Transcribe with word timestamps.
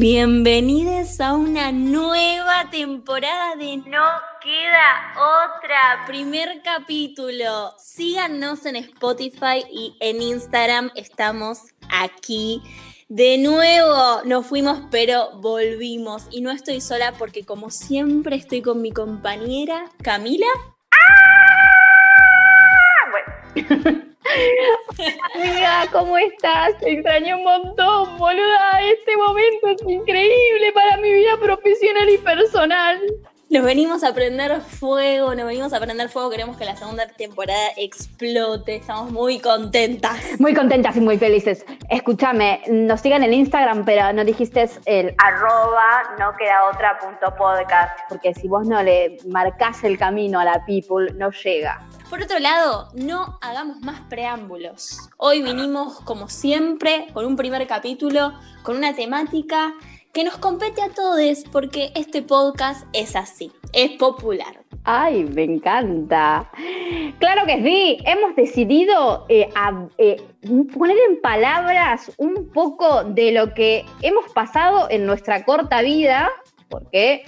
Bienvenidos 0.00 1.20
a 1.20 1.34
una 1.34 1.72
nueva 1.72 2.70
temporada 2.70 3.54
de 3.56 3.76
No 3.76 4.06
Queda 4.42 5.12
Otra, 5.14 6.06
primer 6.06 6.62
capítulo. 6.62 7.74
Síganos 7.76 8.64
en 8.64 8.76
Spotify 8.76 9.62
y 9.70 9.94
en 10.00 10.22
Instagram, 10.22 10.90
estamos 10.94 11.58
aquí. 11.90 12.62
De 13.10 13.36
nuevo 13.36 14.22
nos 14.24 14.46
fuimos, 14.46 14.84
pero 14.90 15.38
volvimos. 15.38 16.28
Y 16.30 16.40
no 16.40 16.50
estoy 16.50 16.80
sola 16.80 17.12
porque 17.18 17.44
como 17.44 17.68
siempre 17.68 18.36
estoy 18.36 18.62
con 18.62 18.80
mi 18.80 18.92
compañera 18.92 19.84
Camila. 20.02 20.46
¡Ah! 20.92 21.69
Bueno. 23.10 23.30
Amiga, 25.34 25.86
¿cómo 25.90 26.16
estás? 26.18 26.78
Te 26.78 26.92
extraño 26.92 27.38
un 27.38 27.44
montón, 27.44 28.18
boluda. 28.18 28.82
Este 28.82 29.16
momento 29.16 29.68
es 29.68 29.82
increíble 29.82 30.72
para 30.72 30.96
mi 30.98 31.12
vida 31.12 31.36
profesional 31.40 32.08
y 32.08 32.18
personal. 32.18 33.00
Nos 33.52 33.64
venimos 33.64 34.04
a 34.04 34.14
prender 34.14 34.60
fuego, 34.60 35.34
nos 35.34 35.44
venimos 35.44 35.72
a 35.72 35.80
prender 35.80 36.08
fuego. 36.08 36.30
Queremos 36.30 36.56
que 36.56 36.64
la 36.64 36.76
segunda 36.76 37.08
temporada 37.08 37.70
explote. 37.76 38.76
Estamos 38.76 39.10
muy 39.10 39.40
contentas. 39.40 40.20
Muy 40.38 40.54
contentas 40.54 40.96
y 40.96 41.00
muy 41.00 41.18
felices. 41.18 41.66
Escúchame, 41.88 42.62
nos 42.68 43.00
sigan 43.00 43.24
en 43.24 43.34
Instagram, 43.34 43.84
pero 43.84 44.12
no 44.12 44.24
dijiste 44.24 44.70
el 44.84 45.16
arroba 45.18 46.14
no 46.20 46.32
queda 46.38 46.68
otra 46.72 46.96
punto 47.00 47.34
podcast, 47.36 47.98
porque 48.08 48.34
si 48.34 48.46
vos 48.46 48.68
no 48.68 48.84
le 48.84 49.18
marcás 49.26 49.82
el 49.82 49.98
camino 49.98 50.38
a 50.38 50.44
la 50.44 50.64
people, 50.64 51.12
no 51.14 51.32
llega. 51.32 51.84
Por 52.08 52.22
otro 52.22 52.38
lado, 52.38 52.90
no 52.94 53.36
hagamos 53.40 53.80
más 53.80 54.00
preámbulos. 54.02 55.10
Hoy 55.16 55.42
vinimos, 55.42 56.00
como 56.02 56.28
siempre, 56.28 57.08
con 57.12 57.26
un 57.26 57.34
primer 57.34 57.66
capítulo, 57.66 58.32
con 58.62 58.76
una 58.76 58.94
temática 58.94 59.74
que 60.12 60.24
nos 60.24 60.38
compete 60.38 60.82
a 60.82 60.88
todos 60.88 61.44
porque 61.52 61.92
este 61.94 62.22
podcast 62.22 62.86
es 62.92 63.14
así, 63.14 63.52
es 63.72 63.92
popular. 63.92 64.60
Ay, 64.84 65.24
me 65.24 65.44
encanta. 65.44 66.50
Claro 67.18 67.46
que 67.46 67.62
sí, 67.62 67.98
hemos 68.06 68.34
decidido 68.34 69.26
eh, 69.28 69.48
eh, 69.98 70.16
poner 70.76 70.96
en 71.08 71.20
palabras 71.20 72.10
un 72.16 72.50
poco 72.52 73.04
de 73.04 73.32
lo 73.32 73.52
que 73.54 73.84
hemos 74.02 74.32
pasado 74.32 74.88
en 74.90 75.06
nuestra 75.06 75.44
corta 75.44 75.82
vida, 75.82 76.30
porque 76.68 77.24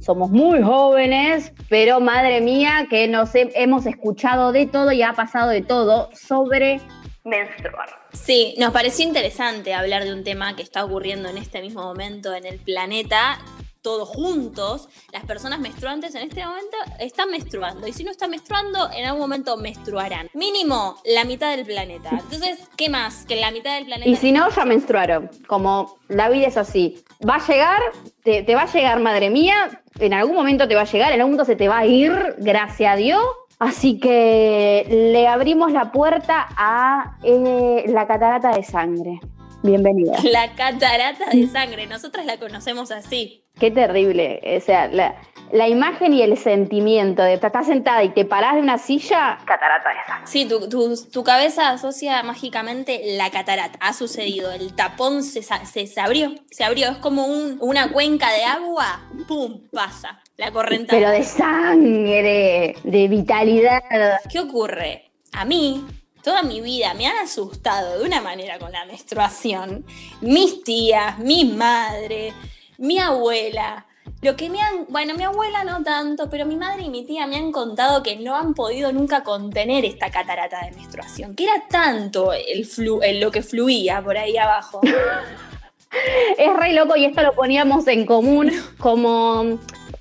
somos 0.00 0.30
muy 0.30 0.62
jóvenes, 0.62 1.52
pero 1.68 2.00
madre 2.00 2.40
mía 2.40 2.86
que 2.88 3.08
nos 3.08 3.30
hemos 3.34 3.86
escuchado 3.86 4.52
de 4.52 4.66
todo 4.66 4.92
y 4.92 5.02
ha 5.02 5.12
pasado 5.12 5.50
de 5.50 5.62
todo 5.62 6.10
sobre 6.12 6.80
menstruar. 7.24 8.03
Sí, 8.14 8.54
nos 8.58 8.72
pareció 8.72 9.06
interesante 9.06 9.74
hablar 9.74 10.04
de 10.04 10.12
un 10.12 10.24
tema 10.24 10.56
que 10.56 10.62
está 10.62 10.84
ocurriendo 10.84 11.28
en 11.28 11.36
este 11.36 11.60
mismo 11.60 11.82
momento 11.82 12.32
en 12.32 12.46
el 12.46 12.58
planeta, 12.58 13.40
todos 13.82 14.08
juntos. 14.08 14.88
Las 15.12 15.24
personas 15.24 15.60
menstruantes 15.60 16.14
en 16.14 16.22
este 16.22 16.44
momento 16.44 16.76
están 17.00 17.30
menstruando 17.30 17.86
y 17.86 17.92
si 17.92 18.04
no 18.04 18.10
están 18.10 18.30
menstruando, 18.30 18.88
en 18.96 19.04
algún 19.04 19.20
momento 19.20 19.56
menstruarán. 19.56 20.30
Mínimo 20.32 20.96
la 21.04 21.24
mitad 21.24 21.54
del 21.54 21.66
planeta. 21.66 22.10
Entonces, 22.12 22.60
¿qué 22.76 22.88
más 22.88 23.26
que 23.26 23.36
la 23.36 23.50
mitad 23.50 23.74
del 23.74 23.84
planeta? 23.84 24.08
Y 24.08 24.16
si 24.16 24.32
no, 24.32 24.48
ya 24.48 24.64
menstruaron. 24.64 25.30
Como 25.46 25.98
la 26.08 26.30
vida 26.30 26.46
es 26.46 26.56
así. 26.56 27.04
Va 27.28 27.36
a 27.36 27.46
llegar, 27.46 27.80
te, 28.22 28.54
va 28.54 28.62
a 28.62 28.72
llegar, 28.72 29.00
madre 29.00 29.28
mía, 29.28 29.82
en 29.98 30.14
algún 30.14 30.34
momento 30.34 30.66
te 30.66 30.74
va 30.74 30.82
a 30.82 30.90
llegar, 30.90 31.12
en 31.12 31.20
algún 31.20 31.32
momento 31.32 31.44
se 31.44 31.56
te 31.56 31.68
va 31.68 31.78
a 31.78 31.86
ir, 31.86 32.36
gracias 32.38 32.92
a 32.92 32.96
Dios 32.96 33.22
Así 33.58 33.98
que 33.98 34.86
le 35.12 35.28
abrimos 35.28 35.72
la 35.72 35.92
puerta 35.92 36.46
a 36.56 37.18
eh, 37.22 37.84
la 37.88 38.06
catarata 38.06 38.50
de 38.56 38.62
sangre. 38.62 39.20
Bienvenida. 39.62 40.16
La 40.24 40.54
catarata 40.54 41.30
de 41.30 41.46
sangre, 41.46 41.86
nosotras 41.86 42.26
la 42.26 42.36
conocemos 42.38 42.90
así. 42.90 43.43
Qué 43.58 43.70
terrible. 43.70 44.40
O 44.56 44.60
sea, 44.60 44.88
la, 44.88 45.68
imagen 45.68 46.12
y 46.12 46.22
el 46.22 46.36
sentimiento 46.36 47.22
de 47.22 47.34
estás 47.34 47.66
sentada 47.66 48.02
y 48.02 48.08
te 48.10 48.24
parás 48.24 48.56
de 48.56 48.60
una 48.60 48.78
silla, 48.78 49.38
catarata 49.44 49.90
de 49.90 49.96
sangre. 50.06 50.26
Sí, 50.26 51.10
tu, 51.12 51.24
cabeza 51.24 51.70
asocia 51.70 52.22
mágicamente 52.24 53.00
la 53.16 53.30
catarata. 53.30 53.78
Ha 53.80 53.92
sucedido, 53.92 54.50
el 54.50 54.74
tapón 54.74 55.22
se, 55.22 55.42
se, 55.42 56.00
abrió, 56.00 56.34
se 56.50 56.64
abrió. 56.64 56.90
Es 56.90 56.96
como 56.98 57.26
una 57.26 57.92
cuenca 57.92 58.32
de 58.32 58.44
agua, 58.44 59.08
¡pum! 59.28 59.60
pasa 59.72 60.20
la 60.36 60.50
corriente. 60.50 60.88
Pero 60.90 61.10
de 61.10 61.22
sangre, 61.22 62.74
de 62.82 63.08
vitalidad. 63.08 63.82
¿Qué 64.30 64.40
ocurre? 64.40 65.12
A 65.32 65.44
mí, 65.44 65.84
toda 66.22 66.42
mi 66.42 66.60
vida 66.60 66.94
me 66.94 67.06
han 67.06 67.18
asustado 67.18 67.98
de 67.98 68.04
una 68.04 68.20
manera 68.20 68.58
con 68.58 68.72
la 68.72 68.84
menstruación. 68.86 69.84
Mis 70.20 70.64
tías, 70.64 71.18
mi 71.18 71.44
madre, 71.44 72.32
mi 72.78 72.98
abuela. 72.98 73.86
Lo 74.22 74.36
que 74.36 74.48
me 74.48 74.60
han, 74.60 74.86
bueno, 74.88 75.14
mi 75.14 75.24
abuela 75.24 75.64
no 75.64 75.82
tanto, 75.82 76.30
pero 76.30 76.46
mi 76.46 76.56
madre 76.56 76.82
y 76.82 76.90
mi 76.90 77.04
tía 77.04 77.26
me 77.26 77.36
han 77.36 77.52
contado 77.52 78.02
que 78.02 78.16
no 78.16 78.36
han 78.36 78.54
podido 78.54 78.90
nunca 78.92 79.22
contener 79.22 79.84
esta 79.84 80.10
catarata 80.10 80.64
de 80.64 80.72
menstruación, 80.72 81.34
que 81.34 81.44
era 81.44 81.64
tanto 81.68 82.32
el 82.32 82.64
flu, 82.64 83.00
lo 83.20 83.30
que 83.30 83.42
fluía 83.42 84.02
por 84.02 84.16
ahí 84.16 84.36
abajo. 84.36 84.80
es 86.38 86.56
re 86.56 86.72
loco 86.72 86.96
y 86.96 87.04
esto 87.04 87.22
lo 87.22 87.34
poníamos 87.34 87.86
en 87.86 88.06
común 88.06 88.50
como 88.78 89.58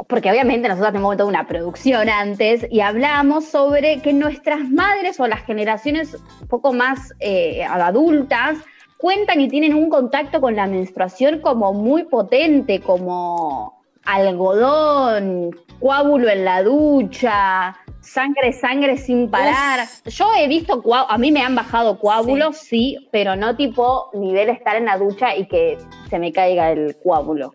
porque 0.07 0.29
obviamente 0.29 0.67
nosotros 0.67 0.91
tenemos 0.91 1.17
toda 1.17 1.29
una 1.29 1.47
producción 1.47 2.09
antes 2.09 2.67
y 2.69 2.81
hablamos 2.81 3.45
sobre 3.45 4.01
que 4.01 4.13
nuestras 4.13 4.69
madres 4.69 5.19
o 5.19 5.27
las 5.27 5.43
generaciones 5.45 6.15
un 6.41 6.47
poco 6.47 6.73
más 6.73 7.13
eh, 7.19 7.63
adultas 7.63 8.57
cuentan 9.03 9.41
y 9.41 9.49
tienen 9.49 9.73
un 9.73 9.89
contacto 9.89 10.39
con 10.39 10.55
la 10.55 10.65
menstruación 10.65 11.41
como 11.41 11.73
muy 11.73 12.05
potente, 12.05 12.79
como 12.79 13.83
algodón, 14.05 15.51
coágulo 15.81 16.29
en 16.29 16.45
la 16.45 16.63
ducha, 16.63 17.75
sangre, 17.99 18.53
sangre 18.53 18.97
sin 18.97 19.29
parar. 19.29 19.85
Yo 20.05 20.27
he 20.37 20.47
visto, 20.47 20.81
a 20.93 21.17
mí 21.17 21.33
me 21.33 21.41
han 21.41 21.53
bajado 21.53 21.99
coágulos, 21.99 22.55
sí. 22.55 23.09
pero 23.11 23.35
no 23.35 23.57
tipo 23.57 24.09
nivel 24.13 24.47
estar 24.47 24.77
en 24.77 24.85
la 24.85 24.97
ducha 24.97 25.35
y 25.35 25.49
que 25.49 25.77
se 26.09 26.17
me 26.17 26.31
caiga 26.31 26.71
el 26.71 26.95
coágulo. 27.03 27.51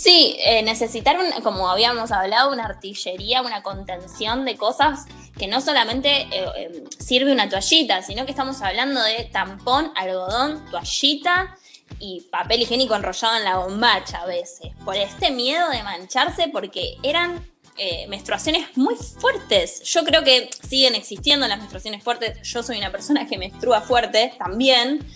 Sí, 0.00 0.34
eh, 0.38 0.62
necesitar, 0.62 1.18
como 1.42 1.68
habíamos 1.68 2.10
hablado, 2.10 2.50
una 2.50 2.64
artillería, 2.64 3.42
una 3.42 3.62
contención 3.62 4.46
de 4.46 4.56
cosas 4.56 5.04
que 5.38 5.46
no 5.46 5.60
solamente 5.60 6.22
eh, 6.32 6.46
em, 6.56 6.84
sirve 6.98 7.30
una 7.32 7.50
toallita, 7.50 8.00
sino 8.00 8.24
que 8.24 8.30
estamos 8.30 8.62
hablando 8.62 9.02
de 9.02 9.28
tampón, 9.30 9.92
algodón, 9.96 10.64
toallita 10.70 11.54
y 11.98 12.22
papel 12.32 12.62
higiénico 12.62 12.94
enrollado 12.94 13.36
en 13.36 13.44
la 13.44 13.58
bombacha 13.58 14.22
a 14.22 14.26
veces, 14.26 14.70
por 14.86 14.96
este 14.96 15.32
miedo 15.32 15.68
de 15.68 15.82
mancharse 15.82 16.48
porque 16.48 16.96
eran 17.02 17.46
eh, 17.76 18.06
menstruaciones 18.08 18.74
muy 18.78 18.94
fuertes. 18.94 19.82
Yo 19.82 20.02
creo 20.04 20.24
que 20.24 20.48
siguen 20.66 20.94
existiendo 20.94 21.46
las 21.46 21.58
menstruaciones 21.58 22.02
fuertes, 22.02 22.40
yo 22.48 22.62
soy 22.62 22.78
una 22.78 22.90
persona 22.90 23.26
que 23.26 23.36
menstrua 23.36 23.82
fuerte 23.82 24.32
también, 24.38 25.06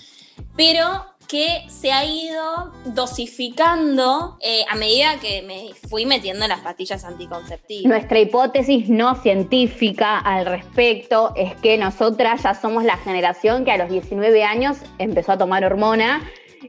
pero 0.55 1.14
que 1.29 1.65
se 1.69 1.93
ha 1.93 2.05
ido 2.05 2.73
dosificando 2.87 4.37
eh, 4.41 4.65
a 4.71 4.77
medida 4.77 5.19
que 5.21 5.43
me 5.43 5.75
fui 5.89 6.07
metiendo 6.07 6.45
en 6.45 6.51
las 6.51 6.61
pastillas 6.61 7.05
anticonceptivas. 7.05 7.89
Nuestra 7.89 8.19
hipótesis 8.21 8.89
no 8.89 9.15
científica 9.17 10.19
al 10.19 10.47
respecto 10.47 11.33
es 11.37 11.55
que 11.57 11.79
nosotras 11.79 12.43
ya 12.43 12.55
somos 12.55 12.85
la 12.85 12.97
generación 12.97 13.65
que 13.65 13.73
a 13.73 13.79
los 13.79 13.91
19 13.91 14.45
años 14.45 14.79
empezó 14.99 15.33
a 15.33 15.39
tomar 15.39 15.65
hormona 15.65 16.23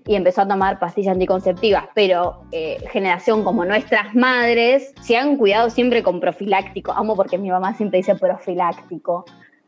y 0.05 0.15
empezó 0.15 0.41
a 0.41 0.47
tomar 0.47 0.79
pastillas 0.79 1.13
anticonceptivas, 1.13 1.85
pero 1.93 2.43
eh, 2.51 2.77
generación 2.91 3.43
como 3.43 3.65
nuestras 3.65 4.13
madres 4.13 4.93
se 5.01 5.17
han 5.17 5.37
cuidado 5.37 5.69
siempre 5.69 6.03
con 6.03 6.19
profiláctico. 6.19 6.91
Amo 6.91 7.15
porque 7.15 7.37
mi 7.37 7.49
mamá 7.49 7.75
siempre 7.75 7.97
dice 7.97 8.15
profiláctico, 8.15 9.25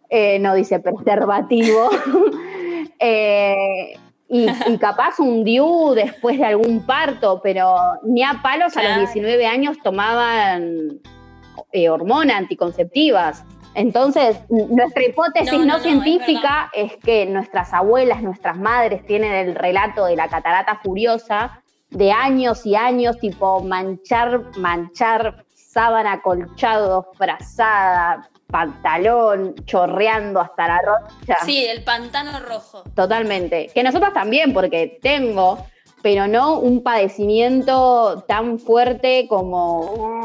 eh, 0.09 0.39
no 0.39 0.53
dice 0.53 0.79
preservativo. 0.79 1.89
y, 4.29 4.47
capaz 4.79 5.19
un 5.19 5.43
DIU 5.43 5.93
después 5.93 6.37
de 6.37 6.45
algún 6.45 6.85
parto, 6.85 7.39
pero 7.41 7.75
ni 8.03 8.23
a 8.23 8.39
palos 8.41 8.75
a 8.77 8.83
los 8.83 8.97
19 8.97 9.45
años 9.45 9.77
tomaban 9.83 10.99
eh, 11.71 11.89
hormonas 11.89 12.37
anticonceptivas. 12.37 13.43
Entonces, 13.73 14.39
nuestra 14.49 15.05
hipótesis 15.05 15.63
no, 15.65 15.79
científica 15.79 16.71
es, 16.73 16.97
que 16.97 17.27
nuestras 17.27 17.73
abuelas, 17.73 18.23
nuestras 18.23 18.57
madres 18.57 19.05
tienen 19.05 19.31
el 19.33 19.55
relato 19.55 20.05
de 20.05 20.15
la 20.15 20.27
catarata 20.29 20.79
furiosa 20.83 21.61
de 21.91 22.11
años 22.11 22.65
y 22.65 22.75
años, 22.75 23.19
tipo 23.19 23.61
manchar, 23.61 24.41
manchar 24.57 25.45
sábana, 25.53 26.21
colchado, 26.21 27.11
frazada, 27.15 28.27
pantalón 28.47 29.55
chorreando 29.65 30.39
hasta 30.39 30.67
la 30.67 30.79
rocha. 30.81 31.37
Sí, 31.45 31.65
el 31.65 31.83
pantano 31.83 32.39
rojo. 32.39 32.83
Totalmente. 32.95 33.69
Que 33.73 33.83
nosotros 33.83 34.13
también, 34.13 34.53
porque 34.53 34.99
tengo, 35.01 35.65
pero 36.01 36.27
no 36.27 36.59
un 36.59 36.81
padecimiento 36.83 38.23
tan 38.27 38.59
fuerte 38.59 39.27
como 39.27 40.17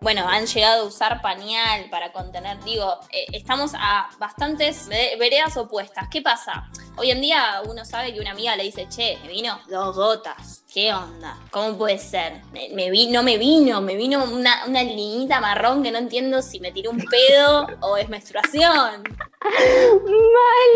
bueno, 0.00 0.26
han 0.28 0.46
llegado 0.46 0.82
a 0.82 0.86
usar 0.86 1.20
pañal 1.20 1.88
para 1.90 2.12
contener, 2.12 2.58
digo, 2.64 3.00
eh, 3.12 3.26
estamos 3.32 3.72
a 3.74 4.08
bastantes 4.18 4.88
veredas 4.88 5.56
opuestas. 5.56 6.08
¿Qué 6.10 6.22
pasa? 6.22 6.70
Hoy 6.96 7.10
en 7.10 7.20
día 7.20 7.62
uno 7.66 7.84
sabe 7.84 8.12
que 8.12 8.20
una 8.20 8.30
amiga 8.30 8.56
le 8.56 8.62
dice, 8.64 8.88
che, 8.88 9.18
me 9.22 9.28
vino 9.28 9.60
dos 9.68 9.94
gotas. 9.94 10.64
¿Qué 10.72 10.92
onda? 10.94 11.36
¿Cómo 11.50 11.76
puede 11.76 11.98
ser? 11.98 12.42
Me, 12.52 12.90
vi, 12.90 13.08
no 13.08 13.22
me 13.22 13.36
vino, 13.36 13.80
me 13.80 13.96
vino 13.96 14.24
una, 14.24 14.64
una 14.66 14.82
linita 14.82 15.40
marrón 15.40 15.82
que 15.82 15.90
no 15.90 15.98
entiendo 15.98 16.42
si 16.42 16.60
me 16.60 16.72
tiró 16.72 16.90
un 16.90 17.04
pedo 17.04 17.66
o 17.80 17.96
es 17.96 18.08
menstruación. 18.08 19.02
Mal. 19.42 20.70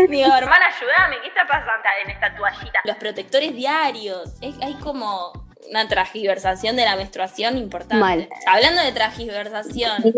Digo, 0.10 0.34
hermana, 0.34 0.66
ayúdame, 0.66 1.20
¿qué 1.22 1.28
está 1.28 1.46
pasando 1.46 1.88
en 2.04 2.10
esta 2.10 2.36
toallita? 2.36 2.80
Los 2.84 2.96
protectores 2.96 3.54
diarios. 3.54 4.34
hay 4.42 4.74
como 4.74 5.45
una 5.70 5.88
transgiversación 5.88 6.76
de 6.76 6.84
la 6.84 6.96
menstruación 6.96 7.56
importante. 7.58 7.96
Mal. 7.96 8.28
Hablando 8.46 8.82
de 8.82 8.92
transgiversación, 8.92 10.14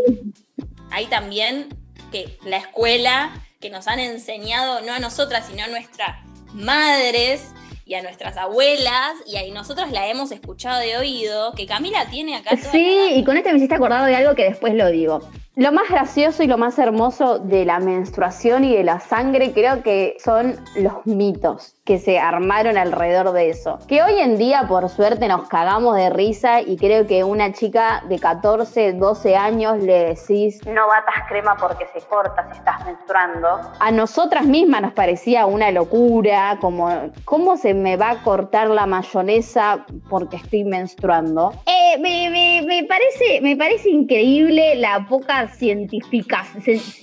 hay 0.90 1.06
también 1.06 1.68
que 2.10 2.38
la 2.44 2.58
escuela 2.58 3.30
que 3.60 3.70
nos 3.70 3.88
han 3.88 3.98
enseñado, 3.98 4.80
no 4.82 4.92
a 4.92 4.98
nosotras, 4.98 5.46
sino 5.46 5.64
a 5.64 5.66
nuestras 5.66 6.24
madres 6.52 7.48
y 7.84 7.94
a 7.94 8.02
nuestras 8.02 8.36
abuelas, 8.36 9.14
y 9.26 9.36
ahí 9.36 9.50
nosotros 9.50 9.90
la 9.90 10.08
hemos 10.08 10.30
escuchado 10.30 10.78
de 10.78 10.96
oído, 10.98 11.54
que 11.54 11.66
Camila 11.66 12.06
tiene 12.10 12.36
acá. 12.36 12.56
sí, 12.56 13.12
y 13.14 13.24
con 13.24 13.36
este 13.36 13.50
me 13.50 13.56
hiciste 13.56 13.74
acordado 13.74 14.04
de 14.04 14.14
algo 14.14 14.34
que 14.34 14.44
después 14.44 14.74
lo 14.74 14.90
digo. 14.90 15.20
Lo 15.56 15.72
más 15.72 15.88
gracioso 15.88 16.42
y 16.42 16.46
lo 16.46 16.56
más 16.58 16.78
hermoso 16.78 17.38
de 17.38 17.64
la 17.64 17.80
menstruación 17.80 18.62
y 18.62 18.76
de 18.76 18.84
la 18.84 19.00
sangre 19.00 19.52
creo 19.52 19.82
que 19.82 20.16
son 20.22 20.60
los 20.76 21.04
mitos 21.04 21.74
que 21.88 21.98
se 21.98 22.18
armaron 22.18 22.76
alrededor 22.76 23.32
de 23.32 23.48
eso. 23.48 23.78
Que 23.88 24.02
hoy 24.02 24.18
en 24.18 24.36
día, 24.36 24.66
por 24.68 24.90
suerte, 24.90 25.26
nos 25.26 25.48
cagamos 25.48 25.96
de 25.96 26.10
risa 26.10 26.60
y 26.60 26.76
creo 26.76 27.06
que 27.06 27.24
una 27.24 27.54
chica 27.54 28.04
de 28.10 28.18
14, 28.18 28.92
12 28.92 29.36
años 29.36 29.78
le 29.78 30.14
decís, 30.14 30.60
no 30.66 30.86
batas 30.86 31.26
crema 31.30 31.56
porque 31.58 31.86
se 31.94 32.06
corta 32.06 32.46
si 32.52 32.58
estás 32.58 32.84
menstruando. 32.84 33.48
A 33.80 33.90
nosotras 33.90 34.44
mismas 34.44 34.82
nos 34.82 34.92
parecía 34.92 35.46
una 35.46 35.70
locura, 35.70 36.58
como, 36.60 36.90
¿cómo 37.24 37.56
se 37.56 37.72
me 37.72 37.96
va 37.96 38.10
a 38.10 38.22
cortar 38.22 38.68
la 38.68 38.84
mayonesa 38.84 39.86
porque 40.10 40.36
estoy 40.36 40.64
menstruando? 40.64 41.54
Eh, 41.64 41.98
me, 41.98 42.84
parece, 42.86 43.40
me 43.40 43.56
parece 43.56 43.88
increíble 43.88 44.74
la 44.74 45.06
poca 45.08 45.48
científica, 45.48 46.44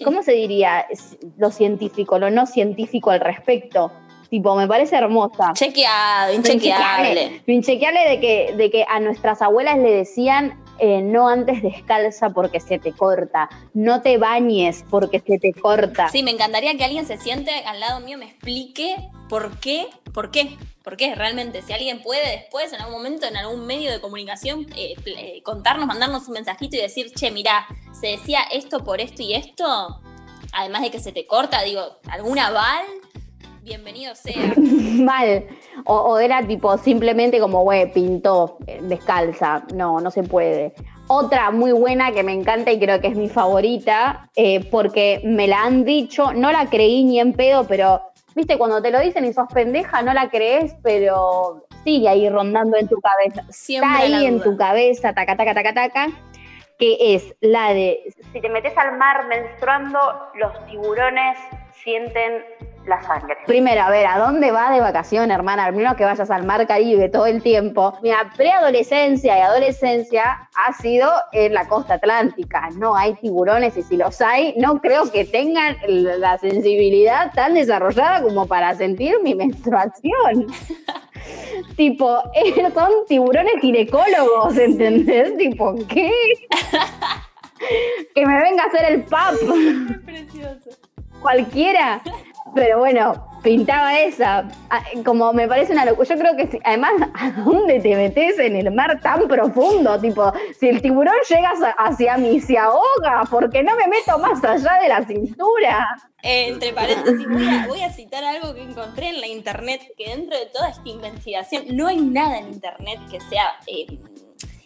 ¿cómo 0.03 0.21
se 0.21 0.33
diría 0.33 0.85
lo 1.37 1.49
científico, 1.49 2.19
lo 2.19 2.29
no 2.29 2.45
científico 2.45 3.09
al 3.09 3.21
respecto? 3.21 3.91
Tipo, 4.29 4.55
me 4.55 4.67
parece 4.67 4.95
hermosa. 4.95 5.53
Chequeado, 5.53 6.33
inchequeable. 6.33 7.41
Inchequeable 7.47 8.09
de 8.09 8.19
que, 8.19 8.53
de 8.55 8.71
que 8.71 8.85
a 8.87 8.99
nuestras 8.99 9.41
abuelas 9.41 9.77
le 9.77 9.91
decían 9.91 10.65
eh, 10.77 11.01
no 11.01 11.29
antes 11.29 11.61
descalza 11.61 12.31
porque 12.31 12.59
se 12.59 12.79
te 12.79 12.91
corta, 12.91 13.49
no 13.73 14.01
te 14.01 14.17
bañes 14.17 14.83
porque 14.89 15.21
se 15.21 15.39
te 15.39 15.53
corta. 15.53 16.09
Sí, 16.09 16.21
me 16.21 16.31
encantaría 16.31 16.75
que 16.75 16.83
alguien 16.83 17.05
se 17.05 17.17
siente 17.17 17.51
al 17.65 17.79
lado 17.79 18.01
mío, 18.01 18.17
me 18.17 18.25
explique 18.25 18.97
por 19.29 19.57
qué, 19.59 19.87
por 20.13 20.31
qué, 20.31 20.57
por 20.83 20.97
qué 20.97 21.15
realmente. 21.15 21.61
Si 21.61 21.71
alguien 21.71 22.01
puede 22.01 22.29
después, 22.29 22.73
en 22.73 22.81
algún 22.81 22.97
momento, 22.97 23.25
en 23.25 23.37
algún 23.37 23.65
medio 23.65 23.89
de 23.89 24.01
comunicación, 24.01 24.67
eh, 24.75 24.95
eh, 25.05 25.41
contarnos, 25.43 25.87
mandarnos 25.87 26.27
un 26.27 26.33
mensajito 26.33 26.75
y 26.75 26.81
decir, 26.81 27.11
che, 27.13 27.31
mira, 27.31 27.67
se 27.99 28.07
decía 28.07 28.41
esto 28.51 28.83
por 28.83 28.99
esto 28.99 29.21
y 29.21 29.33
esto, 29.33 30.01
además 30.51 30.81
de 30.81 30.91
que 30.91 30.99
se 30.99 31.13
te 31.13 31.25
corta, 31.25 31.61
digo, 31.63 31.99
¿algún 32.09 32.37
aval? 32.37 32.85
Bienvenido 33.65 34.13
sea. 34.15 34.53
Mal. 35.03 35.45
O, 35.85 36.17
era 36.19 36.45
tipo 36.47 36.77
simplemente 36.77 37.39
como, 37.39 37.63
güey, 37.63 37.91
pintó 37.91 38.57
descalza. 38.81 39.63
No, 39.73 39.99
no 39.99 40.11
se 40.11 40.23
puede. 40.23 40.73
Otra 41.07 41.51
muy 41.51 41.71
buena 41.71 42.11
que 42.11 42.23
me 42.23 42.33
encanta 42.33 42.71
y 42.71 42.79
creo 42.79 43.01
que 43.01 43.07
es 43.07 43.17
mi 43.17 43.29
favorita, 43.29 44.29
eh, 44.35 44.67
porque 44.71 45.21
me 45.23 45.47
la 45.47 45.63
han 45.63 45.83
dicho, 45.83 46.33
no 46.33 46.51
la 46.51 46.67
creí 46.67 47.03
ni 47.03 47.19
en 47.19 47.33
pedo, 47.33 47.67
pero, 47.67 48.01
viste, 48.33 48.57
cuando 48.57 48.81
te 48.81 48.89
lo 48.89 48.99
dicen 48.99 49.25
y 49.25 49.33
sos 49.33 49.47
pendeja, 49.53 50.01
no 50.01 50.13
la 50.13 50.29
crees, 50.29 50.75
pero 50.81 51.67
sigue 51.83 52.09
ahí 52.09 52.27
rondando 52.27 52.77
en 52.77 52.87
tu 52.87 52.99
cabeza. 53.01 53.43
Siempre 53.51 53.89
Está 53.91 54.03
ahí 54.03 54.25
en 54.25 54.41
tu 54.41 54.57
cabeza, 54.57 55.13
taca, 55.13 55.35
taca, 55.35 55.53
taca, 55.53 55.73
taca 55.73 56.07
que 56.77 57.15
es 57.15 57.33
la 57.39 57.73
de 57.73 58.13
si 58.33 58.41
te 58.41 58.49
metes 58.49 58.77
al 58.77 58.97
mar 58.97 59.27
menstruando, 59.27 59.97
los 60.33 60.65
tiburones 60.65 61.37
sienten 61.83 62.43
la 62.87 63.01
sangre. 63.01 63.37
Primero, 63.45 63.81
a 63.81 63.89
ver, 63.89 64.05
¿a 64.05 64.17
dónde 64.17 64.51
va 64.51 64.71
de 64.71 64.79
vacación, 64.79 65.31
hermana? 65.31 65.65
Al 65.65 65.73
menos 65.73 65.95
que 65.95 66.05
vayas 66.05 66.29
al 66.29 66.45
mar 66.45 66.65
Caribe 66.67 67.09
todo 67.09 67.25
el 67.25 67.41
tiempo. 67.41 67.97
Mi 68.01 68.11
preadolescencia 68.35 69.37
y 69.37 69.41
adolescencia 69.41 70.49
ha 70.55 70.73
sido 70.73 71.09
en 71.31 71.53
la 71.53 71.67
costa 71.67 71.95
atlántica. 71.95 72.69
No 72.77 72.95
hay 72.95 73.15
tiburones 73.15 73.75
y 73.77 73.83
si 73.83 73.97
los 73.97 74.21
hay, 74.21 74.53
no 74.57 74.81
creo 74.81 75.11
que 75.11 75.25
tengan 75.25 75.77
la 75.87 76.37
sensibilidad 76.37 77.31
tan 77.33 77.53
desarrollada 77.53 78.21
como 78.21 78.47
para 78.47 78.73
sentir 78.75 79.15
mi 79.23 79.35
menstruación. 79.35 80.47
tipo, 81.75 82.21
son 82.73 82.91
tiburones 83.07 83.55
ginecólogos, 83.61 84.57
¿entendés? 84.57 85.35
Tipo, 85.37 85.75
¿qué? 85.87 86.09
que 88.15 88.25
me 88.25 88.41
venga 88.41 88.63
a 88.63 88.67
hacer 88.67 88.93
el 88.93 89.03
pap. 89.03 89.33
Precioso. 90.05 90.69
Cualquiera. 91.21 92.01
Pero 92.55 92.79
bueno, 92.79 93.27
pintaba 93.43 93.99
esa. 93.99 94.47
Ah, 94.69 94.81
como 95.03 95.33
me 95.33 95.47
parece 95.47 95.73
una 95.73 95.83
locura. 95.83 96.07
Yo 96.07 96.17
creo 96.17 96.35
que 96.37 96.59
además, 96.63 96.93
¿a 97.13 97.31
dónde 97.31 97.81
te 97.81 97.95
metes 97.95 98.39
en 98.39 98.55
el 98.55 98.71
mar 98.71 98.99
tan 99.01 99.27
profundo? 99.27 99.99
Tipo, 99.99 100.33
si 100.57 100.69
el 100.69 100.81
tiburón 100.81 101.15
llega 101.29 101.51
hacia 101.77 102.17
mí 102.17 102.39
se 102.39 102.57
ahoga, 102.57 103.23
¿por 103.29 103.51
qué 103.51 103.61
no 103.61 103.75
me 103.75 103.87
meto 103.87 104.17
más 104.19 104.43
allá 104.43 104.79
de 104.81 104.87
la 104.87 105.05
cintura? 105.05 105.95
Entre 106.23 106.73
paréntesis, 106.73 107.27
voy 107.67 107.81
a, 107.81 107.91
citar 107.91 108.23
algo 108.23 108.55
que 108.55 108.63
encontré 108.63 109.09
en 109.09 109.21
la 109.21 109.27
internet, 109.27 109.81
que 109.95 110.09
dentro 110.09 110.39
de 110.39 110.47
toda 110.47 110.69
esta 110.69 110.89
investigación, 110.89 111.65
no 111.73 111.87
hay 111.87 111.97
nada 111.97 112.39
en 112.39 112.47
internet 112.47 112.99
que 113.11 113.19
sea 113.19 113.45
eh, 113.67 113.99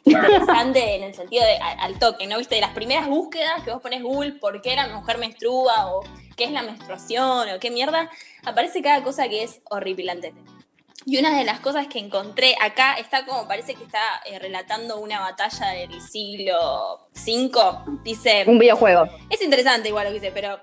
interesante 0.06 0.96
en 0.96 1.04
el 1.04 1.14
sentido 1.14 1.44
de 1.44 1.58
al, 1.58 2.00
toque, 2.00 2.28
¿no? 2.28 2.38
Viste, 2.38 2.56
de 2.56 2.62
las 2.62 2.74
primeras 2.74 3.10
búsquedas 3.10 3.62
que 3.64 3.72
vos 3.72 3.82
pones 3.82 4.02
Google, 4.02 4.34
¿por 4.34 4.62
qué 4.62 4.76
la 4.76 4.88
mujer 4.88 5.18
menstrua? 5.18 5.94
o 5.94 6.04
qué 6.40 6.46
es 6.46 6.52
la 6.52 6.64
menstruación 6.64 7.50
o 7.50 7.60
qué 7.60 7.69
mierda, 7.69 8.10
aparece 8.44 8.81
cada 8.81 9.04
cosa 9.04 9.28
que 9.28 9.44
es 9.44 9.60
horripilante. 9.69 10.34
Y 11.06 11.18
una 11.18 11.38
de 11.38 11.44
las 11.44 11.60
cosas 11.60 11.88
que 11.88 12.00
encontré 12.00 12.56
acá 12.62 12.94
está 12.94 13.26
como 13.26 13.48
parece 13.48 13.76
que 13.76 13.84
está 13.84 14.00
eh, 14.26 14.40
relatando 14.40 15.00
una 15.00 15.19
batalla 15.19 15.72
del 15.72 16.02
siglo 16.02 17.10
V. 17.14 18.02
Dice. 18.04 18.46
Un 18.48 18.58
videojuego. 18.58 19.06
Es 19.30 19.42
interesante 19.42 19.90
igual 19.90 20.06
lo 20.06 20.12
que 20.12 20.19
dice, 20.19 20.31
pero 20.31 20.60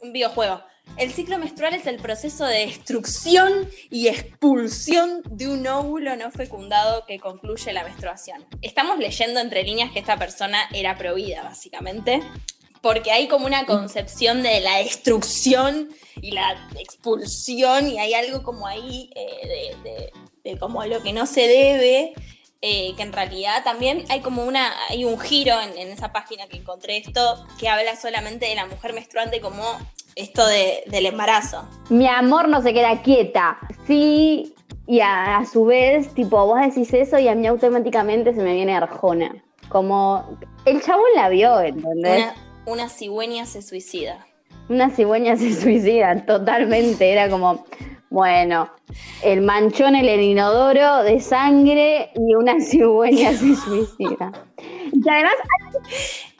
un 0.00 0.12
videojuego. 0.12 0.60
El 0.96 1.12
ciclo 1.12 1.38
menstrual 1.38 1.74
es 1.74 1.86
el 1.86 1.96
proceso 1.96 2.44
de 2.44 2.66
destrucción 2.66 3.68
y 3.90 4.08
expulsión 4.08 5.22
de 5.30 5.48
un 5.48 5.66
óvulo 5.66 6.16
no 6.16 6.30
fecundado 6.32 7.06
que 7.06 7.20
concluye 7.20 7.72
la 7.72 7.84
menstruación. 7.84 8.44
Estamos 8.60 8.98
leyendo 8.98 9.40
entre 9.40 9.62
líneas 9.62 9.92
que 9.92 10.00
esta 10.00 10.16
persona 10.16 10.68
era 10.72 10.98
prohibida, 10.98 11.44
básicamente 11.44 12.22
porque 12.82 13.12
hay 13.12 13.28
como 13.28 13.46
una 13.46 13.64
concepción 13.64 14.42
de 14.42 14.60
la 14.60 14.78
destrucción 14.78 15.88
y 16.20 16.32
la 16.32 16.68
expulsión 16.78 17.88
y 17.88 17.98
hay 17.98 18.12
algo 18.12 18.42
como 18.42 18.66
ahí 18.66 19.10
eh, 19.14 20.10
de, 20.44 20.58
como 20.58 20.84
lo 20.84 21.02
que 21.02 21.12
no 21.12 21.24
se 21.24 21.42
debe, 21.42 22.12
eh, 22.60 22.92
que 22.96 23.02
en 23.02 23.12
realidad 23.12 23.62
también 23.64 24.04
hay 24.10 24.20
como 24.20 24.44
una, 24.44 24.72
hay 24.90 25.04
un 25.04 25.18
giro 25.18 25.54
en, 25.60 25.88
esa 25.88 26.12
página 26.12 26.48
que 26.48 26.56
encontré 26.56 26.96
esto 26.98 27.46
que 27.58 27.68
habla 27.68 27.96
solamente 27.96 28.46
de 28.46 28.56
la 28.56 28.66
mujer 28.66 28.92
menstruante 28.92 29.40
como 29.40 29.62
esto 30.16 30.44
del 30.46 31.06
embarazo. 31.06 31.64
Mi 31.88 32.08
amor 32.08 32.48
no 32.48 32.60
se 32.62 32.74
queda 32.74 33.00
quieta, 33.02 33.58
sí, 33.86 34.54
y 34.86 35.00
a, 35.00 35.44
su 35.50 35.64
vez, 35.64 36.12
tipo, 36.14 36.44
vos 36.44 36.60
decís 36.60 36.92
eso 36.92 37.18
y 37.18 37.28
a 37.28 37.34
mí 37.36 37.46
automáticamente 37.46 38.34
se 38.34 38.42
me 38.42 38.54
viene 38.54 38.74
Arjona. 38.74 39.32
Como 39.68 40.38
el 40.66 40.82
chabón 40.82 41.06
la 41.14 41.28
vio, 41.28 41.60
¿entendés? 41.60 42.24
una 42.24 42.51
cigüeña 42.88 43.46
se 43.46 43.62
suicida. 43.62 44.26
Una 44.68 44.90
cigüeña 44.90 45.36
se 45.36 45.54
suicida, 45.54 46.24
totalmente. 46.24 47.10
Era 47.12 47.28
como, 47.28 47.64
bueno, 48.10 48.70
el 49.22 49.42
manchón 49.42 49.96
en 49.96 50.04
el 50.04 50.20
inodoro 50.20 51.02
de 51.02 51.20
sangre 51.20 52.10
y 52.14 52.34
una 52.34 52.60
cigüeña 52.60 53.32
se 53.32 53.54
suicida. 53.56 54.32
Y 54.92 55.08
además. 55.08 55.34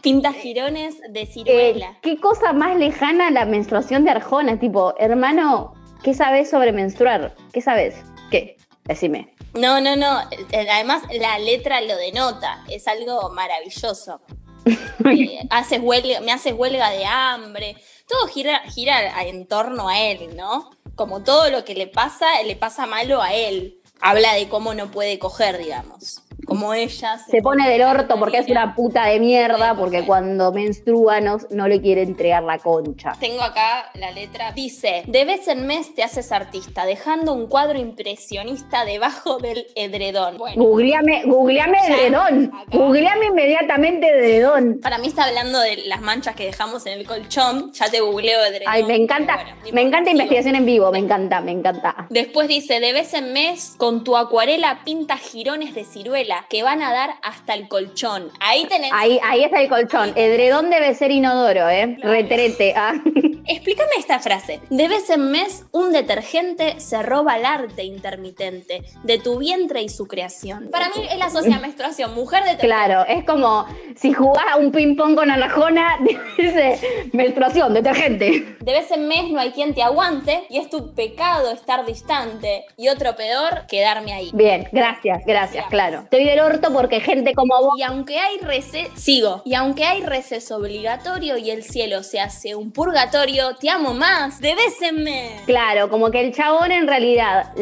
Pinta 0.03 0.33
girones 0.33 0.97
de 1.11 1.27
ciruela. 1.27 1.91
Eh, 1.91 1.99
¿Qué 2.03 2.17
cosa 2.19 2.53
más 2.53 2.77
lejana 2.77 3.31
la 3.31 3.45
menstruación 3.45 4.05
de 4.05 4.11
Arjona? 4.11 4.59
Tipo, 4.59 4.95
hermano, 4.99 5.75
¿qué 6.03 6.13
sabes 6.13 6.51
sobre 6.51 6.73
menstruar? 6.73 7.37
¿Qué 7.53 7.61
sabes? 7.61 8.03
¿Qué? 8.31 8.57
Decime. 8.85 9.33
No, 9.55 9.81
no, 9.81 9.95
no. 9.95 10.19
Además, 10.53 11.03
la 11.21 11.39
letra 11.39 11.81
lo 11.83 11.97
denota. 11.97 12.65
Es 12.69 12.89
algo 12.89 13.31
maravilloso. 13.31 14.21
haces 15.51 15.81
huelga, 15.83 16.21
me 16.21 16.33
haces 16.33 16.55
huelga 16.55 16.91
de 16.91 17.05
hambre. 17.05 17.77
Todo 18.09 18.27
gira, 18.29 18.61
gira 18.69 19.23
en 19.23 19.47
torno 19.47 19.89
a 19.89 20.01
él, 20.01 20.37
¿no? 20.37 20.71
Como 20.95 21.23
todo 21.23 21.51
lo 21.51 21.65
que 21.65 21.75
le 21.75 21.87
pasa, 21.87 22.27
le 22.45 22.57
pasa 22.57 22.87
malo 22.87 23.23
a 23.23 23.33
él. 23.33 23.79
Habla 24.01 24.35
de 24.35 24.49
cómo 24.49 24.75
no 24.75 24.91
puede 24.91 25.19
coger, 25.19 25.59
digamos. 25.59 26.22
Como 26.45 26.75
ella. 26.75 27.19
Se, 27.19 27.41
pone 27.43 27.69
del 27.69 27.83
orto 27.83 28.19
porque 28.19 28.39
es 28.39 28.49
una 28.49 28.75
puta 28.75 29.07
de 29.07 29.21
mierda, 29.21 29.75
porque 29.75 30.05
cuando 30.05 30.53
menstrua 30.53 31.21
no, 31.21 31.39
no 31.51 31.69
le 31.69 31.81
quiere 31.81 32.03
entregar 32.03 32.43
la 32.43 32.59
concha. 32.59 33.13
Tengo 33.21 33.43
acá 33.43 33.91
la 33.95 34.11
letra. 34.11 34.53
Dice, 34.53 35.05
de 35.07 35.25
vez 35.25 35.49
en 35.49 35.67
mes 35.67 35.95
te 35.95 36.03
haces 36.03 36.33
artista, 36.33 36.85
dejando 36.85 37.33
un 37.33 37.47
cuadro 37.47 37.79
impresionista 37.79 38.85
debajo 38.85 39.39
del 39.39 39.67
edredón. 39.75 40.39
Bueno, 40.39 40.63
googleame, 40.63 41.25
googleame 41.25 41.79
edredón. 41.87 42.53
Googleame 42.71 43.27
inmediatamente 43.27 44.09
edredón. 44.09 44.81
Para 44.83 44.99
mí 44.99 45.09
está 45.09 45.25
hablando 45.25 45.61
de 45.61 45.77
las 45.87 46.01
manchas 46.01 46.35
que 46.35 46.45
dejamos 46.45 46.87
en 46.87 46.99
el 46.99 47.07
colchón. 47.07 47.73
Ya 47.73 47.89
te 47.91 48.01
googleo 48.01 48.45
edredón. 48.45 48.69
Ay, 48.69 48.85
me 48.85 48.97
encanta, 48.97 49.39
me 49.73 49.83
encanta 49.83 50.11
investigación 50.11 50.57
en 50.57 50.67
vivo, 50.67 50.91
me 50.91 50.99
encanta, 50.99 51.41
me 51.41 51.53
encanta. 51.53 52.07
Después 52.11 52.49
dice, 52.49 52.81
de 52.81 52.93
vez 52.93 53.15
en 53.15 53.33
mes, 53.33 53.75
con 53.77 54.05
tu 54.05 54.17
acuarela 54.17 54.81
pinta 54.85 55.17
jirones 55.17 55.75
de 55.75 55.85
ciruela 55.85 56.32
que 56.49 56.63
van 56.63 56.83
a 56.83 56.93
dar 56.93 57.15
hasta 57.23 57.55
el 57.55 57.69
colchón. 57.69 58.31
Ahí 58.41 58.67
tenés. 58.67 58.91
Ahí, 58.93 59.19
ahí 59.23 59.45
está 59.45 59.61
el 59.61 59.69
colchón. 59.69 60.13
Edredón 60.17 60.71
debe 60.71 60.95
ser 60.95 61.11
inodoro, 61.11 61.69
¿eh? 61.69 61.97
Retrete. 62.03 62.75
Ah. 62.77 62.95
Explícame 63.47 63.91
esta 63.99 64.21
frase. 64.21 64.61
De 64.71 64.89
vez 64.89 65.11
en 65.11 65.31
mes, 65.31 65.67
un 65.73 65.93
detergente 65.93 66.79
se 66.79 67.03
roba 67.03 67.37
el 67.37 67.45
arte 67.45 67.83
intermitente 67.83 68.83
de 69.03 69.19
tu 69.19 69.39
vientre 69.39 69.83
y 69.83 69.89
su 69.89 70.07
creación. 70.07 70.69
Para 70.71 70.89
mí 70.91 71.07
es 71.11 71.19
la 71.19 71.29
sociedad 71.29 71.61
menstruación, 71.63 72.15
mujer 72.15 72.45
de 72.45 72.57
Claro, 72.57 73.05
es 73.07 73.25
como 73.25 73.67
si 73.97 74.13
jugás 74.13 74.45
a 74.53 74.57
un 74.57 74.71
ping-pong 74.71 75.17
con 75.17 75.31
Anajona, 75.31 75.99
dice 76.39 77.09
menstruación, 77.13 77.75
detergente. 77.75 78.57
De 78.61 78.73
vez 78.73 78.91
en 78.93 79.09
mes 79.09 79.31
no 79.31 79.41
hay 79.41 79.51
quien 79.51 79.75
te 79.75 79.83
aguante 79.83 80.45
y 80.49 80.59
es 80.59 80.71
tu 80.71 80.95
pecado 80.95 81.51
estar 81.51 81.85
distante. 81.85 82.65
Y 82.77 82.89
otro 82.89 83.17
peor, 83.17 83.67
quedarme 83.69 84.13
ahí. 84.13 84.31
Bien, 84.33 84.69
gracias, 84.71 85.23
gracias, 85.27 85.67
claro. 85.67 86.07
Estoy 86.23 86.37
del 86.37 86.45
orto 86.45 86.73
porque 86.73 87.01
gente 87.01 87.35
como 87.35 87.61
vos. 87.61 87.75
Y 87.77 87.83
aunque 87.83 88.17
hay 88.21 88.39
receso, 88.39 88.93
sigo. 88.95 89.43
Y 89.45 89.55
aunque 89.55 89.85
hay 89.85 90.03
receso 90.03 90.57
obligatorio 90.57 91.37
y 91.37 91.51
el 91.51 91.65
cielo 91.65 92.05
se 92.05 92.21
hace 92.21 92.55
un 92.55 92.71
purgatorio, 92.71 93.57
te 93.57 93.69
amo 93.71 93.93
más. 93.93 94.41
De 94.41 94.55
vez 94.55 94.81
en 94.83 95.03
mes. 95.03 95.41
Claro, 95.47 95.89
como 95.89 96.13
que 96.13 96.21
el 96.21 96.33
chabón 96.33 96.71
en 96.71 96.87
realidad 96.87 97.53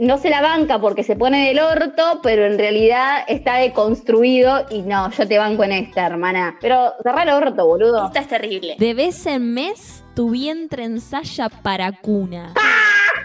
no 0.00 0.18
se 0.18 0.28
la 0.28 0.42
banca 0.42 0.78
porque 0.78 1.02
se 1.02 1.16
pone 1.16 1.48
del 1.48 1.60
orto, 1.60 2.20
pero 2.22 2.44
en 2.44 2.58
realidad 2.58 3.24
está 3.26 3.56
deconstruido 3.56 4.66
y 4.70 4.82
no, 4.82 5.10
yo 5.10 5.26
te 5.26 5.38
banco 5.38 5.64
en 5.64 5.72
esta, 5.72 6.06
hermana. 6.06 6.58
Pero 6.60 6.92
cerrá 7.02 7.22
el 7.22 7.30
orto, 7.30 7.66
boludo. 7.66 8.06
Esta 8.08 8.20
es 8.20 8.28
terrible. 8.28 8.76
De 8.78 8.92
vez 8.92 9.24
en 9.24 9.54
mes 9.54 10.04
tu 10.14 10.28
vientre 10.28 10.84
ensaya 10.84 11.48
para 11.48 11.90
cuna. 11.92 12.52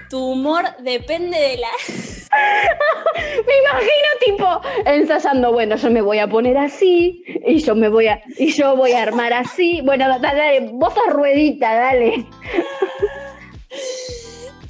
Tu 0.09 0.17
humor 0.17 0.63
depende 0.81 1.38
de 1.38 1.57
la. 1.57 1.67
me 3.15 3.53
imagino 3.57 4.09
tipo 4.25 4.62
ensayando, 4.86 5.51
bueno, 5.51 5.75
yo 5.75 5.89
me 5.89 6.01
voy 6.01 6.19
a 6.19 6.27
poner 6.27 6.57
así 6.57 7.24
y 7.45 7.59
yo 7.59 7.75
me 7.75 7.89
voy 7.89 8.07
a 8.07 8.21
y 8.38 8.51
yo 8.51 8.75
voy 8.75 8.93
a 8.93 9.03
armar 9.03 9.33
así. 9.33 9.81
Bueno, 9.81 10.19
dale, 10.19 10.69
vos 10.71 10.93
sos 10.93 11.13
ruedita, 11.13 11.74
dale. 11.74 12.25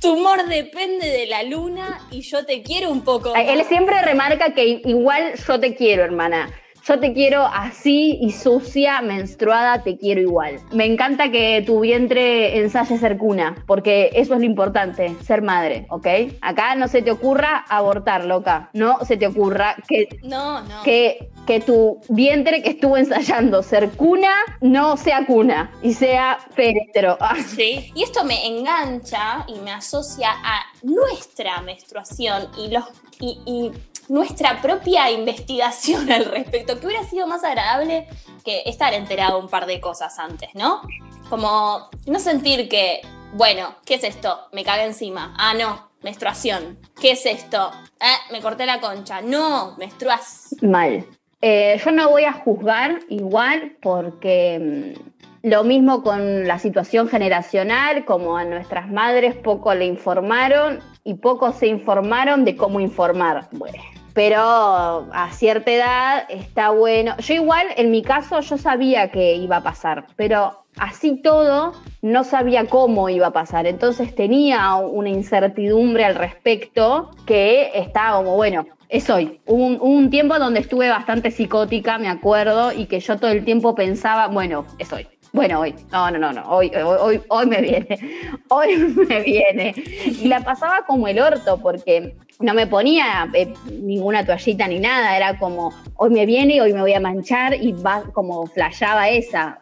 Tu 0.02 0.14
humor 0.14 0.46
depende 0.46 1.08
de 1.08 1.28
la 1.28 1.44
luna 1.44 2.00
y 2.10 2.22
yo 2.22 2.46
te 2.46 2.64
quiero 2.64 2.90
un 2.90 3.04
poco. 3.04 3.36
Él 3.36 3.62
siempre 3.66 4.02
remarca 4.02 4.54
que 4.54 4.82
igual 4.86 5.34
yo 5.36 5.60
te 5.60 5.76
quiero, 5.76 6.04
hermana. 6.06 6.50
Yo 6.90 7.00
te 7.00 7.14
quiero 7.14 7.46
así 7.46 8.18
y 8.20 8.32
sucia, 8.32 9.00
menstruada, 9.02 9.84
te 9.84 9.96
quiero 9.96 10.22
igual. 10.22 10.60
Me 10.72 10.86
encanta 10.86 11.30
que 11.30 11.62
tu 11.64 11.82
vientre 11.82 12.58
ensaye 12.58 12.98
ser 12.98 13.20
cuna, 13.20 13.64
porque 13.68 14.10
eso 14.16 14.34
es 14.34 14.40
lo 14.40 14.46
importante, 14.48 15.16
ser 15.24 15.44
madre, 15.44 15.86
¿ok? 15.92 16.08
Acá 16.42 16.74
no 16.74 16.88
se 16.88 17.04
te 17.04 17.12
ocurra 17.12 17.64
abortar, 17.70 18.26
loca. 18.26 18.72
No 18.74 19.06
se 19.06 19.18
te 19.18 19.28
ocurra 19.28 19.76
que, 19.88 20.08
no, 20.24 20.62
no. 20.62 20.82
que, 20.84 21.30
que 21.46 21.60
tu 21.60 22.02
vientre 22.10 22.64
que 22.64 22.72
estuvo 22.72 22.98
ensayando 22.98 23.62
ser 23.62 23.92
cuna 23.92 24.34
no 24.60 24.98
sea 24.98 25.28
cuna 25.28 25.72
y 25.84 25.94
sea 25.94 26.40
péretro. 26.56 27.20
Sí, 27.50 27.92
y 27.94 28.02
esto 28.02 28.24
me 28.24 28.48
engancha 28.48 29.46
y 29.48 29.60
me 29.60 29.72
asocia 29.72 30.30
a 30.32 30.62
nuestra 30.82 31.62
menstruación 31.62 32.48
y 32.58 32.72
los 32.72 32.86
y 33.22 33.72
nuestra 34.10 34.62
propia 34.62 35.12
investigación 35.12 36.12
al 36.12 36.26
respecto, 36.26 36.80
que 36.80 36.88
hubiera 36.88 37.04
sido 37.04 37.28
más 37.28 37.44
agradable 37.44 38.08
que 38.44 38.64
estar 38.66 38.94
enterado 38.94 39.40
un 39.40 39.48
par 39.48 39.66
de 39.66 39.80
cosas 39.80 40.18
antes, 40.20 40.50
¿no? 40.54 40.82
Como 41.30 41.90
no 42.08 42.20
sentir 42.20 42.68
que, 42.68 43.02
bueno, 43.34 43.76
¿qué 43.86 43.96
es 43.96 44.04
esto? 44.04 44.40
Me 44.52 44.64
cagué 44.64 44.86
encima. 44.86 45.36
Ah, 45.38 45.54
no, 45.54 45.90
menstruación. 46.02 46.80
¿Qué 47.00 47.12
es 47.12 47.26
esto? 47.26 47.72
Eh, 48.00 48.32
me 48.32 48.42
corté 48.42 48.66
la 48.66 48.80
concha. 48.80 49.22
No, 49.22 49.76
menstruas. 49.78 50.56
Mal. 50.62 51.06
Eh, 51.42 51.80
yo 51.84 51.92
no 51.92 52.10
voy 52.10 52.26
a 52.26 52.34
juzgar 52.34 53.00
igual 53.08 53.78
porque 53.82 54.96
mm, 54.96 55.48
lo 55.48 55.64
mismo 55.64 56.04
con 56.04 56.48
la 56.48 56.60
situación 56.60 57.08
generacional, 57.08 58.04
como 58.04 58.38
a 58.38 58.44
nuestras 58.44 58.90
madres 58.90 59.36
poco 59.36 59.74
le 59.74 59.86
informaron 59.86 60.80
y 61.04 61.14
poco 61.14 61.54
se 61.54 61.68
informaron 61.68 62.44
de 62.44 62.58
cómo 62.58 62.80
informar. 62.82 63.48
Bueno, 63.52 63.82
pero 64.14 64.42
a 64.42 65.30
cierta 65.32 65.72
edad 65.72 66.24
está 66.30 66.70
bueno. 66.72 67.16
Yo 67.18 67.34
igual, 67.34 67.68
en 67.76 67.92
mi 67.92 68.02
caso, 68.02 68.40
yo 68.42 68.58
sabía 68.58 69.10
que 69.12 69.36
iba 69.36 69.58
a 69.58 69.64
pasar, 69.64 70.06
pero 70.16 70.64
así 70.78 71.22
todo, 71.22 71.74
no 72.02 72.24
sabía 72.24 72.66
cómo 72.66 73.10
iba 73.10 73.28
a 73.28 73.32
pasar. 73.32 73.68
Entonces 73.68 74.16
tenía 74.16 74.76
una 74.76 75.10
incertidumbre 75.10 76.06
al 76.06 76.16
respecto 76.16 77.12
que 77.26 77.72
estaba 77.76 78.18
como, 78.18 78.36
bueno, 78.36 78.66
es 78.90 79.10
hoy. 79.10 79.40
Un, 79.46 80.10
tiempo 80.10 80.40
donde 80.40 80.60
estuve 80.62 80.90
bastante 80.90 81.32
psicótica, 81.32 81.98
me 82.00 82.10
acuerdo, 82.10 82.72
y 82.72 82.88
que 82.88 83.00
yo 83.00 83.18
todo 83.18 83.32
el 83.32 83.46
tiempo 83.46 83.76
pensaba, 83.76 84.28
bueno, 84.28 84.66
es 84.80 84.92
hoy. 84.92 85.08
Bueno, 85.32 85.60
hoy. 85.62 85.76
No, 85.92 86.10
no, 86.12 86.18
no, 86.18 86.34
no. 86.34 86.44
Hoy, 86.50 86.72
hoy, 86.76 87.22
hoy 87.28 87.46
me 87.46 87.62
viene. 87.62 88.00
Hoy 88.50 88.78
me 88.78 89.22
viene. 89.22 89.74
Y 89.76 90.28
la 90.28 90.42
pasaba 90.42 90.86
como 90.88 91.08
el 91.08 91.20
orto, 91.20 91.60
porque 91.62 92.16
no 92.40 92.54
me 92.54 92.68
ponía 92.68 93.30
eh, 93.34 93.54
ninguna 93.72 94.26
toallita 94.26 94.68
ni 94.68 94.80
nada, 94.80 95.16
era 95.16 95.38
como, 95.38 95.74
hoy 95.98 96.10
me 96.10 96.26
viene 96.26 96.56
y 96.56 96.60
hoy 96.60 96.74
me 96.74 96.82
voy 96.82 96.94
a 96.94 97.00
manchar 97.00 97.54
y 97.54 97.74
va 97.74 98.04
como 98.14 98.48
flashaba 98.48 99.10
esa, 99.10 99.60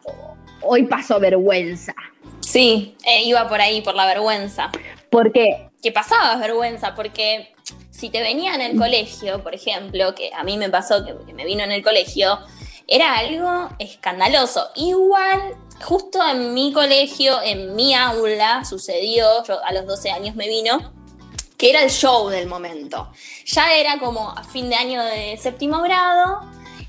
hoy 0.62 0.84
paso 0.84 1.18
vergüenza. 1.18 1.94
Sí, 2.40 2.96
eh, 3.04 3.24
iba 3.24 3.48
por 3.48 3.60
ahí, 3.60 3.82
por 3.82 3.94
la 3.94 4.06
vergüenza. 4.06 4.70
¿Por 5.10 5.32
qué? 5.32 5.68
¿Qué 5.82 5.92
pasaba 5.92 6.36
vergüenza, 6.36 6.94
porque 6.94 7.52
si 7.90 8.10
te 8.10 8.22
venía 8.22 8.54
en 8.54 8.60
el 8.60 8.78
colegio, 8.78 9.42
por 9.42 9.54
ejemplo, 9.54 10.14
que 10.14 10.30
a 10.32 10.44
mí 10.44 10.56
me 10.56 10.70
pasó 10.70 11.04
que, 11.04 11.32
me 11.32 11.44
vino 11.44 11.64
en 11.64 11.72
el 11.72 11.82
colegio, 11.82 12.38
era 12.88 13.18
algo 13.18 13.68
escandaloso. 13.78 14.70
Igual, 14.74 15.54
justo 15.84 16.26
en 16.26 16.54
mi 16.54 16.72
colegio, 16.72 17.40
en 17.42 17.76
mi 17.76 17.94
aula, 17.94 18.64
sucedió, 18.64 19.44
yo 19.44 19.62
a 19.62 19.72
los 19.72 19.86
12 19.86 20.10
años 20.10 20.34
me 20.34 20.48
vino, 20.48 20.92
que 21.58 21.70
era 21.70 21.82
el 21.82 21.90
show 21.90 22.30
del 22.30 22.48
momento. 22.48 23.12
Ya 23.44 23.74
era 23.74 23.98
como 23.98 24.30
a 24.30 24.42
fin 24.42 24.70
de 24.70 24.76
año 24.76 25.04
de 25.04 25.36
séptimo 25.36 25.82
grado 25.82 26.40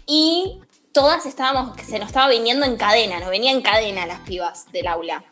y 0.07 0.59
todas 0.91 1.25
estábamos, 1.25 1.75
que 1.75 1.83
se 1.83 1.99
nos 1.99 2.07
estaba 2.07 2.29
viniendo 2.29 2.65
en 2.65 2.77
cadena, 2.77 3.19
nos 3.19 3.29
venía 3.29 3.51
en 3.51 3.61
cadena 3.61 4.05
las 4.05 4.19
pibas 4.21 4.71
del 4.71 4.87
aula. 4.87 5.23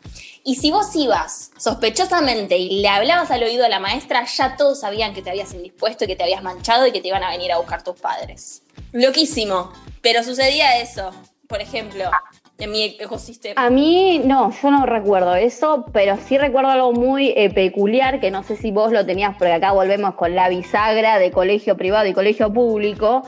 Y 0.44 0.56
si 0.56 0.70
vos 0.70 0.94
ibas 0.94 1.50
sospechosamente 1.58 2.56
y 2.56 2.80
le 2.80 2.88
hablabas 2.88 3.30
al 3.30 3.42
oído 3.42 3.64
a 3.64 3.68
la 3.68 3.80
maestra, 3.80 4.24
ya 4.24 4.56
todos 4.56 4.80
sabían 4.80 5.14
que 5.14 5.22
te 5.22 5.30
habías 5.30 5.52
indispuesto 5.52 6.04
y 6.04 6.06
que 6.06 6.16
te 6.16 6.22
habías 6.22 6.42
manchado 6.42 6.86
y 6.86 6.92
que 6.92 7.00
te 7.00 7.08
iban 7.08 7.22
a 7.22 7.30
venir 7.30 7.52
a 7.52 7.58
buscar 7.58 7.82
tus 7.82 8.00
padres. 8.00 8.62
Loquísimo, 8.92 9.72
pero 10.00 10.22
sucedía 10.24 10.80
eso, 10.80 11.10
por 11.46 11.60
ejemplo 11.60 12.10
en 12.58 12.72
mi 12.72 12.96
ecosistema. 12.98 13.64
A 13.64 13.70
mí, 13.70 14.20
no, 14.24 14.50
yo 14.50 14.70
no 14.70 14.84
recuerdo 14.84 15.34
eso, 15.36 15.86
pero 15.92 16.16
sí 16.26 16.38
recuerdo 16.38 16.70
algo 16.70 16.92
muy 16.92 17.32
eh, 17.36 17.50
peculiar, 17.50 18.20
que 18.20 18.30
no 18.30 18.42
sé 18.42 18.56
si 18.56 18.72
vos 18.72 18.90
lo 18.90 19.06
tenías, 19.06 19.36
porque 19.36 19.52
acá 19.52 19.72
volvemos 19.72 20.14
con 20.14 20.34
la 20.34 20.48
bisagra 20.48 21.18
de 21.18 21.30
colegio 21.30 21.76
privado 21.76 22.06
y 22.06 22.14
colegio 22.14 22.52
público, 22.52 23.22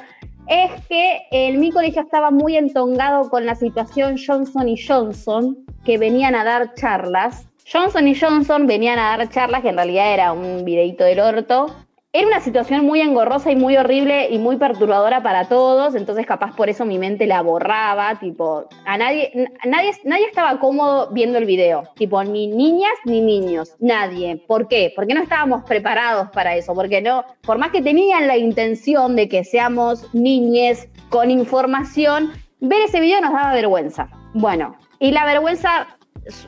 es 0.50 0.85
que 0.88 1.23
en 1.30 1.61
mi 1.61 1.71
colegio 1.71 2.02
estaba 2.02 2.33
muy 2.33 2.57
entongado 2.57 3.30
con 3.30 3.47
la 3.47 3.54
situación 3.54 4.16
Johnson 4.19 4.69
y 4.69 4.76
Johnson, 4.76 5.57
que 5.85 5.97
venían 5.97 6.35
a 6.35 6.42
dar 6.42 6.75
charlas. 6.75 7.47
Johnson 7.73 8.09
y 8.09 8.19
Johnson 8.19 8.66
venían 8.66 8.99
a 8.99 9.16
dar 9.16 9.30
charlas, 9.30 9.62
que 9.62 9.69
en 9.69 9.76
realidad 9.76 10.12
era 10.12 10.33
un 10.33 10.64
videito 10.64 11.04
del 11.04 11.21
orto, 11.21 11.73
era 12.12 12.26
una 12.26 12.40
situación 12.40 12.85
muy 12.85 13.00
engorrosa 13.00 13.52
y 13.52 13.57
muy 13.57 13.76
horrible 13.76 14.31
y 14.31 14.38
muy 14.38 14.57
perturbadora 14.57 15.23
para 15.23 15.47
todos, 15.47 15.95
entonces 15.95 16.26
capaz 16.26 16.57
por 16.57 16.69
eso 16.69 16.85
mi 16.85 16.99
mente 16.99 17.26
la 17.26 17.40
borraba, 17.40 18.19
tipo, 18.19 18.64
a 18.85 18.99
nadie, 18.99 19.31
nadie, 19.64 19.93
nadie 20.02 20.26
estaba 20.26 20.59
cómodo 20.59 21.11
viendo 21.12 21.38
el 21.38 21.45
video, 21.45 21.85
tipo, 21.95 22.23
ni 22.25 22.49
niñas 22.49 22.95
ni 23.05 23.21
niños, 23.21 23.76
nadie. 23.79 24.43
¿Por 24.49 24.67
qué? 24.67 24.93
Porque 24.97 25.14
no 25.14 25.23
estábamos 25.23 25.62
preparados 25.62 26.31
para 26.31 26.57
eso, 26.57 26.75
porque 26.75 27.00
no, 27.00 27.25
por 27.43 27.59
más 27.59 27.71
que 27.71 27.81
tenían 27.81 28.26
la 28.26 28.37
intención 28.37 29.14
de 29.14 29.29
que 29.29 29.45
seamos 29.45 30.12
niñes 30.12 30.88
con 31.11 31.31
información, 31.31 32.33
ver 32.59 32.81
ese 32.83 33.00
video 33.00 33.21
nos 33.21 33.33
daba 33.33 33.52
vergüenza. 33.52 34.09
Bueno, 34.35 34.76
y 34.99 35.12
la 35.12 35.25
vergüenza 35.26 35.87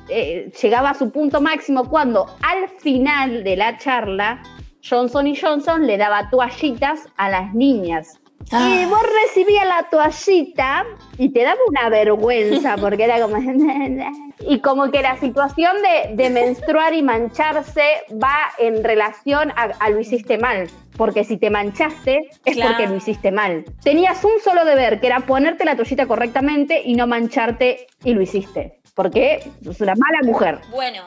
eh, 0.08 0.50
llegaba 0.60 0.90
a 0.90 0.94
su 0.94 1.12
punto 1.12 1.40
máximo 1.40 1.88
cuando 1.88 2.26
al 2.42 2.68
final 2.80 3.44
de 3.44 3.56
la 3.56 3.78
charla 3.78 4.42
Johnson 4.88 5.26
y 5.26 5.36
Johnson 5.36 5.86
le 5.86 5.96
daba 5.96 6.28
toallitas 6.30 7.00
a 7.16 7.28
las 7.30 7.54
niñas 7.54 8.18
Y 8.50 8.54
Ah. 8.54 8.86
vos 8.90 9.00
recibías 9.24 9.64
la 9.66 9.88
toallita 9.88 10.84
y 11.16 11.28
te 11.32 11.44
daba 11.44 11.60
una 11.68 11.88
vergüenza 11.88 12.76
porque 12.80 13.04
era 13.04 13.20
como... 13.20 13.36
y 14.40 14.58
como 14.60 14.90
que 14.90 15.00
la 15.02 15.16
situación 15.18 15.76
de, 15.82 16.16
de 16.16 16.28
menstruar 16.30 16.92
y 16.94 17.02
mancharse 17.02 17.82
va 18.22 18.50
en 18.58 18.82
relación 18.82 19.52
a, 19.52 19.70
a 19.78 19.90
lo 19.90 20.00
hiciste 20.00 20.38
mal. 20.38 20.68
Porque 20.96 21.22
si 21.24 21.36
te 21.36 21.48
manchaste 21.50 22.28
es 22.44 22.54
Claro. 22.56 22.72
porque 22.72 22.88
lo 22.88 22.96
hiciste 22.96 23.30
mal. 23.30 23.64
Tenías 23.84 24.22
un 24.24 24.32
solo 24.42 24.64
deber, 24.64 25.00
que 25.00 25.06
era 25.06 25.20
ponerte 25.20 25.64
la 25.64 25.76
toallita 25.76 26.06
correctamente 26.06 26.82
y 26.84 26.94
no 26.94 27.06
mancharte 27.06 27.86
y 28.04 28.12
lo 28.14 28.20
hiciste. 28.22 28.80
Porque 28.94 29.48
sos 29.64 29.80
una 29.80 29.94
mala 29.94 30.18
mujer. 30.24 30.58
Bueno, 30.70 31.02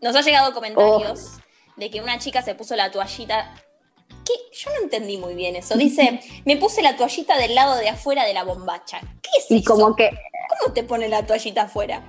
nos 0.00 0.14
ha 0.16 0.20
llegado 0.22 0.54
comentarios 0.54 1.38
Oh. 1.38 1.45
De 1.76 1.90
que 1.90 2.00
una 2.00 2.18
chica 2.18 2.42
se 2.42 2.54
puso 2.54 2.74
la 2.76 2.90
toallita. 2.90 3.54
¿Qué? 4.24 4.32
Yo 4.52 4.70
no 4.70 4.82
entendí 4.82 5.18
muy 5.18 5.34
bien 5.34 5.56
eso. 5.56 5.76
Dice, 5.76 6.20
me 6.44 6.56
puse 6.56 6.82
la 6.82 6.96
toallita 6.96 7.36
del 7.38 7.54
lado 7.54 7.76
de 7.76 7.88
afuera 7.88 8.24
de 8.24 8.34
la 8.34 8.44
bombacha. 8.44 9.00
¿Qué 9.22 9.30
es 9.38 9.50
Y 9.50 9.58
eso? 9.58 9.72
como 9.74 9.94
que 9.94 10.10
¿Cómo 10.60 10.72
te 10.74 10.82
pone 10.84 11.08
la 11.08 11.24
toallita 11.26 11.62
afuera? 11.62 12.02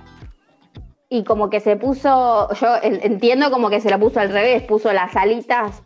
y 1.10 1.24
como 1.24 1.48
que 1.48 1.60
se 1.60 1.76
puso, 1.76 2.48
yo 2.52 2.76
en- 2.82 3.00
entiendo 3.02 3.50
como 3.50 3.70
que 3.70 3.80
se 3.80 3.88
la 3.88 3.98
puso 3.98 4.20
al 4.20 4.28
revés, 4.30 4.62
puso 4.64 4.92
las 4.92 5.16
alitas 5.16 5.82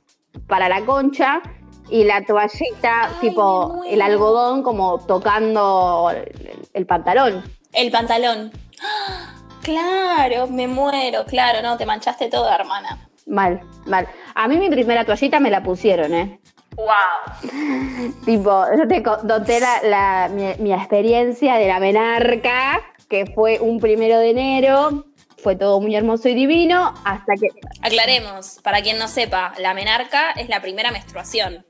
para 0.49 0.69
la 0.69 0.85
concha 0.85 1.41
y 1.89 2.03
la 2.03 2.25
toallita, 2.25 3.05
Ay, 3.05 3.15
tipo 3.21 3.85
el 3.87 4.03
algodón, 4.03 4.65
como 4.65 4.99
tocando 5.07 6.11
el, 6.11 6.67
el 6.73 6.87
pantalón. 6.87 7.45
El 7.73 7.93
pantalón. 7.93 8.51
¡Ah! 8.83 9.35
Claro, 9.63 10.49
me 10.49 10.67
muero, 10.67 11.25
claro, 11.25 11.63
no, 11.63 11.77
te 11.77 11.87
manchaste 11.87 12.29
toda, 12.29 12.57
hermana. 12.57 13.09
Mal, 13.27 13.61
mal. 13.87 14.09
A 14.35 14.49
mí 14.49 14.57
mi 14.59 14.69
primera 14.69 15.05
toallita 15.05 15.39
me 15.41 15.51
la 15.51 15.63
pusieron, 15.63 16.13
¿eh? 16.15 16.41
¡Wow! 16.77 18.13
Tipo, 18.25 18.65
yo 18.77 18.89
te 18.89 19.03
conté 19.03 19.61
la, 19.61 19.83
la- 19.83 20.29
mi, 20.33 20.55
mi 20.59 20.73
experiencia 20.73 21.55
de 21.57 21.69
la 21.69 21.79
menarca, 21.81 22.81
que 23.09 23.27
fue 23.27 23.61
un 23.61 23.79
primero 23.79 24.19
de 24.19 24.31
enero, 24.31 25.05
fue 25.43 25.57
todo 25.57 25.81
muy 25.81 25.95
hermoso 25.95 26.29
y 26.29 26.35
divino, 26.35 26.95
hasta 27.05 27.35
que... 27.35 27.49
Aclaremos, 27.83 28.61
para 28.63 28.81
quien 28.81 28.99
no 28.99 29.09
sepa, 29.09 29.53
la 29.59 29.75
menarca 29.75 30.31
es 30.33 30.49
la 30.49 30.61
primera 30.63 30.91
menstruación. 30.93 31.67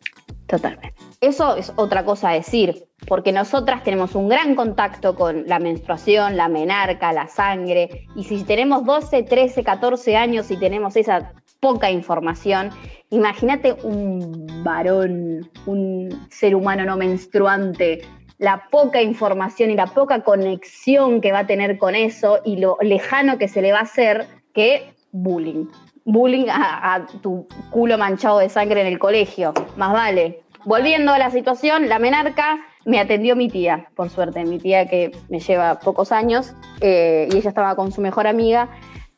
Totalmente. 0.47 0.95
Eso 1.23 1.55
es 1.55 1.73
otra 1.76 2.05
cosa 2.05 2.31
a 2.31 2.33
decir, 2.33 2.88
porque 3.07 3.31
nosotras 3.31 3.85
tenemos 3.85 4.17
un 4.17 4.29
gran 4.29 4.57
contacto 4.57 5.14
con 5.14 5.47
la 5.47 5.61
menstruación, 5.61 6.37
la 6.37 6.49
menarca, 6.49 7.12
la 7.12 7.29
sangre, 7.29 8.09
y 8.17 8.25
si 8.25 8.43
tenemos 8.43 8.85
12, 8.85 9.23
13, 9.23 9.62
14 9.62 10.17
años 10.17 10.50
y 10.50 10.57
tenemos 10.57 10.97
esa 10.97 11.33
poca 11.61 11.93
información, 11.93 12.71
imagínate 13.11 13.76
un 13.85 14.49
varón, 14.64 15.49
un 15.67 16.26
ser 16.29 16.57
humano 16.57 16.85
no 16.85 16.97
menstruante, 16.97 18.02
la 18.38 18.69
poca 18.69 19.00
información 19.00 19.71
y 19.71 19.76
la 19.76 19.87
poca 19.87 20.25
conexión 20.25 21.21
que 21.21 21.31
va 21.31 21.41
a 21.41 21.47
tener 21.47 21.79
con 21.79 21.95
eso 21.95 22.41
y 22.45 22.57
lo 22.57 22.79
lejano 22.81 23.38
que 23.38 23.47
se 23.47 23.62
le 23.62 23.71
va 23.71 23.79
a 23.79 23.83
hacer 23.83 24.26
que 24.55 24.93
bullying. 25.12 25.67
Bullying 26.05 26.49
a, 26.49 26.95
a 26.95 27.07
tu 27.07 27.47
culo 27.71 27.97
manchado 27.97 28.41
de 28.41 28.49
sangre 28.49 28.81
en 28.81 28.88
el 28.88 28.99
colegio, 28.99 29.55
más 29.76 29.93
vale. 29.93 30.42
Volviendo 30.64 31.12
a 31.12 31.19
la 31.19 31.31
situación, 31.31 31.88
la 31.88 31.99
menarca 31.99 32.59
me 32.85 33.00
atendió 33.00 33.37
mi 33.37 33.49
tía, 33.49 33.88
por 33.95 34.11
suerte, 34.11 34.45
mi 34.45 34.59
tía 34.59 34.87
que 34.87 35.12
me 35.28 35.40
lleva 35.40 35.78
pocos 35.81 36.12
años, 36.12 36.54
eh, 36.81 37.28
y 37.33 37.37
ella 37.37 37.49
estaba 37.49 37.75
con 37.76 37.92
su 37.92 38.00
mejor 38.00 38.26
amiga, 38.26 38.69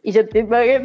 y 0.03 0.13
yo 0.13 0.29
te 0.29 0.45
pagué, 0.45 0.83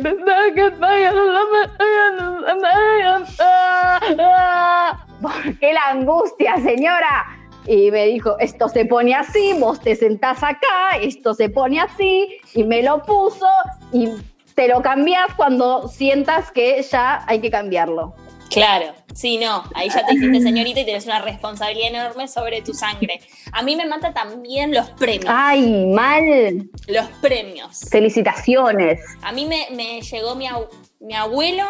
ah, 3.40 4.00
ah. 4.20 5.06
¿Por 5.22 5.60
qué 5.60 5.74
la 5.74 5.90
angustia, 5.92 6.56
señora? 6.58 7.26
Y 7.66 7.92
me 7.92 8.06
dijo, 8.06 8.38
esto 8.40 8.70
se 8.70 8.86
pone 8.86 9.14
así, 9.14 9.54
vos 9.60 9.82
te 9.82 9.96
sentás 9.96 10.42
acá, 10.42 10.98
esto 11.02 11.34
se 11.34 11.50
pone 11.50 11.82
así, 11.82 12.40
y 12.54 12.64
me 12.64 12.82
lo 12.82 13.04
puso, 13.04 13.48
y 13.92 14.10
te 14.56 14.68
lo 14.70 14.82
cambiás 14.82 15.34
cuando 15.36 15.88
sientas 15.90 16.52
que 16.52 16.82
ya 16.82 17.24
hay 17.28 17.40
que 17.42 17.52
cambiarlo. 17.52 18.16
Claro, 18.50 18.94
sí, 19.20 19.38
no, 19.38 19.64
ahí 19.76 19.90
ya 19.90 20.06
te 20.06 20.14
hiciste 20.14 20.42
señorita 20.42 20.80
y 20.80 20.86
tienes 20.86 21.06
una 21.06 21.20
responsabilidad 21.22 21.90
enorme 21.90 22.28
sobre 22.28 22.62
tu 22.62 22.74
sangre. 22.74 23.20
A 23.52 23.62
mí 23.64 23.76
me 23.76 23.86
mata 23.86 24.14
también 24.14 24.74
los 24.74 24.90
premios. 24.92 25.26
Ay, 25.28 25.86
mal. 25.88 26.70
Los 26.88 27.06
premios. 27.22 27.82
Felicitaciones. 27.92 29.02
A 29.22 29.32
mí 29.32 29.46
me, 29.46 29.68
me 29.72 30.02
llegó 30.02 30.36
mi, 30.36 30.48
abu- 30.48 30.68
mi 31.00 31.16
abuelo, 31.16 31.66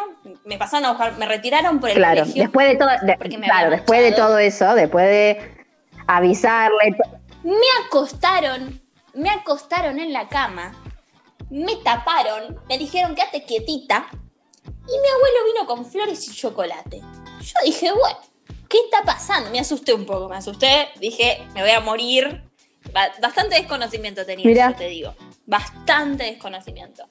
me 0.45 0.57
pasaron 0.57 0.85
a 0.85 0.89
buscar, 0.91 1.17
me 1.17 1.25
retiraron 1.25 1.79
por 1.79 1.89
el 1.89 1.95
Claro, 1.97 2.21
colegio. 2.21 2.43
después 2.43 2.67
de 2.69 2.75
todo, 2.75 2.89
de- 2.89 3.39
claro, 3.41 3.69
después 3.71 4.01
de 4.01 4.11
todo 4.11 4.37
eso, 4.37 4.75
después 4.75 5.05
de 5.07 5.65
avisarle, 6.07 6.95
Me 7.43 7.55
acostaron, 7.85 8.81
me 9.13 9.29
acostaron 9.29 9.99
en 9.99 10.11
la 10.13 10.27
cama, 10.27 10.73
me 11.49 11.75
taparon, 11.77 12.59
me 12.67 12.77
dijeron 12.77 13.15
quédate 13.15 13.43
quietita 13.45 14.07
y 14.11 14.91
mi 14.91 15.07
abuelo 15.07 15.37
vino 15.53 15.65
con 15.67 15.85
flores 15.85 16.27
y 16.27 16.33
chocolate. 16.35 17.01
Yo 17.41 17.53
dije, 17.65 17.91
bueno, 17.91 18.17
¿qué 18.67 18.77
está 18.85 19.03
pasando? 19.03 19.49
Me 19.51 19.59
asusté 19.59 19.93
un 19.93 20.05
poco, 20.05 20.27
me 20.29 20.37
asusté, 20.37 20.89
dije, 20.99 21.47
me 21.53 21.61
voy 21.61 21.71
a 21.71 21.79
morir. 21.79 22.43
Ba- 22.93 23.11
Bastante 23.21 23.55
desconocimiento 23.55 24.25
tenía, 24.25 24.45
Mirá. 24.45 24.71
yo 24.71 24.75
te 24.77 24.87
digo. 24.87 25.15
Bastante 25.45 26.23
desconocimiento. 26.25 27.03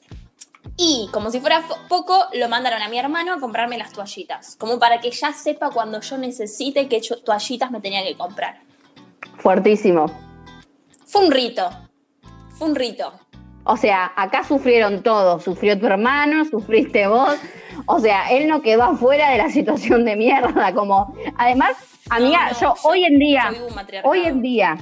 Y 0.77 1.09
como 1.13 1.31
si 1.31 1.41
fuera 1.41 1.65
poco, 1.89 2.27
lo 2.35 2.49
mandaron 2.49 2.81
a 2.83 2.89
mi 2.89 2.99
hermano 2.99 3.33
a 3.35 3.41
comprarme 3.41 3.79
las 3.79 3.93
toallitas. 3.93 4.55
Como 4.57 4.79
para 4.79 5.01
que 5.01 5.11
ya 5.11 5.33
sepa 5.33 5.71
cuando 5.71 6.01
yo 6.01 6.17
necesite 6.19 6.89
qué 6.89 7.01
toallitas 7.25 7.71
me 7.71 7.81
tenía 7.81 8.05
que 8.05 8.17
comprar. 8.17 8.61
fuertísimo. 9.39 10.07
Fue 11.07 11.25
un 11.25 11.33
rito. 11.33 11.69
Fue 12.59 12.69
un 12.69 12.75
rito. 12.77 13.13
O 13.71 13.77
sea, 13.77 14.13
acá 14.17 14.45
sufrieron 14.45 15.03
todos. 15.03 15.45
Sufrió 15.45 15.79
tu 15.79 15.87
hermano, 15.87 16.43
sufriste 16.47 17.07
vos. 17.07 17.37
O 17.85 18.01
sea, 18.01 18.31
él 18.31 18.49
no 18.49 18.63
quedó 18.63 18.85
afuera 18.85 19.31
de 19.31 19.37
la 19.37 19.51
situación 19.51 20.07
de 20.07 20.17
mierda. 20.17 20.73
Como, 20.73 21.15
además, 21.37 21.77
amiga, 22.09 22.47
No, 22.47 22.53
no, 22.53 22.61
yo, 22.61 22.75
hoy 22.85 23.05
en 23.05 23.19
día, 23.19 23.53
hoy 24.05 24.25
en 24.25 24.41
día, 24.41 24.79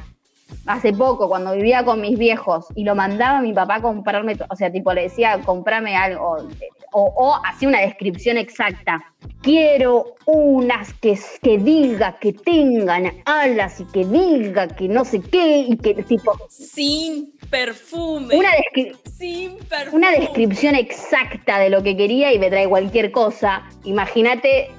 hace 0.67 0.93
poco, 0.93 1.29
cuando 1.29 1.53
vivía 1.55 1.85
con 1.85 2.01
mis 2.01 2.17
viejos 2.17 2.67
y 2.77 2.85
lo 2.85 2.95
mandaba 2.95 3.39
a 3.39 3.43
mi 3.43 3.53
papá 3.53 3.77
a 3.77 3.83
comprarme, 3.83 4.37
o 4.49 4.55
sea, 4.55 4.71
tipo 4.71 4.93
le 4.93 5.03
decía, 5.03 5.41
comprame 5.45 5.97
algo, 5.97 6.47
o, 6.93 7.13
o 7.17 7.41
hacía 7.45 7.69
una 7.69 7.81
descripción 7.81 8.39
exacta. 8.39 9.05
Quiero 9.43 10.15
unas 10.27 10.93
que, 10.95 11.19
que 11.43 11.59
diga 11.59 12.19
que 12.21 12.33
tengan 12.33 13.13
alas 13.25 13.81
y 13.81 13.85
que 13.87 14.05
diga 14.05 14.69
que 14.69 14.89
no 14.89 15.05
sé 15.05 15.21
qué, 15.21 15.67
y 15.69 15.77
que 15.77 15.95
tipo, 16.05 16.33
Sin 16.49 17.36
perfume. 17.51 18.37
una 18.37 18.51
descripción. 18.53 19.15
Sin 19.17 19.59
perfume. 19.59 19.97
una 19.97 20.11
descripción 20.11 20.75
exacta 20.75 21.59
de 21.59 21.71
lo 21.71 21.83
que 21.83 21.97
quería 21.97 22.33
y 22.33 22.39
me 22.39 22.51
trae 22.51 22.69
cualquier 22.69 23.11
cosa. 23.11 23.63
Imagínate, 23.85 24.71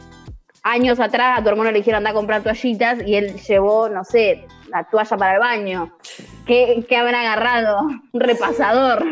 años 0.63 0.99
atrás 0.99 1.39
a 1.39 1.43
tu 1.43 1.49
hermano 1.49 1.71
le 1.71 1.79
dijeron 1.79 1.99
anda 1.99 2.11
a 2.11 2.13
comprar 2.13 2.43
toallitas 2.43 2.99
y 3.05 3.15
él 3.15 3.39
llevó, 3.41 3.89
no 3.89 4.03
sé, 4.03 4.45
la 4.69 4.83
toalla 4.89 5.17
para 5.17 5.33
el 5.33 5.39
baño. 5.39 5.97
¿Qué, 6.45 6.85
qué 6.87 6.97
habrá 6.97 7.21
agarrado? 7.21 7.79
Un 8.11 8.19
repasador. 8.19 9.05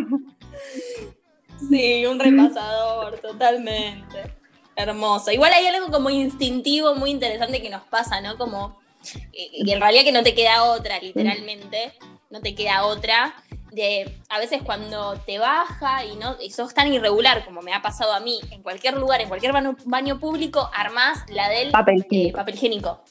Sí, 1.69 2.05
un 2.05 2.19
repasador, 2.19 3.17
totalmente. 3.19 4.35
Hermoso. 4.75 5.31
Igual 5.31 5.53
hay 5.53 5.65
algo 5.67 5.89
como 5.89 6.09
instintivo 6.09 6.95
muy 6.95 7.09
interesante 7.09 7.61
que 7.61 7.69
nos 7.69 7.83
pasa, 7.83 8.19
¿no? 8.21 8.37
Como 8.37 8.77
y 9.31 9.71
en 9.71 9.79
realidad 9.79 10.03
que 10.03 10.11
no 10.11 10.23
te 10.23 10.33
queda 10.33 10.63
otra, 10.63 10.99
literalmente, 10.99 11.93
no 12.29 12.41
te 12.41 12.55
queda 12.55 12.85
otra. 12.85 13.35
De 13.75 14.09
a 14.29 14.39
veces 14.39 14.61
cuando 14.63 15.15
te 15.25 15.37
baja 15.37 16.05
y 16.05 16.15
no 16.15 16.37
y 16.41 16.49
sos 16.51 16.73
tan 16.73 16.91
irregular 16.93 17.43
como 17.43 17.61
me 17.61 17.73
ha 17.73 17.81
pasado 17.81 18.13
a 18.13 18.21
mí 18.21 18.39
en 18.51 18.63
cualquier 18.63 18.95
lugar, 18.95 19.19
en 19.21 19.27
cualquier 19.27 19.51
baño, 19.51 19.75
baño 19.85 20.19
público, 20.19 20.69
armás 20.73 21.25
la 21.29 21.49
del 21.49 21.71
Papel 21.71 21.95
eh, 22.01 22.05
higiénico. 22.09 22.37
papel 22.37 22.55
higiénico. 22.55 23.01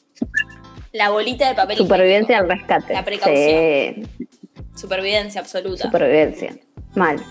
La 0.93 1.11
bolita 1.11 1.49
de 1.49 1.55
papel 1.55 1.77
Supervivencia 1.77 2.39
al 2.39 2.47
higiénico. 2.47 2.67
rescate. 2.67 2.95
La 2.95 3.05
precaución. 3.05 4.09
Sí, 4.17 4.27
Supervivencia 4.75 5.41
absoluta. 5.41 5.83
supervivencia. 5.85 6.57
Mal. 6.95 7.23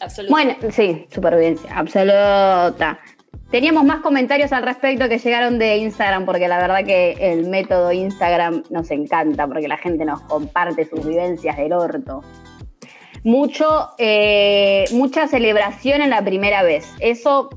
absoluta. 0.00 0.30
Bueno, 0.32 0.54
sí, 0.70 1.06
supervivencia, 1.12 1.70
absoluta. 1.76 2.98
Teníamos 3.50 3.84
más 3.84 4.00
comentarios 4.00 4.52
al 4.52 4.64
respecto 4.64 5.08
que 5.08 5.18
llegaron 5.18 5.58
de 5.58 5.76
Instagram, 5.76 6.24
porque 6.26 6.48
la 6.48 6.58
verdad 6.58 6.84
que 6.84 7.12
el 7.20 7.48
método 7.48 7.92
Instagram 7.92 8.64
nos 8.70 8.90
encanta, 8.90 9.46
porque 9.46 9.68
la 9.68 9.76
gente 9.78 10.04
nos 10.04 10.20
comparte 10.22 10.84
sus 10.88 11.06
vivencias 11.06 11.56
del 11.56 11.72
orto. 11.72 12.22
Mucho, 13.24 13.90
eh, 13.98 14.84
mucha 14.92 15.26
celebración 15.26 16.02
en 16.02 16.10
la 16.10 16.24
primera 16.24 16.62
vez. 16.62 16.94
Eso 17.00 17.50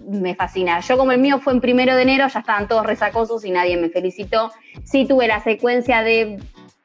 me 0.00 0.34
fascina. 0.34 0.80
Yo 0.80 0.98
como 0.98 1.12
el 1.12 1.20
mío 1.20 1.38
fue 1.38 1.52
en 1.52 1.60
primero 1.60 1.94
de 1.94 2.02
enero, 2.02 2.26
ya 2.26 2.40
estaban 2.40 2.68
todos 2.68 2.84
resacosos 2.84 3.44
y 3.44 3.50
nadie 3.50 3.76
me 3.76 3.90
felicitó. 3.90 4.50
Sí 4.84 5.06
tuve 5.06 5.28
la 5.28 5.40
secuencia 5.40 6.02
de 6.02 6.38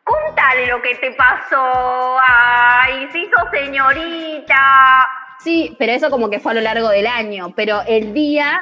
Contale 0.09 0.65
lo 0.65 0.81
que 0.81 0.95
te 0.95 1.11
pasó. 1.11 2.17
Ay, 2.27 3.07
se 3.11 3.19
hizo 3.19 3.35
señorita. 3.51 5.07
Sí, 5.39 5.75
pero 5.77 5.91
eso 5.91 6.09
como 6.09 6.29
que 6.29 6.39
fue 6.39 6.53
a 6.53 6.55
lo 6.55 6.61
largo 6.61 6.89
del 6.89 7.05
año. 7.05 7.53
Pero 7.55 7.81
el 7.87 8.13
día 8.13 8.59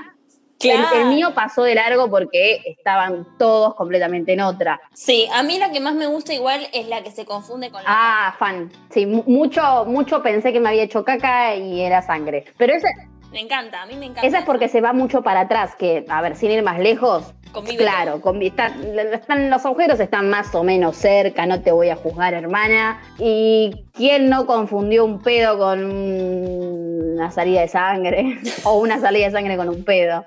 El- 0.59 0.71
El, 0.71 0.77
Claro. 0.87 1.05
mío 1.07 1.33
pasó 1.35 1.63
de 1.63 1.75
largo 1.75 2.09
porque 2.09 2.61
estaban 2.65 3.27
todos 3.37 3.75
completamente 3.75 4.33
en 4.33 4.41
otra. 4.41 4.81
Sí, 4.93 5.27
a 5.31 5.43
mí 5.43 5.59
la 5.59 5.71
que 5.71 5.79
más 5.79 5.93
me 5.93 6.07
gusta 6.07 6.33
igual 6.33 6.67
es 6.73 6.87
la 6.87 7.03
que 7.03 7.11
se 7.11 7.25
confunde 7.25 7.69
con 7.69 7.83
la 7.83 7.89
Ah, 7.89 8.35
fan. 8.39 8.71
Sí, 8.89 9.05
mu- 9.05 9.23
mucho, 9.27 9.85
mucho 9.85 10.23
pensé 10.23 10.51
que 10.51 10.59
me 10.59 10.69
había 10.69 10.83
hecho 10.83 11.03
caca 11.05 11.55
y 11.55 11.81
era 11.81 12.01
sangre. 12.01 12.45
Pero 12.57 12.73
esa, 12.73 12.87
Me 13.31 13.41
encanta, 13.41 13.81
a 13.83 13.85
mí 13.85 13.93
me 13.95 14.05
encanta. 14.05 14.25
esa 14.25 14.39
es 14.39 14.45
porque 14.45 14.67
se 14.69 14.79
va 14.81 14.93
mucho 14.93 15.21
para 15.21 15.41
atrás, 15.41 15.75
que, 15.75 16.05
a 16.09 16.21
ver, 16.21 16.35
sin 16.37 16.49
ir 16.49 16.63
más 16.63 16.79
lejos, 16.79 17.33
Claro, 17.77 18.21
convi- 18.21 18.47
están- 18.47 19.49
los 19.49 19.65
agujeros 19.65 19.99
están 19.99 20.29
más 20.29 20.53
o 20.55 20.63
menos 20.63 20.95
cerca, 20.97 21.45
no 21.45 21.61
te 21.61 21.71
voy 21.71 21.89
a 21.89 21.95
juzgar, 21.95 22.33
hermana. 22.33 22.99
¿Y 23.19 23.85
quién 23.93 24.29
no 24.29 24.45
confundió 24.45 25.05
un 25.05 25.21
pedo 25.21 25.57
con 25.57 25.83
una 25.83 27.31
salida 27.31 27.61
de 27.61 27.67
sangre? 27.67 28.37
o 28.63 28.77
una 28.79 28.99
salida 28.99 29.25
de 29.27 29.31
sangre 29.31 29.57
con 29.57 29.69
un 29.69 29.83
pedo. 29.83 30.23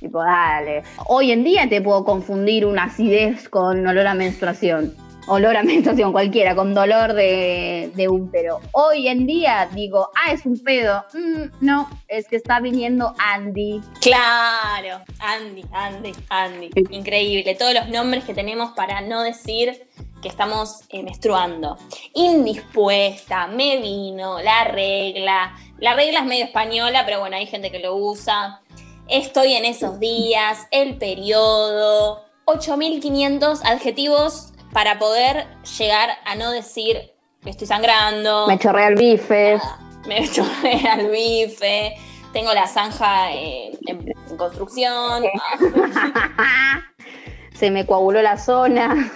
Dale. 0.00 0.82
Hoy 1.08 1.32
en 1.32 1.42
día 1.42 1.68
te 1.68 1.80
puedo 1.80 2.04
confundir 2.04 2.64
una 2.66 2.84
acidez 2.84 3.48
con 3.48 3.86
olor 3.86 4.06
a 4.06 4.14
menstruación. 4.14 4.94
Olor 5.28 5.56
a 5.56 5.64
menstruación 5.64 6.12
cualquiera, 6.12 6.54
con 6.54 6.72
dolor 6.72 7.12
de, 7.12 7.90
de 7.96 8.08
útero. 8.08 8.60
Hoy 8.70 9.08
en 9.08 9.26
día 9.26 9.68
digo, 9.74 10.10
ah, 10.14 10.32
es 10.32 10.46
un 10.46 10.56
pedo. 10.62 11.04
Mm, 11.14 11.64
no, 11.64 11.90
es 12.06 12.28
que 12.28 12.36
está 12.36 12.60
viniendo 12.60 13.12
Andy. 13.18 13.80
Claro, 14.00 15.02
Andy, 15.18 15.64
Andy, 15.72 16.12
Andy. 16.28 16.70
Increíble. 16.90 17.56
Todos 17.56 17.74
los 17.74 17.88
nombres 17.88 18.22
que 18.22 18.34
tenemos 18.34 18.70
para 18.76 19.00
no 19.00 19.22
decir 19.22 19.88
que 20.22 20.28
estamos 20.28 20.82
eh, 20.90 21.02
menstruando. 21.02 21.76
Indispuesta, 22.14 23.48
me 23.48 23.78
vino, 23.78 24.40
la 24.40 24.62
regla. 24.64 25.56
La 25.78 25.94
regla 25.94 26.20
es 26.20 26.26
medio 26.26 26.44
española, 26.44 27.02
pero 27.04 27.18
bueno, 27.18 27.36
hay 27.36 27.46
gente 27.46 27.72
que 27.72 27.80
lo 27.80 27.96
usa. 27.96 28.60
Estoy 29.08 29.54
en 29.54 29.64
esos 29.64 29.98
días, 29.98 30.68
el 30.70 30.98
periodo. 30.98 32.24
8500 32.44 33.64
adjetivos 33.64 34.52
para 34.76 34.98
poder 34.98 35.46
llegar 35.78 36.10
a 36.26 36.34
no 36.34 36.50
decir 36.50 37.14
que 37.42 37.48
estoy 37.48 37.66
sangrando. 37.66 38.46
Me 38.46 38.58
chorrea 38.58 38.88
el 38.88 38.96
bife. 38.96 39.58
Me 40.06 40.28
chorrea 40.30 40.96
el 40.98 41.10
bife, 41.10 41.96
tengo 42.34 42.52
la 42.52 42.66
zanja 42.66 43.32
eh, 43.32 43.72
en, 43.86 44.06
en 44.06 44.36
construcción. 44.36 45.24
Se 47.54 47.70
me 47.70 47.86
coaguló 47.86 48.20
la 48.20 48.36
zona. 48.36 49.10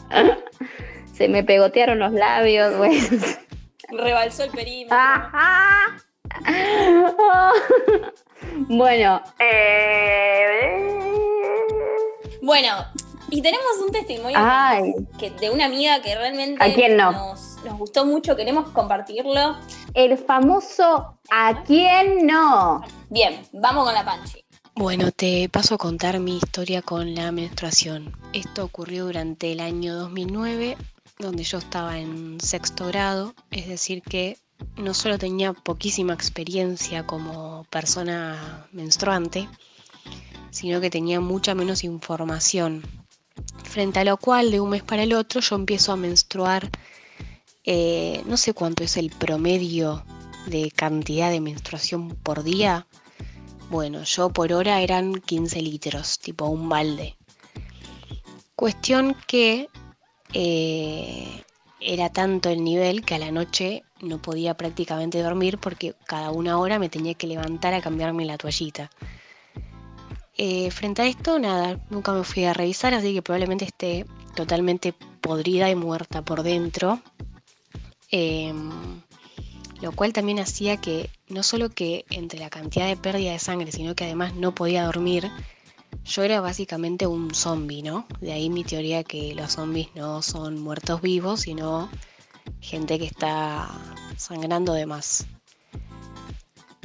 Se 1.12 1.28
me 1.28 1.44
pegotearon 1.44 1.98
los 1.98 2.12
labios, 2.12 2.74
güey. 2.78 2.98
Rebalsó 3.90 4.44
el 4.44 4.50
perímetro. 4.52 4.96
Bueno, 8.68 9.22
eh, 9.38 11.02
Bueno, 12.40 12.86
y 13.32 13.40
tenemos 13.40 13.78
un 13.84 13.90
testimonio 13.90 14.36
Ay. 14.38 14.92
que, 15.18 15.30
de 15.30 15.48
una 15.48 15.64
amiga 15.64 16.02
que 16.02 16.14
realmente 16.14 16.62
¿A 16.62 16.72
quién 16.74 16.98
no? 16.98 17.12
nos, 17.12 17.56
nos 17.64 17.78
gustó 17.78 18.04
mucho, 18.04 18.36
queremos 18.36 18.68
compartirlo. 18.70 19.56
el 19.94 20.18
famoso 20.18 21.18
¿a 21.30 21.62
quién 21.64 22.26
no? 22.26 22.82
Bien, 23.08 23.40
vamos 23.54 23.86
con 23.86 23.94
la 23.94 24.04
Panchi. 24.04 24.44
Bueno, 24.74 25.10
te 25.12 25.48
paso 25.48 25.76
a 25.76 25.78
contar 25.78 26.20
mi 26.20 26.36
historia 26.36 26.82
con 26.82 27.14
la 27.14 27.32
menstruación. 27.32 28.14
Esto 28.34 28.64
ocurrió 28.64 29.06
durante 29.06 29.52
el 29.52 29.60
año 29.60 29.94
2009, 29.94 30.76
donde 31.18 31.42
yo 31.42 31.56
estaba 31.56 31.98
en 31.98 32.38
sexto 32.38 32.86
grado, 32.86 33.34
es 33.50 33.66
decir 33.66 34.02
que 34.02 34.36
no 34.76 34.92
solo 34.92 35.18
tenía 35.18 35.54
poquísima 35.54 36.12
experiencia 36.12 37.06
como 37.06 37.64
persona 37.70 38.66
menstruante, 38.72 39.48
sino 40.50 40.82
que 40.82 40.90
tenía 40.90 41.20
mucha 41.20 41.54
menos 41.54 41.82
información. 41.82 42.82
Frente 43.64 44.00
a 44.00 44.04
lo 44.04 44.16
cual, 44.16 44.50
de 44.50 44.60
un 44.60 44.70
mes 44.70 44.82
para 44.82 45.02
el 45.02 45.12
otro, 45.14 45.40
yo 45.40 45.56
empiezo 45.56 45.92
a 45.92 45.96
menstruar, 45.96 46.70
eh, 47.64 48.22
no 48.26 48.36
sé 48.36 48.54
cuánto 48.54 48.84
es 48.84 48.96
el 48.96 49.10
promedio 49.10 50.04
de 50.46 50.70
cantidad 50.70 51.30
de 51.30 51.40
menstruación 51.40 52.10
por 52.16 52.42
día, 52.42 52.86
bueno, 53.70 54.02
yo 54.02 54.28
por 54.28 54.52
hora 54.52 54.82
eran 54.82 55.14
15 55.14 55.62
litros, 55.62 56.18
tipo 56.18 56.46
un 56.46 56.68
balde. 56.68 57.16
Cuestión 58.54 59.16
que 59.26 59.68
eh, 60.34 61.42
era 61.80 62.10
tanto 62.10 62.50
el 62.50 62.62
nivel 62.62 63.02
que 63.02 63.14
a 63.14 63.18
la 63.18 63.30
noche 63.30 63.82
no 64.02 64.20
podía 64.20 64.58
prácticamente 64.58 65.22
dormir 65.22 65.56
porque 65.56 65.94
cada 66.06 66.30
una 66.32 66.58
hora 66.58 66.78
me 66.78 66.90
tenía 66.90 67.14
que 67.14 67.26
levantar 67.26 67.72
a 67.72 67.80
cambiarme 67.80 68.26
la 68.26 68.36
toallita. 68.36 68.90
Eh, 70.38 70.70
frente 70.70 71.02
a 71.02 71.06
esto, 71.06 71.38
nada, 71.38 71.78
nunca 71.90 72.12
me 72.12 72.24
fui 72.24 72.44
a 72.44 72.54
revisar, 72.54 72.94
así 72.94 73.12
que 73.12 73.22
probablemente 73.22 73.66
esté 73.66 74.06
totalmente 74.34 74.94
podrida 75.20 75.68
y 75.70 75.74
muerta 75.74 76.22
por 76.22 76.42
dentro. 76.42 77.00
Em, 78.10 78.70
lo 79.80 79.92
cual 79.92 80.12
también 80.12 80.38
hacía 80.38 80.76
que 80.76 81.10
no 81.28 81.42
solo 81.42 81.70
que 81.70 82.04
entre 82.10 82.38
la 82.38 82.50
cantidad 82.50 82.86
de 82.86 82.96
pérdida 82.96 83.32
de 83.32 83.38
sangre, 83.38 83.72
sino 83.72 83.94
que 83.94 84.04
además 84.04 84.34
no 84.34 84.54
podía 84.54 84.84
dormir, 84.84 85.30
yo 86.04 86.22
era 86.22 86.40
básicamente 86.40 87.06
un 87.06 87.34
zombie, 87.34 87.82
¿no? 87.82 88.06
De 88.20 88.32
ahí 88.32 88.48
mi 88.50 88.64
teoría 88.64 89.04
que 89.04 89.34
los 89.34 89.52
zombies 89.52 89.88
no 89.94 90.22
son 90.22 90.60
muertos 90.60 91.00
vivos, 91.00 91.42
sino 91.42 91.90
gente 92.60 92.98
que 92.98 93.06
está 93.06 93.68
sangrando 94.16 94.72
de 94.72 94.86
más. 94.86 95.26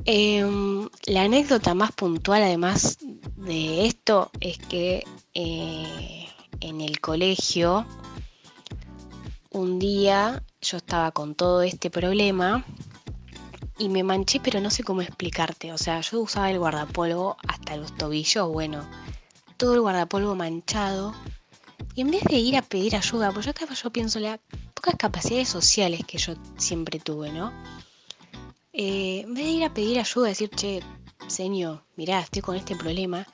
Em, 0.05 0.87
la 1.05 1.23
anécdota 1.23 1.73
más 1.73 1.91
puntual 1.91 2.41
además 2.41 2.97
de 3.37 3.85
esto 3.85 4.31
es 4.39 4.57
que 4.57 5.03
eh, 5.33 6.27
en 6.59 6.81
el 6.81 6.99
colegio 6.99 7.85
un 9.51 9.79
día 9.79 10.43
yo 10.61 10.77
estaba 10.77 11.11
con 11.11 11.35
todo 11.35 11.61
este 11.61 11.89
problema 11.89 12.65
y 13.77 13.89
me 13.89 14.03
manché, 14.03 14.39
pero 14.39 14.59
no 14.59 14.71
sé 14.71 14.83
cómo 14.83 15.01
explicarte. 15.01 15.71
O 15.71 15.77
sea, 15.77 16.01
yo 16.01 16.21
usaba 16.21 16.49
el 16.49 16.57
guardapolvo 16.57 17.37
hasta 17.47 17.77
los 17.77 17.95
tobillos, 17.95 18.49
bueno, 18.49 18.87
todo 19.57 19.75
el 19.75 19.81
guardapolvo 19.81 20.35
manchado. 20.35 21.13
Y 21.93 22.01
en 22.01 22.11
vez 22.11 22.23
de 22.23 22.37
ir 22.37 22.57
a 22.57 22.63
pedir 22.63 22.95
ayuda, 22.95 23.31
pues 23.31 23.45
yo 23.45 23.51
estaba, 23.51 23.73
yo 23.73 23.91
pienso 23.91 24.19
las 24.19 24.39
pocas 24.73 24.95
capacidades 24.95 25.49
sociales 25.49 26.01
que 26.07 26.17
yo 26.17 26.33
siempre 26.57 26.99
tuve, 26.99 27.31
¿no? 27.31 27.51
Eh, 28.79 29.21
en 29.21 29.33
vez 29.33 29.45
de 29.45 29.51
ir 29.51 29.63
a 29.63 29.73
pedir 29.73 29.99
ayuda, 29.99 30.27
decir, 30.27 30.51
che, 30.51 30.83
señor, 31.25 31.83
mirá, 31.95 32.19
estoy 32.19 32.43
con 32.43 32.55
este 32.55 32.75
problema. 32.75 33.25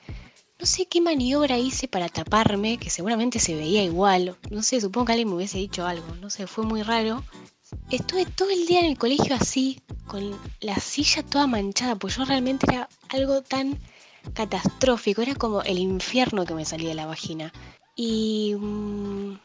No 0.58 0.64
sé 0.64 0.86
qué 0.86 1.02
maniobra 1.02 1.58
hice 1.58 1.86
para 1.86 2.08
taparme, 2.08 2.78
que 2.78 2.88
seguramente 2.88 3.38
se 3.38 3.54
veía 3.54 3.84
igual. 3.84 4.38
No 4.50 4.62
sé, 4.62 4.80
supongo 4.80 5.04
que 5.04 5.12
alguien 5.12 5.28
me 5.28 5.34
hubiese 5.34 5.58
dicho 5.58 5.86
algo. 5.86 6.06
No 6.22 6.30
sé, 6.30 6.46
fue 6.46 6.64
muy 6.64 6.82
raro. 6.82 7.22
Estuve 7.90 8.24
todo 8.24 8.48
el 8.48 8.66
día 8.66 8.80
en 8.80 8.86
el 8.86 8.96
colegio 8.96 9.34
así, 9.34 9.82
con 10.06 10.34
la 10.60 10.76
silla 10.80 11.22
toda 11.22 11.46
manchada, 11.46 11.96
pues 11.96 12.16
yo 12.16 12.24
realmente 12.24 12.64
era 12.66 12.88
algo 13.10 13.42
tan 13.42 13.78
catastrófico, 14.32 15.20
era 15.20 15.34
como 15.34 15.60
el 15.60 15.78
infierno 15.78 16.46
que 16.46 16.54
me 16.54 16.64
salía 16.64 16.88
de 16.88 16.94
la 16.94 17.04
vagina. 17.04 17.52
Y 17.96 18.54
mm, 18.58 19.38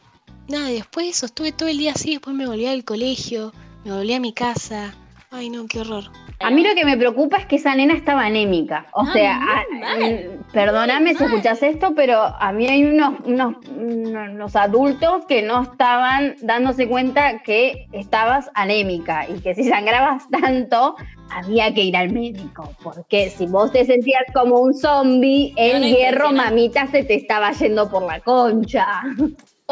nada, 0.48 0.68
después 0.68 1.04
de 1.04 1.10
eso 1.10 1.26
estuve 1.26 1.52
todo 1.52 1.68
el 1.68 1.76
día 1.76 1.92
así, 1.92 2.12
después 2.12 2.34
me 2.34 2.46
volví 2.46 2.64
al 2.64 2.84
colegio, 2.84 3.52
me 3.84 3.92
volví 3.92 4.14
a 4.14 4.20
mi 4.20 4.32
casa. 4.32 4.94
Ay 5.32 5.48
no, 5.48 5.66
qué 5.68 5.80
horror. 5.80 6.04
A 6.40 6.50
mí 6.50 6.66
lo 6.66 6.74
que 6.74 6.84
me 6.84 6.96
preocupa 6.96 7.36
es 7.36 7.46
que 7.46 7.56
esa 7.56 7.74
nena 7.76 7.94
estaba 7.94 8.24
anémica. 8.24 8.86
O 8.92 9.02
Ah, 9.02 9.12
sea, 9.12 9.38
muy 9.38 9.78
a- 9.78 9.80
mal, 9.80 10.00
mm, 10.00 10.52
perdóname 10.52 11.14
si 11.14 11.22
escuchas 11.22 11.62
esto, 11.62 11.92
pero 11.94 12.20
a 12.20 12.50
mí 12.50 12.66
hay 12.66 12.82
unos, 12.84 13.20
unos, 13.24 13.54
unos 13.68 14.56
adultos 14.56 15.24
que 15.26 15.42
no 15.42 15.62
estaban 15.62 16.34
dándose 16.42 16.88
cuenta 16.88 17.42
que 17.44 17.86
estabas 17.92 18.50
anémica 18.54 19.28
y 19.28 19.38
que 19.40 19.54
si 19.54 19.64
sangrabas 19.68 20.28
tanto, 20.30 20.96
había 21.30 21.72
que 21.74 21.84
ir 21.84 21.96
al 21.96 22.10
médico. 22.12 22.72
Porque 22.82 23.30
si 23.30 23.46
vos 23.46 23.70
te 23.70 23.84
sentías 23.84 24.24
como 24.34 24.58
un 24.58 24.74
zombie, 24.74 25.54
el 25.56 25.74
No, 25.74 25.78
no, 25.88 25.94
hierro, 25.94 26.32
mamita, 26.32 26.88
se 26.88 27.04
te 27.04 27.14
estaba 27.14 27.52
yendo 27.52 27.88
por 27.88 28.02
la 28.02 28.18
concha. 28.20 29.02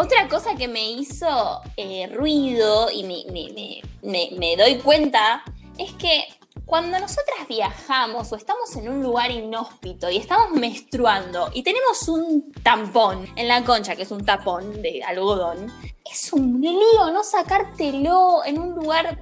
Otra 0.01 0.29
cosa 0.29 0.55
que 0.55 0.69
me 0.69 0.93
hizo 0.93 1.61
eh, 1.77 2.09
ruido 2.15 2.89
y 2.89 3.03
me, 3.03 4.57
doy 4.57 4.77
cuenta 4.77 5.43
es 5.77 5.93
que 5.95 6.25
cuando 6.65 7.01
nosotras 7.01 7.49
viajamos 7.49 8.31
o 8.31 8.37
estamos 8.37 8.77
en 8.77 8.89
un 8.89 9.03
lugar 9.03 9.33
inhóspito 9.33 10.09
y 10.09 10.19
estamos 10.19 10.53
menstruando 10.53 11.51
y 11.53 11.65
tenemos 11.65 12.07
un 12.07 12.53
tampón 12.63 13.27
en 13.35 13.49
la 13.49 13.65
concha, 13.65 13.97
que 13.97 14.03
es 14.03 14.13
un 14.13 14.25
tapón 14.25 14.83
de 14.83 15.03
algodón, 15.03 15.67
es 16.09 16.33
un 16.33 16.61
lío 16.61 17.11
no 17.13 17.25
sacártelo 17.25 18.45
en 18.45 18.61
un 18.61 18.77
lugar 18.77 19.21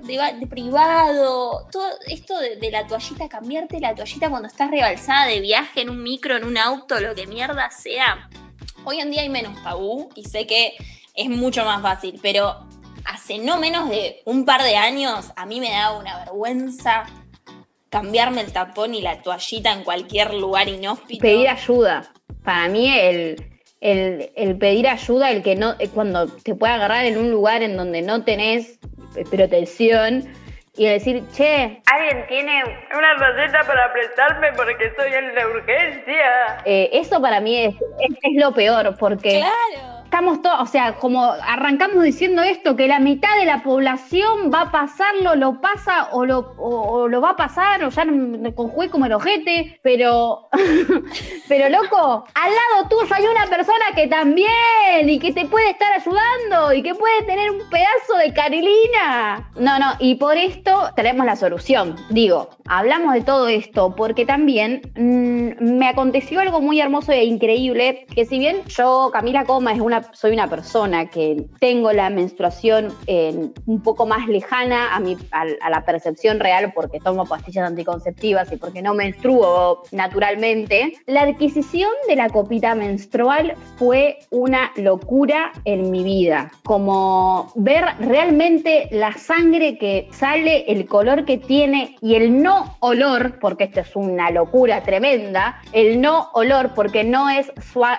privado. 0.50 1.66
Todo 1.72 1.88
esto 2.06 2.38
de 2.38 2.70
la 2.70 2.86
toallita, 2.86 3.30
cambiarte 3.30 3.80
la 3.80 3.94
toallita 3.94 4.28
cuando 4.28 4.48
estás 4.48 4.70
rebalsada 4.70 5.24
de 5.24 5.40
viaje 5.40 5.80
en 5.80 5.88
un 5.88 6.02
micro, 6.02 6.36
en 6.36 6.44
un 6.44 6.58
auto, 6.58 7.00
lo 7.00 7.14
que 7.14 7.26
mierda 7.26 7.70
sea. 7.70 8.28
Hoy 8.88 9.00
en 9.00 9.10
día 9.10 9.22
hay 9.22 9.28
menos 9.28 9.60
tabú 9.64 10.10
y 10.14 10.22
sé 10.22 10.46
que 10.46 10.74
es 11.16 11.28
mucho 11.28 11.64
más 11.64 11.82
fácil, 11.82 12.20
pero 12.22 12.68
hace 13.04 13.38
no 13.38 13.58
menos 13.58 13.90
de 13.90 14.22
un 14.26 14.44
par 14.44 14.62
de 14.62 14.76
años 14.76 15.32
a 15.34 15.44
mí 15.44 15.58
me 15.58 15.70
daba 15.70 15.98
una 15.98 16.18
vergüenza 16.20 17.04
cambiarme 17.88 18.42
el 18.42 18.52
tapón 18.52 18.94
y 18.94 19.02
la 19.02 19.22
toallita 19.22 19.72
en 19.72 19.82
cualquier 19.82 20.34
lugar 20.34 20.68
inhóspito. 20.68 21.20
Pedir 21.20 21.48
ayuda. 21.48 22.12
Para 22.44 22.68
mí 22.68 22.88
el, 22.88 23.58
el, 23.80 24.56
pedir 24.56 24.86
ayuda, 24.86 25.32
el 25.32 25.42
que 25.42 25.56
no, 25.56 25.74
eh, 25.80 25.88
cuando 25.88 26.28
te 26.28 26.54
puede 26.54 26.74
agarrar 26.74 27.06
en 27.06 27.18
un 27.18 27.32
lugar 27.32 27.64
en 27.64 27.76
donde 27.76 28.02
no 28.02 28.22
tenés 28.22 28.78
protección 29.32 30.28
y 30.76 30.86
decir, 30.86 31.22
che, 31.34 31.80
¿Alguien 31.86 32.26
tiene 32.28 32.62
una 32.96 33.14
receta 33.14 33.60
para 33.66 33.92
prestarme 33.92 34.52
porque 34.52 34.84
estoy 34.84 35.12
en 35.12 35.34
la 35.34 35.46
urgencia? 35.48 36.58
eh, 36.64 36.90
eso 36.92 37.20
para 37.20 37.40
mí 37.40 37.56
es, 37.64 37.74
es, 37.74 38.16
es 38.22 38.42
lo 38.42 38.52
peor, 38.52 38.94
porque 38.98 39.38
Claro. 39.40 39.95
Estamos 40.06 40.40
todos, 40.40 40.60
o 40.60 40.66
sea, 40.66 40.94
como 40.94 41.24
arrancamos 41.24 42.02
diciendo 42.04 42.40
esto, 42.42 42.76
que 42.76 42.86
la 42.86 43.00
mitad 43.00 43.36
de 43.38 43.44
la 43.44 43.64
población 43.64 44.52
va 44.54 44.62
a 44.62 44.70
pasarlo, 44.70 45.34
lo 45.34 45.60
pasa 45.60 46.10
o 46.12 46.24
lo, 46.24 46.54
o, 46.58 47.08
lo 47.08 47.20
va 47.20 47.30
a 47.30 47.36
pasar, 47.36 47.82
o 47.84 47.88
ya 47.88 48.04
me 48.04 48.54
conjugué 48.54 48.88
como 48.88 49.06
el 49.06 49.12
ojete, 49.12 49.80
pero, 49.82 50.48
pero 51.48 51.68
loco, 51.68 52.24
al 52.34 52.50
lado 52.50 52.88
tuyo 52.88 53.12
hay 53.14 53.24
una 53.26 53.46
persona 53.46 53.84
que 53.96 54.06
también 54.06 55.08
y 55.08 55.18
que 55.18 55.32
te 55.32 55.44
puede 55.46 55.70
estar 55.70 55.92
ayudando 55.92 56.72
y 56.72 56.82
que 56.82 56.94
puede 56.94 57.22
tener 57.22 57.50
un 57.50 57.68
pedazo 57.68 58.16
de 58.24 58.32
carilina. 58.32 59.50
No, 59.56 59.78
no, 59.80 59.94
y 59.98 60.14
por 60.14 60.36
esto 60.36 60.90
tenemos 60.94 61.26
la 61.26 61.34
solución. 61.34 61.96
Digo, 62.10 62.50
hablamos 62.68 63.12
de 63.12 63.22
todo 63.22 63.48
esto 63.48 63.96
porque 63.96 64.24
también 64.24 64.82
mm, 64.94 65.78
me 65.78 65.88
aconteció 65.88 66.40
algo 66.40 66.60
muy 66.60 66.80
hermoso 66.80 67.10
e 67.10 67.24
increíble, 67.24 68.06
que 68.14 68.24
si 68.24 68.38
bien 68.38 68.62
yo, 68.68 69.10
Camila 69.12 69.44
Coma, 69.44 69.72
es 69.72 69.80
una, 69.80 70.05
soy 70.12 70.32
una 70.32 70.48
persona 70.48 71.06
que 71.06 71.46
tengo 71.60 71.92
la 71.92 72.10
menstruación 72.10 72.92
eh, 73.06 73.50
un 73.66 73.82
poco 73.82 74.06
más 74.06 74.28
lejana 74.28 74.94
a, 74.94 75.00
mi, 75.00 75.16
a, 75.30 75.70
la 75.70 75.84
percepción 75.84 76.40
real 76.40 76.72
porque 76.74 77.00
tomo 77.00 77.26
pastillas 77.26 77.68
anticonceptivas 77.68 78.52
y 78.52 78.56
porque 78.56 78.82
no 78.82 78.94
menstruo 78.94 79.82
naturalmente, 79.92 80.92
la 81.06 81.22
adquisición 81.22 81.90
de 82.08 82.16
la 82.16 82.28
copita 82.28 82.74
menstrual 82.74 83.54
fue 83.76 84.18
una 84.30 84.72
locura 84.76 85.52
en 85.64 85.90
mi 85.90 86.02
vida. 86.02 86.50
Como 86.64 87.52
ver 87.54 87.84
realmente 88.00 88.88
la 88.90 89.12
sangre 89.12 89.78
que 89.78 90.08
sale, 90.12 90.64
el 90.68 90.86
color 90.86 91.24
que 91.24 91.38
tiene 91.38 91.96
y 92.00 92.14
el 92.14 92.42
no 92.42 92.76
olor, 92.80 93.38
porque 93.40 93.64
esto 93.64 93.80
es 93.80 93.96
una 93.96 94.30
locura 94.30 94.82
tremenda, 94.82 95.60
el 95.72 96.00
no 96.00 96.30
olor 96.34 96.74
porque 96.74 97.04
no 97.04 97.30
es, 97.30 97.48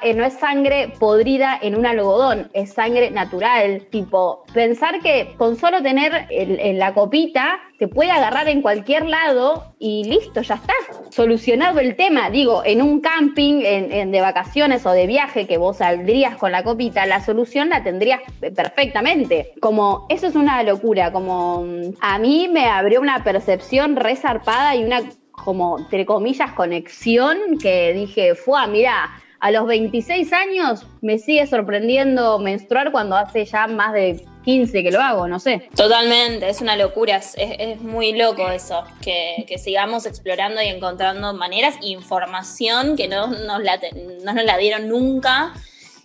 eh, 0.03 0.13
no 0.13 0.25
es 0.25 0.33
sangre 0.33 0.93
podrida 0.99 1.57
en 1.61 1.75
un 1.75 1.85
algodón, 1.87 2.49
es 2.53 2.73
sangre 2.73 3.11
natural. 3.11 3.87
Tipo, 3.89 4.43
pensar 4.53 4.99
que 5.01 5.33
con 5.37 5.55
solo 5.55 5.81
tener 5.81 6.27
el- 6.29 6.77
la 6.77 6.93
copita 6.93 7.59
te 7.79 7.87
puede 7.87 8.11
agarrar 8.11 8.47
en 8.49 8.61
cualquier 8.61 9.05
lado 9.05 9.73
y 9.79 10.03
listo, 10.05 10.41
ya 10.41 10.55
está. 10.55 10.73
Solucionado 11.09 11.79
el 11.79 11.95
tema. 11.95 12.29
Digo, 12.29 12.63
en 12.65 12.81
un 12.81 12.99
camping 13.01 13.61
en- 13.63 13.91
en 13.91 14.11
de 14.11 14.21
vacaciones 14.21 14.85
o 14.85 14.91
de 14.91 15.05
viaje 15.07 15.47
que 15.47 15.57
vos 15.57 15.77
saldrías 15.77 16.35
con 16.37 16.51
la 16.51 16.63
copita, 16.63 17.05
la 17.05 17.21
solución 17.21 17.69
la 17.69 17.83
tendrías 17.83 18.21
perfectamente. 18.55 19.53
Como, 19.61 20.05
eso 20.09 20.27
es 20.27 20.35
una 20.35 20.61
locura. 20.63 21.11
Como 21.11 21.65
a 22.01 22.17
mí 22.19 22.47
me 22.51 22.65
abrió 22.65 22.99
una 23.01 23.23
percepción 23.23 23.95
resarpada 23.95 24.75
y 24.75 24.83
una, 24.83 25.01
como, 25.31 25.77
entre 25.79 26.05
comillas, 26.05 26.51
conexión 26.53 27.37
que 27.61 27.93
dije, 27.93 28.35
fue, 28.35 28.67
mira. 28.67 29.09
A 29.39 29.51
los 29.51 29.67
26 29.67 30.33
años 30.33 30.85
me 31.01 31.19
sigue 31.19 31.45
sorprendiendo 31.47 32.39
menstruar 32.39 32.91
cuando 32.91 33.15
hace 33.15 33.45
ya 33.45 33.67
más 33.67 33.93
de 33.93 34.25
15 34.47 34.81
que 34.81 34.91
lo 34.91 35.01
hago, 35.01 35.27
no 35.27 35.39
sé. 35.39 35.69
Totalmente, 35.75 36.49
es 36.49 36.61
una 36.61 36.77
locura, 36.77 37.17
es, 37.17 37.81
muy 37.81 38.13
loco 38.13 38.49
eso, 38.49 38.83
que, 39.01 39.45
que 39.47 39.57
sigamos 39.57 40.05
explorando 40.05 40.61
y 40.61 40.67
encontrando 40.67 41.33
maneras, 41.33 41.75
información 41.81 42.95
que 42.95 43.07
no 43.07 43.27
nos, 43.27 43.61
la, 43.61 43.79
no 44.23 44.33
nos 44.33 44.45
la 44.45 44.57
dieron 44.57 44.87
nunca. 44.87 45.53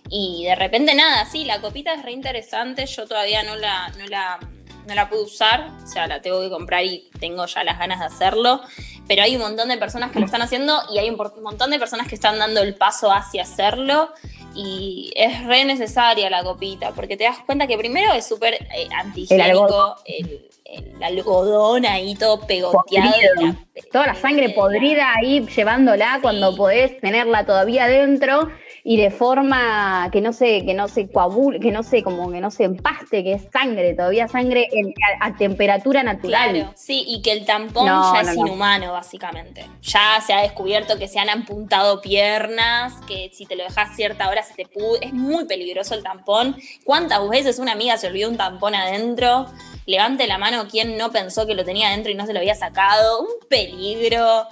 Y 0.09 0.43
de 0.45 0.55
repente 0.55 0.93
nada, 0.93 1.25
sí, 1.25 1.45
la 1.45 1.61
copita 1.61 1.93
es 1.93 2.03
re 2.03 2.11
interesante, 2.11 2.85
yo 2.85 3.07
todavía 3.07 3.43
no 3.43 3.55
la, 3.55 3.87
no 3.97 4.05
la, 4.07 4.39
no 4.87 4.95
la 4.95 5.09
pude 5.09 5.21
usar, 5.23 5.69
o 5.83 5.87
sea, 5.87 6.07
la 6.07 6.21
tengo 6.21 6.41
que 6.41 6.49
comprar 6.49 6.83
y 6.83 7.09
tengo 7.19 7.45
ya 7.45 7.63
las 7.63 7.77
ganas 7.79 7.99
de 7.99 8.05
hacerlo, 8.05 8.61
pero 9.07 9.23
hay 9.23 9.35
un 9.35 9.41
montón 9.41 9.69
de 9.69 9.77
personas 9.77 10.11
que 10.11 10.19
lo 10.19 10.25
están 10.25 10.41
haciendo 10.41 10.79
y 10.93 10.97
hay 10.99 11.09
un 11.09 11.17
montón 11.41 11.69
de 11.71 11.79
personas 11.79 12.07
que 12.07 12.15
están 12.15 12.39
dando 12.39 12.61
el 12.61 12.75
paso 12.75 13.11
hacia 13.11 13.43
hacerlo 13.43 14.11
y 14.55 15.11
es 15.15 15.43
re 15.45 15.65
necesaria 15.65 16.29
la 16.29 16.43
copita, 16.43 16.91
porque 16.91 17.17
te 17.17 17.23
das 17.23 17.39
cuenta 17.45 17.65
que 17.67 17.77
primero 17.77 18.13
es 18.13 18.27
súper 18.27 18.53
eh, 18.53 18.87
antihigiénico, 18.95 19.95
el, 20.05 20.47
el 20.65 21.03
algodón 21.03 21.85
ahí 21.85 22.15
todo 22.15 22.39
pegoteado. 22.45 23.11
La- 23.41 23.55
Toda 23.91 24.07
la 24.07 24.15
sangre 24.15 24.49
la- 24.49 24.55
podrida 24.55 25.13
ahí 25.15 25.45
llevándola 25.47 26.15
Sí. 26.15 26.21
cuando 26.21 26.55
podés 26.55 26.99
tenerla 27.01 27.45
todavía 27.45 27.87
dentro 27.87 28.49
y 28.85 28.97
de 28.97 29.11
forma 29.11 30.09
que 30.11 30.19
no 30.19 30.33
se, 30.33 30.65
que 30.65 30.73
no 30.73 30.89
se 30.89 31.09
coagule, 31.09 31.59
que 31.61 31.71
no 31.71 31.83
se, 31.83 32.03
como 32.03 32.29
que 32.31 32.41
no 32.41 32.51
se 32.51 32.65
empaste, 32.65 33.23
que 33.23 33.33
es 33.33 33.43
sangre, 33.51 33.93
todavía 33.93 34.27
sangre 34.27 34.67
en- 34.71 34.93
a, 35.21 35.27
a 35.27 35.37
temperatura 35.37 36.03
natural. 36.03 36.51
Claro, 36.51 36.73
sí, 36.75 37.03
y 37.07 37.21
que 37.21 37.31
el 37.31 37.45
tampón 37.45 37.85
No, 37.87 38.13
ya 38.13 38.23
no, 38.23 38.29
es 38.31 38.37
no. 38.37 38.45
inhumano, 38.47 38.91
básicamente. 38.91 39.65
Ya 39.81 40.19
se 40.25 40.33
ha 40.33 40.41
descubierto 40.41 40.97
que 40.99 41.07
se 41.07 41.17
han 41.19 41.29
apuntado 41.29 42.01
piernas, 42.01 42.93
que 43.07 43.29
si 43.33 43.45
te 43.45 43.55
lo 43.55 43.63
dejas 43.63 43.95
cierta 43.95 44.27
hora 44.29 44.43
se 44.43 44.53
te 44.53 44.65
pude. 44.65 45.05
Es 45.05 45.13
muy 45.13 45.45
peligroso 45.45 45.95
el 45.95 46.03
tampón. 46.03 46.57
¿Cuántas 46.83 47.27
veces 47.29 47.59
una 47.59 47.71
amiga 47.71 47.97
se 47.97 48.07
olvidó 48.07 48.29
un 48.29 48.37
tampón 48.37 48.75
adentro? 48.75 49.45
Levante 49.85 50.27
la 50.27 50.37
mano 50.37 50.67
quien 50.69 50.97
no 50.97 51.11
pensó 51.11 51.45
que 51.47 51.55
lo 51.55 51.63
tenía 51.63 51.87
adentro 51.89 52.11
y 52.11 52.15
no 52.15 52.25
se 52.25 52.33
lo 52.33 52.39
había 52.39 52.55
sacado. 52.55 53.21
Un 53.21 53.47
peligro. 53.49 54.45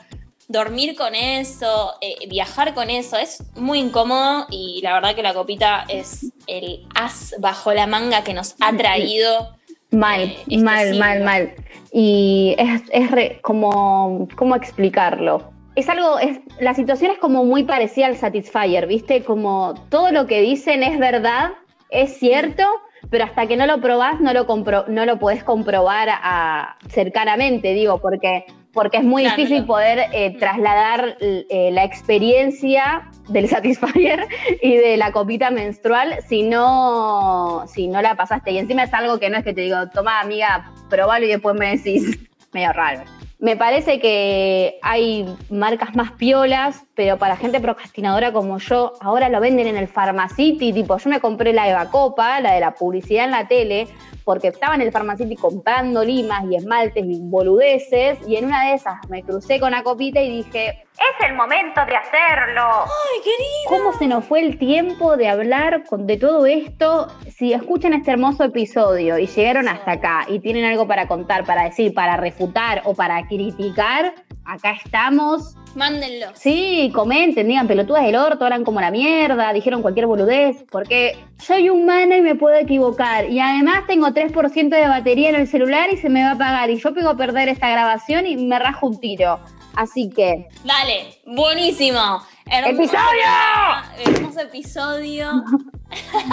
Dormir 0.51 0.95
con 0.95 1.15
eso, 1.15 1.93
eh, 2.01 2.27
viajar 2.27 2.73
con 2.73 2.89
eso, 2.89 3.17
es 3.17 3.43
muy 3.55 3.79
incómodo 3.79 4.45
y 4.49 4.81
la 4.83 4.93
verdad 4.93 5.15
que 5.15 5.23
la 5.23 5.33
copita 5.33 5.85
es 5.87 6.31
el 6.47 6.85
as 6.95 7.35
bajo 7.39 7.73
la 7.73 7.87
manga 7.87 8.23
que 8.23 8.33
nos 8.33 8.55
ha 8.59 8.75
traído 8.75 9.55
Mal, 9.91 10.21
Eh, 10.21 10.37
este 10.47 10.57
mal, 10.63 10.85
siglo. 10.87 10.99
mal, 10.99 11.21
mal. 11.23 11.53
Y 11.91 12.55
es, 12.57 12.81
es 12.91 13.11
re- 13.11 13.39
como, 13.41 14.27
¿cómo 14.37 14.55
explicarlo? 14.55 15.51
Es 15.75 15.89
algo, 15.89 16.17
es, 16.19 16.39
la 16.59 16.73
situación 16.73 17.11
es 17.11 17.17
como 17.17 17.43
muy 17.43 17.63
parecida 17.63 18.05
al 18.07 18.15
Satisfyer, 18.15 18.87
¿viste? 18.87 19.23
Como 19.23 19.73
todo 19.89 20.11
lo 20.11 20.27
que 20.27 20.39
dicen 20.41 20.83
es 20.83 20.97
verdad, 20.97 21.51
es 21.89 22.17
cierto, 22.17 22.63
pero 23.09 23.25
hasta 23.25 23.47
que 23.47 23.57
no 23.57 23.65
lo 23.65 23.81
probás 23.81 24.21
no 24.21 24.31
lo, 24.33 24.45
compro, 24.47 24.85
no 24.87 25.05
lo 25.05 25.19
podés 25.19 25.43
comprobar 25.43 26.07
a, 26.09 26.77
cercanamente, 26.89 27.73
digo, 27.73 27.99
porque, 27.99 28.45
porque 28.73 28.97
es 28.97 29.03
muy 29.03 29.23
Claro, 29.23 29.37
difícil 29.37 29.61
no. 29.61 29.67
poder 29.67 30.05
eh, 30.13 30.35
trasladar 30.37 31.17
eh, 31.19 31.69
la 31.71 31.83
experiencia 31.83 33.09
del 33.29 33.47
Satisfyer 33.49 34.27
y 34.61 34.75
de 34.75 34.97
la 34.97 35.11
copita 35.11 35.51
menstrual 35.51 36.17
si 36.27 36.43
no, 36.43 37.65
si 37.67 37.87
no 37.87 38.01
la 38.01 38.15
pasaste. 38.15 38.51
Y 38.51 38.57
encima 38.57 38.83
es 38.83 38.93
algo 38.93 39.19
que 39.19 39.29
no 39.29 39.37
es 39.37 39.43
que 39.43 39.53
te 39.53 39.61
digo, 39.61 39.77
toma 39.93 40.19
amiga, 40.19 40.71
probalo 40.89 41.25
y 41.25 41.29
después 41.29 41.55
me 41.55 41.71
decís, 41.75 42.17
medio 42.53 42.71
raro. 42.73 43.01
Me 43.39 43.55
parece 43.55 43.99
que 43.99 44.77
hay 44.83 45.25
marcas 45.49 45.95
más 45.95 46.11
piolas, 46.11 46.83
pero 46.93 47.17
para 47.17 47.35
gente 47.37 47.59
procrastinadora 47.59 48.31
como 48.31 48.59
yo, 48.59 48.93
ahora 49.01 49.29
lo 49.29 49.39
venden 49.39 49.65
en 49.65 49.77
el 49.77 49.87
Pharmacity, 49.87 50.71
tipo, 50.71 50.95
yo 50.99 51.09
me 51.09 51.19
compré 51.19 51.51
la 51.51 51.67
Eva 51.67 51.89
Copa, 51.89 52.39
la 52.39 52.51
de 52.53 52.59
la 52.59 52.75
publicidad 52.75 53.25
en 53.25 53.31
la 53.31 53.47
tele, 53.47 53.87
porque 54.31 54.47
estaba 54.47 54.75
en 54.75 54.81
el 54.81 54.93
Pharmacity 54.93 55.35
comprando 55.35 56.05
limas 56.05 56.45
y 56.49 56.55
esmaltes 56.55 57.03
y 57.05 57.19
boludeces, 57.21 58.17
y 58.25 58.37
en 58.37 58.45
una 58.45 58.67
de 58.67 58.75
esas 58.75 58.95
me 59.09 59.23
crucé 59.23 59.59
con 59.59 59.71
la 59.71 59.83
copita 59.83 60.21
y 60.21 60.37
dije, 60.37 60.85
Es 61.19 61.27
el 61.27 61.33
momento 61.35 61.81
de 61.85 61.95
hacerlo. 61.97 62.61
¡Ay, 62.85 63.21
querido! 63.23 63.67
¿Cómo 63.67 63.97
se 63.97 64.07
nos 64.07 64.23
fue 64.23 64.39
el 64.41 64.57
tiempo 64.57 65.17
de 65.17 65.27
hablar 65.27 65.83
con- 65.89 66.05
de 66.07 66.15
todo 66.17 66.45
esto? 66.45 67.07
Si 67.35 67.51
escuchan 67.51 67.93
este 67.93 68.11
hermoso 68.11 68.43
episodio 68.45 69.17
y 69.17 69.25
llegaron 69.27 69.67
hasta 69.67 69.93
acá 69.93 70.25
y 70.29 70.39
tienen 70.39 70.63
algo 70.63 70.87
para 70.87 71.07
contar, 71.07 71.43
para 71.43 71.63
decir, 71.63 71.93
para 71.93 72.15
refutar 72.17 72.83
o 72.85 72.93
para 72.93 73.27
criticar, 73.27 74.13
acá 74.45 74.71
estamos. 74.83 75.55
Mándenlo. 75.75 76.27
Sí, 76.33 76.91
comenten, 76.93 77.47
digan 77.47 77.65
pelotudas 77.67 78.03
del 78.05 78.17
orto, 78.17 78.43
hablan 78.43 78.65
como 78.65 78.81
la 78.81 78.91
mierda, 78.91 79.53
dijeron 79.53 79.81
cualquier 79.81 80.05
boludez, 80.05 80.65
porque 80.69 81.17
soy 81.37 81.69
humana 81.69 82.17
y 82.17 82.21
me 82.21 82.35
puedo 82.35 82.55
equivocar. 82.57 83.29
Y 83.29 83.39
además 83.39 83.87
tengo 83.87 84.11
3% 84.29 84.69
de 84.69 84.87
batería 84.87 85.29
en 85.29 85.35
el 85.35 85.47
celular 85.47 85.89
y 85.91 85.97
se 85.97 86.09
me 86.09 86.23
va 86.23 86.29
a 86.31 86.33
apagar. 86.33 86.69
Y 86.69 86.77
yo 86.79 86.93
pego 86.93 87.09
a 87.09 87.17
perder 87.17 87.49
esta 87.49 87.69
grabación 87.69 88.25
y 88.27 88.37
me 88.37 88.59
rajo 88.59 88.87
un 88.87 88.99
tiro. 88.99 89.39
Así 89.75 90.09
que, 90.09 90.47
Dale, 90.63 91.19
buenísimo. 91.25 92.21
Hermoso 92.45 92.83
¡Episodio! 92.83 94.15
Hermoso 94.15 94.39
episodio. 94.41 95.43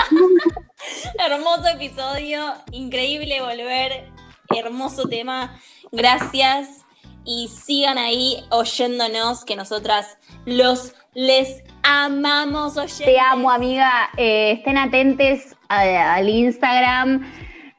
hermoso 1.18 1.68
episodio. 1.68 2.54
Increíble 2.72 3.40
volver. 3.40 4.10
Hermoso 4.56 5.08
tema. 5.08 5.58
Gracias. 5.92 6.84
Y 7.24 7.48
sigan 7.48 7.98
ahí 7.98 8.42
oyéndonos, 8.50 9.44
que 9.44 9.54
nosotras 9.54 10.16
los 10.46 10.94
les 11.14 11.62
amamos 11.82 12.76
oyentes. 12.76 13.04
Te 13.04 13.20
amo, 13.20 13.50
amiga. 13.50 14.08
Eh, 14.16 14.52
estén 14.52 14.78
atentes 14.78 15.54
a- 15.68 16.14
al 16.14 16.28
Instagram. 16.28 17.30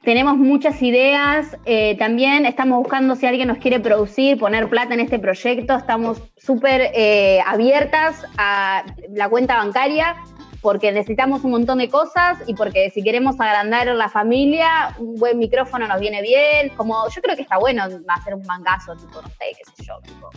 Tenemos 0.10 0.38
muchas 0.38 0.82
ideas. 0.82 1.56
eh, 1.66 1.96
también 2.00 2.48
estamos 2.48 2.80
buscando 2.80 3.16
si 3.16 3.28
alguien 3.28 3.48
nos 3.48 3.60
quiere 3.60 3.80
producir, 3.80 4.40
poner 4.40 4.68
plata 4.68 4.96
en 4.96 5.02
este 5.02 5.20
proyecto. 5.20 5.76
Estamos 5.76 6.20
súper 6.36 6.90
eh, 6.96 7.42
abiertas 7.46 8.26
a 8.40 8.86
la 9.14 9.30
cuenta 9.30 9.58
bancaria 9.58 10.16
porque 10.64 10.92
necesitamos 10.92 11.44
un 11.44 11.52
montón 11.52 11.78
de 11.78 11.90
cosas 11.90 12.40
y 12.48 12.56
porque 12.56 12.90
si 12.90 13.04
queremos 13.04 13.40
agrandar 13.40 13.86
la 13.86 14.10
familia, 14.10 14.96
un 14.98 15.14
buen 15.14 15.38
micrófono 15.38 15.88
nos 15.88 16.00
viene 16.00 16.24
bien. 16.24 16.70
Como 16.70 17.08
yo 17.08 17.22
creo 17.22 17.36
que 17.36 17.44
está 17.44 17.60
bueno 17.60 17.84
hacer 18.08 18.34
un 18.34 18.48
mangazo, 18.48 18.96
tipo, 18.96 19.22
no 19.22 19.28
sé, 19.28 19.54
qué 19.56 19.64
sé 19.64 19.84
yo, 19.84 20.00
tipo, 20.02 20.32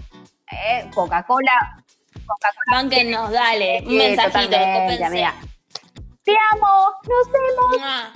eh, 0.50 0.84
Coca-Cola. 0.94 1.82
Coca-Cola. 2.26 2.76
Bánquennos, 2.76 3.30
dale. 3.32 3.80
Un 3.86 3.88
Sí, 3.88 3.96
mensajito, 3.96 4.56
amiga. 5.06 5.34
Te 6.24 6.32
amo, 6.52 6.94
nos 7.08 7.32
vemos. 7.32 7.78
Mua. 7.78 8.12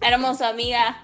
Hermoso, 0.00 0.46
amiga. 0.46 0.96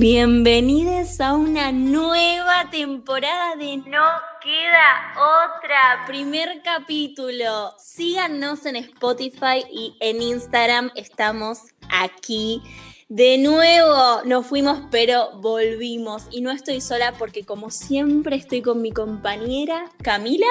Bienvenidos 0.00 1.20
a 1.20 1.34
una 1.34 1.72
nueva 1.72 2.70
temporada 2.70 3.54
de 3.56 3.76
No 3.76 4.06
Queda 4.42 5.12
Otra, 5.14 6.06
primer 6.06 6.62
capítulo. 6.64 7.74
Síganos 7.76 8.64
en 8.64 8.76
Spotify 8.76 9.62
y 9.70 9.94
en 10.00 10.22
Instagram, 10.22 10.90
estamos 10.94 11.58
aquí. 11.90 12.62
De 13.10 13.36
nuevo 13.36 14.22
nos 14.24 14.46
fuimos, 14.46 14.84
pero 14.90 15.38
volvimos. 15.38 16.28
Y 16.30 16.40
no 16.40 16.50
estoy 16.50 16.80
sola 16.80 17.12
porque 17.18 17.44
como 17.44 17.68
siempre 17.68 18.36
estoy 18.36 18.62
con 18.62 18.80
mi 18.80 18.92
compañera 18.92 19.84
Camila. 20.02 20.46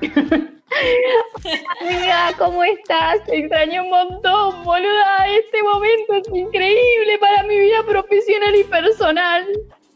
Amiga, 1.80 2.32
¿cómo 2.38 2.62
estás? 2.64 3.24
Te 3.24 3.38
extrañé 3.38 3.80
un 3.80 3.90
montón, 3.90 4.64
boluda. 4.64 5.28
Este 5.28 5.62
momento 5.62 6.14
es 6.14 6.28
increíble 6.28 7.18
para 7.20 7.42
mi 7.44 7.58
vida 7.58 7.82
profesional 7.86 8.54
y 8.56 8.64
personal. 8.64 9.46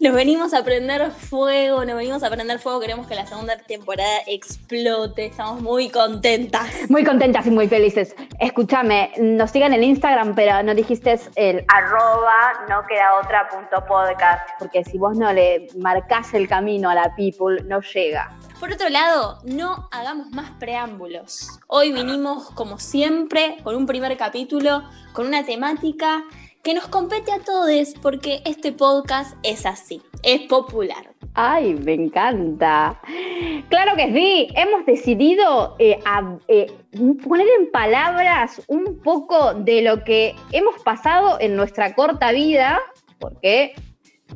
Nos 0.03 0.15
venimos 0.15 0.55
a 0.55 0.65
prender 0.65 1.11
fuego, 1.11 1.85
nos 1.85 1.95
venimos 1.95 2.23
a 2.23 2.31
prender 2.31 2.59
fuego. 2.59 2.81
Queremos 2.81 3.07
que 3.07 3.15
la 3.15 3.27
segunda 3.27 3.59
temporada 3.59 4.21
explote. 4.27 5.27
Estamos 5.27 5.61
muy 5.61 5.91
contentas. 5.91 6.89
Muy 6.89 7.05
contentas 7.05 7.47
y 7.47 7.51
muy 7.51 7.69
felices. 7.69 8.17
Escúchame, 8.39 9.13
nos 9.19 9.51
sigan 9.51 9.75
en 9.75 9.85
Instagram, 9.85 10.35
pero 10.35 10.63
no 10.63 10.75
dijiste 10.75 11.21
el 11.37 11.67
arroba 11.69 12.65
no 12.71 12.87
queda 12.87 13.19
otra 13.23 13.47
punto 13.51 13.85
podcast, 13.87 14.49
porque 14.59 14.85
si 14.85 14.97
vos 14.97 15.19
no 15.19 15.35
le 15.35 15.69
marcás 15.77 16.33
el 16.33 16.49
camino 16.49 16.89
a 16.89 16.95
la 16.95 17.15
people, 17.15 17.63
no 17.65 17.83
llega. 17.83 18.40
Por 18.61 18.71
otro 18.73 18.91
lado, 18.91 19.39
no 19.45 19.89
hagamos 19.91 20.33
más 20.33 20.51
preámbulos. 20.61 21.59
Hoy 21.67 21.93
vinimos, 21.93 22.51
como 22.51 22.79
siempre, 22.79 23.57
con 23.65 23.75
un 23.75 23.87
primer 23.87 24.15
capítulo, 24.19 24.83
con 25.15 25.27
una 25.27 25.47
temática 25.47 26.25
que 26.63 26.75
nos 26.75 26.87
compete 26.87 27.33
a 27.33 27.39
todos, 27.39 27.95
porque 28.03 28.43
este 28.45 28.73
podcast 28.73 29.35
es 29.43 29.65
así, 29.65 30.03
es 30.23 30.43
popular. 30.43 31.11
Ay, 31.33 31.73
me 31.73 31.95
encanta. 31.95 33.01
Claro 33.71 33.97
que 33.97 34.13
sí, 34.13 34.49
hemos 34.55 34.85
decidido 34.85 35.77
eh, 35.79 35.99
eh, 36.49 36.67
poner 37.27 37.47
en 37.59 37.71
palabras 37.71 38.61
un 38.67 39.01
poco 39.03 39.55
de 39.55 39.81
lo 39.81 40.05
que 40.05 40.35
hemos 40.53 40.83
pasado 40.83 41.39
en 41.41 41.57
nuestra 41.57 41.95
corta 41.95 42.31
vida, 42.33 42.79
porque 43.19 43.73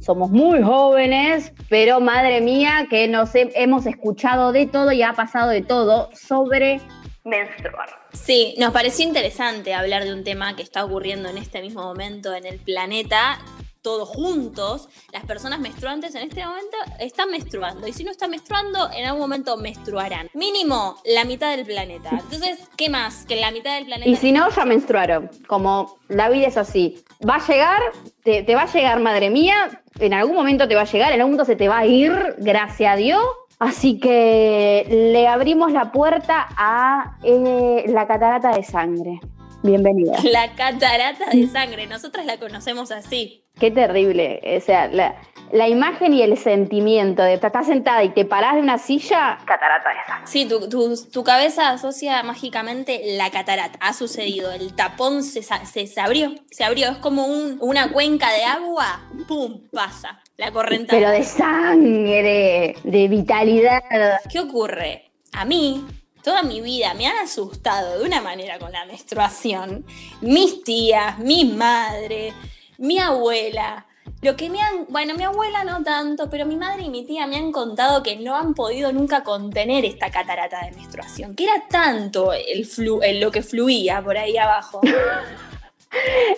somos 0.00 0.30
muy 0.30 0.62
jóvenes, 0.62 1.52
pero 1.68 2.00
madre 2.00 2.40
mía 2.40 2.86
que 2.90 3.08
nos 3.08 3.34
he- 3.34 3.50
hemos 3.54 3.86
escuchado 3.86 4.52
de 4.52 4.66
todo 4.66 4.92
y 4.92 5.02
ha 5.02 5.12
pasado 5.12 5.50
de 5.50 5.62
todo 5.62 6.10
sobre 6.14 6.80
menstruar. 7.24 7.88
Sí, 8.12 8.54
nos 8.58 8.72
pareció 8.72 9.06
interesante 9.06 9.74
hablar 9.74 10.04
de 10.04 10.12
un 10.12 10.24
tema 10.24 10.54
que 10.56 10.62
está 10.62 10.84
ocurriendo 10.84 11.28
en 11.28 11.38
este 11.38 11.60
mismo 11.62 11.82
momento 11.82 12.34
en 12.34 12.46
el 12.46 12.58
planeta. 12.58 13.38
Todos 13.84 14.08
juntos, 14.08 14.88
las 15.12 15.26
personas 15.26 15.60
menstruantes 15.60 16.14
en 16.14 16.22
este 16.22 16.42
momento 16.42 16.74
están 16.98 17.30
menstruando. 17.30 17.86
Y 17.86 17.92
si 17.92 18.02
no 18.02 18.10
están 18.10 18.30
menstruando, 18.30 18.90
en 18.96 19.04
algún 19.04 19.20
momento 19.20 19.58
menstruarán. 19.58 20.30
Mínimo 20.32 20.96
la 21.04 21.26
mitad 21.26 21.54
del 21.54 21.66
planeta. 21.66 22.08
Entonces, 22.12 22.60
¿qué 22.78 22.88
más? 22.88 23.26
Que 23.26 23.36
la 23.36 23.50
mitad 23.50 23.74
del 23.74 23.84
planeta. 23.84 24.08
Y 24.08 24.16
si 24.16 24.32
no, 24.32 24.48
ya 24.48 24.64
menstruaron. 24.64 25.28
Como 25.46 25.98
la 26.08 26.30
vida 26.30 26.46
es 26.46 26.56
así. 26.56 27.04
Va 27.28 27.34
a 27.34 27.46
llegar, 27.46 27.82
te, 28.22 28.42
te 28.42 28.54
va 28.54 28.62
a 28.62 28.72
llegar, 28.72 29.00
madre 29.00 29.28
mía. 29.28 29.82
En 29.98 30.14
algún 30.14 30.34
momento 30.34 30.66
te 30.66 30.74
va 30.74 30.80
a 30.80 30.90
llegar, 30.90 31.12
en 31.12 31.20
algún 31.20 31.32
momento 31.32 31.44
se 31.44 31.56
te 31.56 31.68
va 31.68 31.80
a 31.80 31.84
ir, 31.84 32.36
gracias 32.38 32.90
a 32.90 32.96
Dios. 32.96 33.22
Así 33.58 34.00
que 34.00 34.86
le 35.12 35.28
abrimos 35.28 35.72
la 35.72 35.92
puerta 35.92 36.48
a 36.56 37.18
eh, 37.22 37.84
la 37.88 38.06
catarata 38.06 38.56
de 38.56 38.62
sangre. 38.64 39.20
Bienvenida. 39.62 40.16
La 40.24 40.54
catarata 40.54 41.28
de 41.30 41.46
sangre, 41.48 41.86
nosotras 41.86 42.24
la 42.24 42.38
conocemos 42.38 42.90
así. 42.90 43.43
Qué 43.58 43.70
terrible. 43.70 44.40
O 44.56 44.60
sea, 44.60 44.88
la, 44.88 45.14
la 45.52 45.68
imagen 45.68 46.12
y 46.12 46.22
el 46.22 46.36
sentimiento 46.36 47.22
de 47.22 47.38
estás 47.46 47.66
sentada 47.66 48.02
y 48.02 48.10
te 48.10 48.24
parás 48.24 48.56
de 48.56 48.60
una 48.62 48.78
silla. 48.78 49.38
Catarata 49.46 49.90
sangre. 49.92 50.22
Sí, 50.26 50.46
tu, 50.46 50.68
tu- 50.68 50.96
tu 51.10 51.22
cabeza 51.22 51.70
asocia 51.70 52.22
mágicamente 52.24 53.00
la 53.16 53.30
catarata. 53.30 53.78
Ha 53.80 53.92
sucedido, 53.92 54.50
el 54.52 54.74
tapón 54.74 55.22
se, 55.22 55.42
se, 55.42 55.86
se 55.86 56.00
abrió, 56.00 56.34
se 56.50 56.64
abrió. 56.64 56.90
Es 56.90 56.96
como 56.98 57.26
un- 57.26 57.58
una 57.60 57.92
cuenca 57.92 58.32
de 58.32 58.44
agua, 58.44 59.08
¡pum! 59.28 59.60
pasa 59.72 60.20
la 60.36 60.50
corriente. 60.50 60.88
Pero 60.90 61.10
de 61.10 61.22
sangre, 61.22 62.74
de 62.82 63.08
vitalidad. 63.08 63.82
¿Qué 64.30 64.40
ocurre? 64.40 65.10
A 65.32 65.44
mí, 65.44 65.84
toda 66.22 66.42
mi 66.42 66.60
vida 66.60 66.94
me 66.94 67.06
han 67.06 67.18
asustado 67.18 67.98
de 68.00 68.04
una 68.04 68.20
manera 68.20 68.58
con 68.58 68.72
la 68.72 68.84
menstruación. 68.86 69.84
Mis 70.20 70.64
tías, 70.64 71.18
mi 71.18 71.44
madre, 71.44 72.32
mi 72.78 72.98
abuela. 72.98 73.86
Lo 74.22 74.36
que 74.36 74.48
me 74.50 74.60
han, 74.60 74.86
bueno, 74.88 75.14
mi 75.14 75.24
abuela 75.24 75.64
no 75.64 75.82
tanto, 75.82 76.28
pero 76.30 76.46
mi 76.46 76.56
madre 76.56 76.82
y 76.84 76.90
mi 76.90 77.04
tía 77.04 77.26
me 77.26 77.36
han 77.36 77.52
contado 77.52 78.02
que 78.02 78.16
no 78.16 78.36
han 78.36 78.54
podido 78.54 78.90
nunca 78.92 79.22
contener 79.22 79.84
esta 79.84 80.10
catarata 80.10 80.60
de 80.64 80.72
menstruación, 80.72 81.34
que 81.34 81.44
era 81.44 81.62
tanto 81.68 82.32
el 82.32 82.64
flu, 82.64 83.00
el- 83.02 83.20
lo 83.20 83.30
que 83.30 83.42
fluía 83.42 84.02
por 84.02 84.16
ahí 84.16 84.36
abajo. 84.38 84.80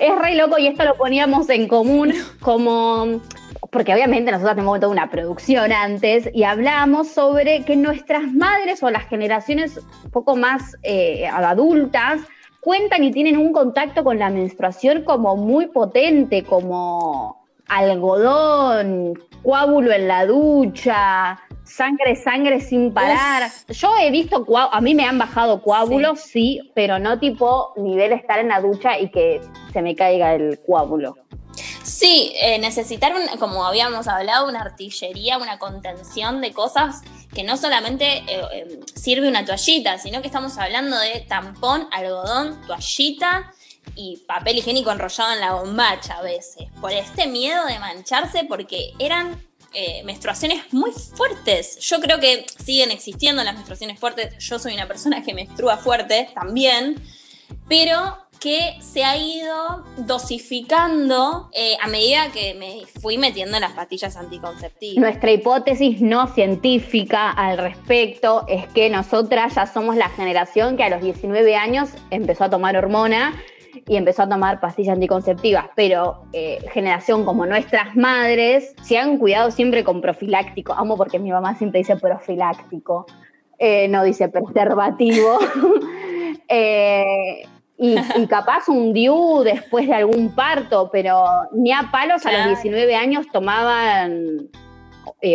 Es 0.01 0.15
re 0.19 0.35
loco 0.35 0.59
y 0.59 0.67
esto 0.67 0.85
lo 0.85 0.97
poníamos 0.97 1.49
en 1.49 1.67
común 1.67 2.13
como 2.41 3.21
porque 3.71 3.95
obviamente 3.95 4.31
nosotros 4.31 4.55
tenemos 4.55 4.79
toda 4.81 4.93
una 4.93 5.11
producción 5.11 5.73
antes 5.73 6.29
y 6.35 6.45
hablamos 6.45 7.09
sobre 7.09 7.65
que 7.65 7.75
nuestras 7.75 8.31
madres 8.33 8.83
o 8.83 8.91
las 8.91 9.09
generaciones 9.09 9.79
un 10.05 10.11
poco 10.11 10.37
más 10.37 10.77
eh, 10.83 11.27
adultas 11.27 12.21
cuentan 12.67 13.05
y 13.05 13.13
tienen 13.13 13.39
un 13.39 13.53
contacto 13.53 14.03
con 14.03 14.19
la 14.19 14.29
menstruación 14.29 15.05
como 15.05 15.37
muy 15.37 15.69
potente, 15.69 16.43
como 16.43 17.47
algodón, 17.69 19.15
coágulo 19.45 19.93
en 19.93 20.09
la 20.09 20.27
ducha, 20.27 21.39
sangre, 21.63 22.17
sangre 22.17 22.61
sin 22.61 22.93
parar. 22.93 23.53
Yo 23.69 23.91
he 24.01 24.11
visto, 24.11 24.45
a 24.57 24.81
mí 24.81 24.97
me 24.97 25.05
han 25.05 25.17
bajado 25.17 25.63
coágulos, 25.63 26.19
sí. 26.23 26.73
pero 26.75 26.99
no 26.99 27.21
tipo 27.21 27.73
nivel 27.77 28.13
estar 28.13 28.41
en 28.41 28.49
la 28.49 28.61
ducha 28.61 28.99
y 28.99 29.13
que 29.13 29.41
se 29.73 29.81
me 29.81 29.95
caiga 29.95 30.35
el 30.35 30.59
coágulo. 30.67 31.15
Sí, 31.83 32.33
eh, 32.37 32.59
necesitar, 32.59 33.15
un- 33.15 33.39
como 33.39 33.65
habíamos 33.65 34.07
hablado, 34.09 34.47
una 34.49 34.61
artillería, 34.61 35.39
una 35.39 35.59
contención 35.59 36.41
de 36.41 36.53
cosas 36.53 37.03
que 37.35 37.43
no 37.45 37.57
solamente 37.57 38.19
eh, 38.27 38.43
eh, 38.53 38.81
sirve 38.95 39.29
una 39.29 39.45
toallita, 39.45 39.99
sino 39.99 40.21
que 40.21 40.27
estamos 40.29 40.57
hablando 40.59 40.99
de 40.99 41.21
tampón, 41.29 41.89
algodón, 41.93 42.61
toallita 42.67 43.53
y 43.95 44.19
papel 44.27 44.59
higiénico 44.59 44.91
enrollado 44.91 45.33
en 45.33 45.41
la 45.41 45.53
bombacha 45.55 46.15
a 46.19 46.23
veces, 46.23 46.67
por 46.81 46.93
este 46.93 47.27
miedo 47.27 47.65
de 47.67 47.79
mancharse 47.79 48.45
porque 48.45 48.93
eran 48.99 49.41
eh, 49.75 50.03
menstruaciones 50.05 50.73
muy 50.73 50.91
fuertes. 50.91 51.79
Yo 51.81 52.01
creo 52.01 52.19
que 52.19 52.47
siguen 52.65 52.91
existiendo 52.91 53.45
las 53.45 53.55
menstruaciones 53.55 53.99
fuertes, 54.01 54.35
yo 54.43 54.59
soy 54.59 54.75
una 54.75 54.89
persona 54.89 55.23
que 55.23 55.35
menstrua 55.35 55.77
fuerte 55.77 56.31
también, 56.35 57.03
pero 57.69 58.26
que 58.41 58.77
se 58.81 59.05
ha 59.05 59.17
ido 59.17 59.85
dosificando 59.99 61.49
eh, 61.53 61.77
a 61.83 61.89
medida 61.89 62.31
que 62.33 62.55
me 62.55 62.87
fui 63.01 63.19
metiendo 63.19 63.59
las 63.59 63.73
pastillas 63.73 64.17
anticonceptivas. 64.17 65.01
Nuestra 65.01 65.33
hipótesis 65.33 66.01
no 66.01 66.27
científica 66.29 67.31
al 67.31 67.59
respecto 67.59 68.45
es 68.49 68.67
que 68.69 68.91
nosotras 68.91 69.55
ya 69.55 69.67
somos 69.67 69.97
la 69.97 70.09
generación 70.09 70.77
que 70.77 70.85
a 70.85 70.91
los 70.91 71.03
19 71.03 71.57
años 71.57 71.91
empezó 72.11 72.45
a 72.45 72.51
tomar 72.51 72.77
hormona 72.77 73.35
y 73.87 73.97
empezó 73.97 74.23
a 74.23 74.29
tomar 74.29 74.61
pastillas 74.61 74.95
anticonceptivas, 74.95 75.67
pero 75.75 76.25
eh, 76.33 76.59
generación 76.73 77.25
como 77.25 77.47
nuestras 77.47 77.95
madres 77.95 78.75
se 78.83 78.99
han 78.99 79.19
cuidado 79.19 79.51
siempre 79.51 79.85
con 79.85 80.01
profiláctico. 80.01 80.73
Amo 80.73 80.97
porque 80.97 81.19
mi 81.19 81.31
mamá 81.31 81.57
siempre 81.57 81.79
dice 81.79 81.97
profiláctico, 81.97 83.07
eh, 83.59 83.89
no 83.89 84.03
dice 84.03 84.29
preservativo. 84.29 85.39
y, 87.79 87.97
y, 88.17 88.27
capaz 88.29 88.69
un 88.69 88.93
DIU 88.93 89.43
después 89.45 89.87
de 89.87 89.95
algún 89.95 90.35
parto, 90.35 90.91
pero 90.91 91.25
ni 91.53 91.73
a 91.73 91.91
palos 91.91 92.25
a 92.27 92.33
los 92.33 92.47
19 92.47 92.95
años 92.95 93.27
tomaban 93.33 94.49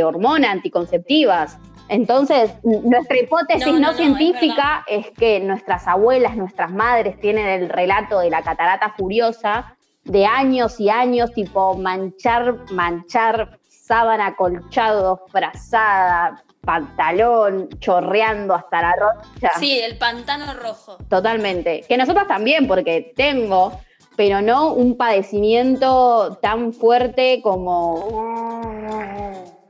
hormonas 0.04 0.52
anticonceptivas. 0.52 1.58
Entonces, 1.89 2.54
nuestra 2.64 3.20
hipótesis 3.20 3.66
no, 3.66 3.74
no, 3.74 3.92
no 3.92 3.94
científica 3.94 4.86
es, 4.88 5.08
es, 5.08 5.12
que 5.12 5.42
nuestras 5.42 5.88
abuelas, 5.88 6.38
nuestras 6.38 6.72
madres 6.72 7.20
tienen 7.20 7.48
el 7.48 7.70
relato 7.70 8.20
de 8.20 8.30
la 8.30 8.42
catarata 8.44 8.94
furiosa 8.98 9.76
de 10.06 10.26
años 10.26 10.80
y 10.80 10.89
años, 10.89 11.34
tipo 11.34 11.76
manchar, 11.76 12.56
manchar 12.72 13.60
sábana, 13.68 14.36
colchado, 14.36 15.26
frazada, 15.30 16.42
pantalón, 16.62 17.70
chorreando 17.80 18.53
hasta 18.53 18.82
la 18.82 18.93
rocha. 18.95 19.51
Sí, 19.59 19.80
el 19.80 19.97
pantano 19.97 20.53
rojo. 20.53 20.97
Totalmente. 21.09 21.84
Que 21.88 21.97
nosotros 21.97 22.28
también, 22.28 22.68
porque 22.68 23.14
tengo, 23.16 23.80
pero 24.16 24.41
no 24.41 24.74
un 24.74 24.97
padecimiento 24.97 26.38
tan 26.41 26.74
fuerte 26.74 27.41
como 27.41 28.32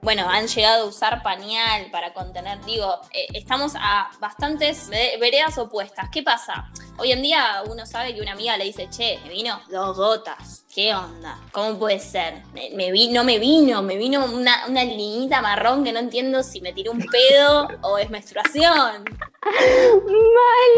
bueno, 0.01 0.27
han 0.29 0.47
llegado 0.47 0.83
a 0.83 0.87
usar 0.87 1.21
pañal 1.21 1.89
para 1.91 2.13
contener, 2.13 2.59
digo, 2.65 3.01
eh, 3.13 3.27
estamos 3.33 3.73
a 3.75 4.09
bastantes 4.19 4.89
veredas 4.89 5.57
opuestas. 5.57 6.09
¿Qué 6.11 6.23
pasa? 6.23 6.71
Hoy 6.97 7.11
en 7.11 7.21
día 7.21 7.63
uno 7.67 7.85
sabe 7.85 8.13
que 8.15 8.21
una 8.21 8.31
amiga 8.31 8.57
le 8.57 8.65
dice, 8.65 8.89
che, 8.89 9.19
me 9.23 9.29
vino 9.29 9.61
dos 9.69 9.95
gotas. 9.95 10.65
¿Qué 10.73 10.95
onda? 10.95 11.37
¿Cómo 11.51 11.77
puede 11.77 11.99
ser? 11.99 12.43
Me, 12.53 12.69
me 12.71 12.91
vi, 12.91 13.09
no 13.09 13.23
me 13.23 13.37
vino, 13.37 13.81
me 13.83 13.97
vino 13.97 14.25
una, 14.25 14.65
una 14.67 14.83
linita 14.83 15.41
marrón 15.41 15.83
que 15.83 15.91
no 15.91 15.99
entiendo 15.99 16.43
si 16.43 16.61
me 16.61 16.73
tiró 16.73 16.91
un 16.91 17.05
pedo 17.05 17.67
o 17.81 17.97
es 17.97 18.09
menstruación. 18.09 19.03
Mal. 19.43 20.71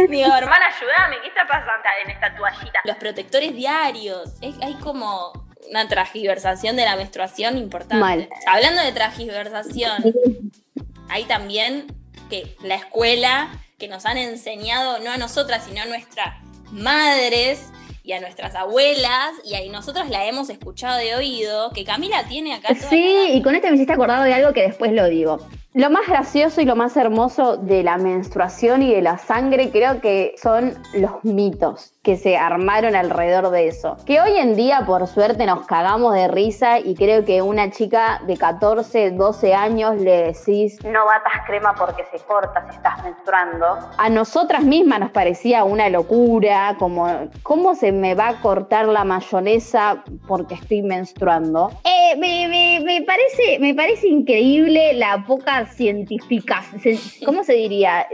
Digo, 0.10 0.34
hermana, 0.34 0.66
ayúdame, 0.66 1.20
¿qué 1.22 1.28
está 1.28 1.46
pasando 1.46 1.88
en 2.04 2.10
esta 2.10 2.36
toallita? 2.36 2.80
Los 2.84 2.96
protectores 2.96 3.54
diarios, 3.54 4.34
es, 4.40 4.54
hay 4.60 4.74
como 4.74 5.45
una 5.70 5.88
transgiversación 5.88 6.76
de 6.76 6.84
la 6.84 6.96
menstruación 6.96 7.58
importante. 7.58 7.96
Mal. 7.96 8.28
Hablando 8.46 8.82
de 8.82 8.92
transgiversación, 8.92 10.14
hay 11.08 11.24
también 11.24 11.86
que 12.30 12.56
la 12.62 12.76
escuela 12.76 13.48
que 13.78 13.88
nos 13.88 14.06
han 14.06 14.16
enseñado, 14.16 14.98
no 15.00 15.10
a 15.10 15.16
nosotras, 15.16 15.64
sino 15.64 15.82
a 15.82 15.86
nuestras 15.86 16.42
madres 16.70 17.66
y 18.02 18.12
a 18.12 18.20
nuestras 18.20 18.54
abuelas, 18.54 19.32
y 19.44 19.54
ahí 19.54 19.68
nosotros 19.68 20.08
la 20.08 20.26
hemos 20.26 20.48
escuchado 20.48 20.96
de 20.96 21.16
oído, 21.16 21.72
que 21.72 21.84
Camila 21.84 22.24
tiene 22.28 22.54
acá. 22.54 22.74
Sí, 22.74 23.30
y 23.32 23.42
con 23.42 23.54
este 23.54 23.68
me 23.68 23.74
hiciste 23.74 23.92
acordado 23.92 24.22
de 24.22 24.32
algo 24.32 24.52
que 24.52 24.62
después 24.62 24.92
lo 24.92 25.08
digo. 25.08 25.38
Lo 25.74 25.90
más 25.90 26.06
gracioso 26.06 26.60
y 26.60 26.64
lo 26.64 26.76
más 26.76 26.96
hermoso 26.96 27.56
de 27.56 27.82
la 27.82 27.98
menstruación 27.98 28.82
y 28.82 28.94
de 28.94 29.02
la 29.02 29.18
sangre 29.18 29.70
creo 29.70 30.00
que 30.00 30.34
son 30.40 30.78
los 30.94 31.22
mitos 31.24 31.92
que 32.06 32.16
se 32.16 32.36
armaron 32.36 32.94
alrededor 32.94 33.50
de 33.50 33.66
eso. 33.66 33.96
Que 34.06 34.20
hoy 34.20 34.36
en 34.36 34.54
día, 34.54 34.84
por 34.86 35.08
suerte, 35.08 35.44
nos 35.44 35.66
cagamos 35.66 36.14
de 36.14 36.28
risa 36.28 36.78
y 36.78 36.94
creo 36.94 37.24
que 37.24 37.42
una 37.42 37.72
chica 37.72 38.22
de 38.28 38.36
14, 38.36 39.10
12 39.10 39.54
años 39.54 39.96
le 39.96 40.32
decís 40.32 40.78
no 40.84 41.04
batas 41.04 41.44
crema 41.48 41.74
porque 41.76 42.04
se 42.12 42.24
corta 42.24 42.64
si 42.70 42.76
estás 42.76 43.02
menstruando. 43.02 43.66
A 43.98 44.08
nosotras 44.08 44.62
mismas 44.62 45.00
nos 45.00 45.10
parecía 45.10 45.64
una 45.64 45.88
locura, 45.88 46.76
como 46.78 47.08
¿cómo 47.42 47.74
se 47.74 47.90
me 47.90 48.14
va 48.14 48.28
a 48.28 48.40
cortar 48.40 48.86
la 48.86 49.02
mayonesa 49.02 50.04
porque 50.28 50.54
estoy 50.54 50.82
menstruando? 50.82 51.72
Eh, 51.82 52.16
me, 52.18 52.46
me, 52.46 52.84
me, 52.84 53.02
parece, 53.02 53.58
me 53.58 53.74
parece 53.74 54.06
increíble 54.06 54.92
la 54.92 55.24
poca 55.26 55.66
científica, 55.66 56.62
¿cómo 57.24 57.42
se 57.42 57.54
diría 57.54 58.06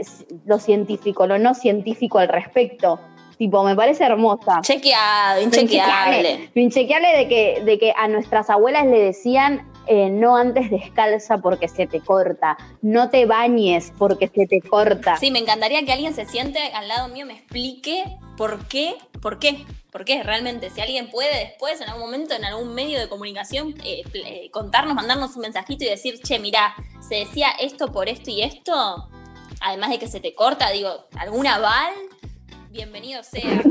lo 0.45 0.57
científico, 0.57 1.27
lo 1.27 1.37
no 1.37 1.53
científico 1.53 2.17
al 2.17 2.29
respecto? 2.29 2.99
Tipo, 3.37 3.63
me 3.63 3.75
parece 3.75 4.03
hermosa. 4.03 4.61
Chequeado, 4.61 5.41
inchequeable. 5.41 6.49
Inchequeable 6.55 7.17
de 7.17 7.27
que, 7.27 7.61
de 7.63 7.79
que 7.79 7.93
a 7.95 8.07
nuestras 8.07 8.49
abuelas 8.49 8.85
le 8.85 8.99
decían 8.99 9.73
eh, 9.85 10.09
no 10.09 10.37
antes 10.37 10.69
descalza 10.69 11.39
porque 11.39 11.67
se 11.67 11.87
te 11.87 11.99
corta, 11.99 12.57
no 12.81 13.09
te 13.09 13.25
bañes 13.25 13.91
porque 13.97 14.29
se 14.29 14.47
te 14.47 14.61
corta. 14.61 15.17
Sí, 15.17 15.29
me 15.29 15.39
encantaría 15.39 15.83
que 15.83 15.91
alguien 15.91 16.13
se 16.13 16.25
siente 16.25 16.59
al 16.73 16.87
lado 16.87 17.09
mío, 17.09 17.25
me 17.25 17.33
explique 17.33 18.05
por 18.37 18.65
qué, 18.67 18.95
por 19.21 19.39
qué, 19.39 19.65
por 19.91 20.05
qué 20.05 20.23
realmente. 20.23 20.69
Si 20.69 20.79
alguien 20.79 21.09
puede 21.09 21.37
después, 21.37 21.81
en 21.81 21.89
algún 21.89 22.05
momento, 22.05 22.33
en 22.33 22.45
algún 22.45 22.73
medio 22.73 22.97
de 22.97 23.09
comunicación, 23.09 23.75
eh, 23.83 24.03
eh, 24.13 24.49
contarnos, 24.51 24.95
mandarnos 24.95 25.35
un 25.35 25.41
mensajito 25.41 25.83
y 25.83 25.89
decir, 25.89 26.19
che, 26.21 26.39
mira, 26.39 26.75
se 27.07 27.15
decía 27.15 27.49
esto 27.59 27.91
por 27.91 28.07
esto 28.07 28.31
y 28.31 28.41
esto, 28.41 29.09
además 29.59 29.89
de 29.89 29.99
que 29.99 30.07
se 30.07 30.21
te 30.21 30.33
corta, 30.33 30.69
digo, 30.71 31.07
¿algún 31.17 31.45
aval? 31.45 31.93
Bienvenido 32.73 33.23
sea. 33.23 33.61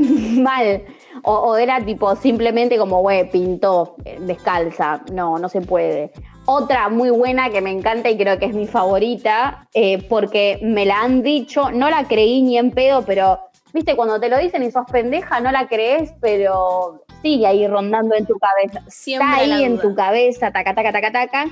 Mal. 0.41 0.83
O, 1.23 1.33
o, 1.33 1.57
era 1.57 1.83
tipo 1.85 2.15
simplemente 2.15 2.77
como, 2.77 3.01
güey, 3.01 3.29
pintó 3.29 3.95
descalza. 4.19 5.01
No, 5.11 5.37
no 5.37 5.49
se 5.49 5.61
puede. 5.61 6.11
Otra 6.45 6.89
muy 6.89 7.09
buena 7.09 7.49
que 7.49 7.61
me 7.61 7.71
encanta 7.71 8.09
y 8.09 8.17
creo 8.17 8.39
que 8.39 8.45
es 8.45 8.55
mi 8.55 8.67
favorita, 8.67 9.67
eh, 9.73 10.05
porque 10.09 10.59
me 10.61 10.85
la 10.85 11.01
han 11.01 11.21
dicho, 11.21 11.71
no 11.71 11.89
la 11.89 12.05
creí 12.05 12.41
ni 12.41 12.57
en 12.57 12.71
pedo, 12.71 13.05
pero, 13.05 13.39
viste, 13.73 13.95
cuando 13.95 14.19
te 14.19 14.27
lo 14.27 14.37
dicen 14.37 14.63
y 14.63 14.71
sos 14.71 14.85
pendeja, 14.91 15.39
no 15.39 15.51
la 15.51 15.67
crees, 15.67 16.13
pero 16.19 17.05
sigue 17.21 17.47
ahí 17.47 17.65
rondando 17.65 18.15
en 18.15 18.25
tu 18.25 18.37
cabeza. 18.39 18.81
Siempre 18.89 19.27
Está 19.29 19.41
ahí 19.41 19.63
en 19.63 19.79
tu 19.79 19.95
cabeza, 19.95 20.51
taca, 20.51 20.75
taca, 20.75 20.91
taca, 20.91 21.11
taca, 21.13 21.45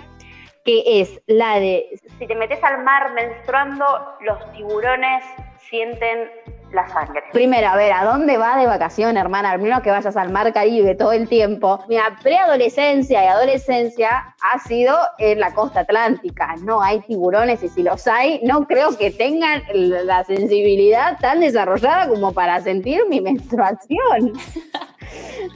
que 0.65 0.83
es 1.01 1.21
la 1.25 1.59
de, 1.61 1.97
si 2.19 2.27
te 2.27 2.35
metes 2.35 2.61
al 2.61 2.83
mar 2.83 3.13
menstruando, 3.13 3.85
los 4.19 4.51
tiburones 4.51 5.23
sienten 5.69 6.29
la 6.73 6.87
sangre. 6.87 7.23
Primero, 7.31 7.67
a 7.67 7.75
ver, 7.75 7.93
¿a 7.93 8.03
dónde 8.03 8.37
va 8.37 8.57
de 8.57 8.65
vacación, 8.65 9.17
hermana? 9.17 9.51
Al 9.51 9.59
menos 9.59 9.81
que 9.81 9.91
vayas 9.91 10.15
al 10.15 10.31
mar 10.31 10.51
Caribe 10.53 10.95
todo 10.95 11.11
el 11.11 11.27
tiempo. 11.27 11.83
Mi 11.87 11.97
preadolescencia 12.21 13.23
y 13.23 13.27
adolescencia 13.27 14.35
ha 14.41 14.59
sido 14.59 14.95
en 15.17 15.39
la 15.39 15.53
costa 15.53 15.81
atlántica. 15.81 16.55
No 16.63 16.81
hay 16.81 17.01
tiburones 17.01 17.63
y 17.63 17.69
si 17.69 17.83
los 17.83 18.07
hay, 18.07 18.39
no 18.43 18.67
creo 18.67 18.97
que 18.97 19.11
tengan 19.11 19.63
la 19.73 20.23
sensibilidad 20.23 21.17
tan 21.19 21.39
desarrollada 21.39 22.07
como 22.07 22.33
para 22.33 22.59
sentir 22.61 23.01
mi 23.09 23.21
menstruación. 23.21 24.33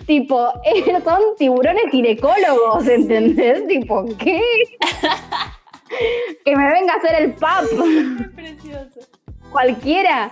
tipo, 0.06 0.50
eh, 0.64 1.02
son 1.04 1.22
tiburones 1.38 1.86
ginecólogos, 1.92 2.88
¿entendés? 2.88 3.66
Tipo, 3.68 4.06
¿qué? 4.18 4.40
que 6.46 6.56
me 6.56 6.72
venga 6.72 6.94
a 6.94 6.98
hacer 6.98 7.24
el 7.24 7.34
pap. 7.34 7.64
Precioso. 8.36 9.00
Cualquiera. 9.52 10.32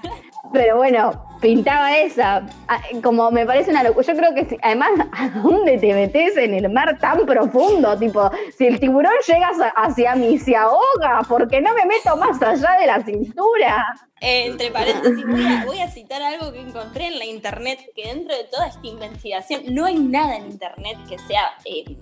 Pero 0.51 0.77
bueno, 0.77 1.25
pintaba 1.41 1.97
esa. 1.97 2.45
Ah, 2.67 2.81
Como 3.01 3.31
me 3.31 3.45
parece 3.45 3.71
una 3.71 3.83
locura. 3.83 4.05
Yo 4.05 4.15
creo 4.15 4.33
que, 4.35 4.45
si- 4.45 4.57
además, 4.61 4.89
¿a 5.13 5.29
dónde 5.29 5.77
te 5.77 5.93
metes 5.93 6.35
en 6.37 6.53
el 6.53 6.69
mar 6.69 6.97
tan 6.99 7.25
profundo? 7.25 7.97
Tipo, 7.97 8.29
si 8.57 8.67
el 8.67 8.79
tiburón 8.79 9.13
llega 9.25 9.51
hacia- 9.75 10.15
mí 10.15 10.37
se 10.37 10.55
ahoga, 10.55 11.21
¿por 11.27 11.47
qué 11.47 11.61
no 11.61 11.73
me 11.73 11.85
meto 11.85 12.15
más 12.17 12.41
allá 12.41 12.77
de 12.79 12.87
la 12.87 13.01
cintura? 13.03 13.85
Entre 14.19 14.71
paréntesis, 14.71 15.25
voy 15.65 15.79
a, 15.79 15.87
citar 15.89 16.21
algo 16.21 16.53
que 16.53 16.61
encontré 16.61 17.07
en 17.07 17.19
la 17.19 17.25
internet, 17.25 17.79
que 17.95 18.07
dentro 18.07 18.35
de 18.35 18.45
toda 18.45 18.67
esta 18.67 18.87
investigación, 18.87 19.63
no 19.71 19.85
hay 19.85 19.95
nada 19.95 20.37
en 20.37 20.45
internet 20.45 20.97
que 21.09 21.19
sea 21.19 21.43
eh, 21.65 21.97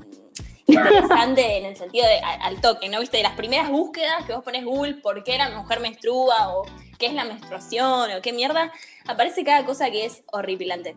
interesante 0.68 1.58
en 1.58 1.66
el 1.66 1.76
sentido 1.76 2.06
de 2.06 2.20
al 2.20 2.62
toque, 2.62 2.90
¿no? 2.90 3.00
Viste, 3.00 3.18
de 3.18 3.24
las 3.24 3.34
primeras 3.36 3.70
búsquedas 3.70 4.24
que 4.26 4.34
vos 4.34 4.44
pones 4.44 4.64
Google, 4.64 4.96
¿por 4.96 5.24
qué 5.24 5.38
la 5.38 5.50
mujer 5.50 5.80
menstrua? 5.80 6.56
o 6.56 6.64
qué 7.02 7.08
es 7.08 7.14
la 7.14 7.26
menstruación, 7.26 8.12
o 8.12 8.22
qué 8.22 8.32
mierda, 8.32 8.72
aparece 9.08 9.44
cada 9.44 9.66
cosa 9.66 9.90
que 9.90 10.06
es 10.06 10.22
horripilante. 10.32 10.96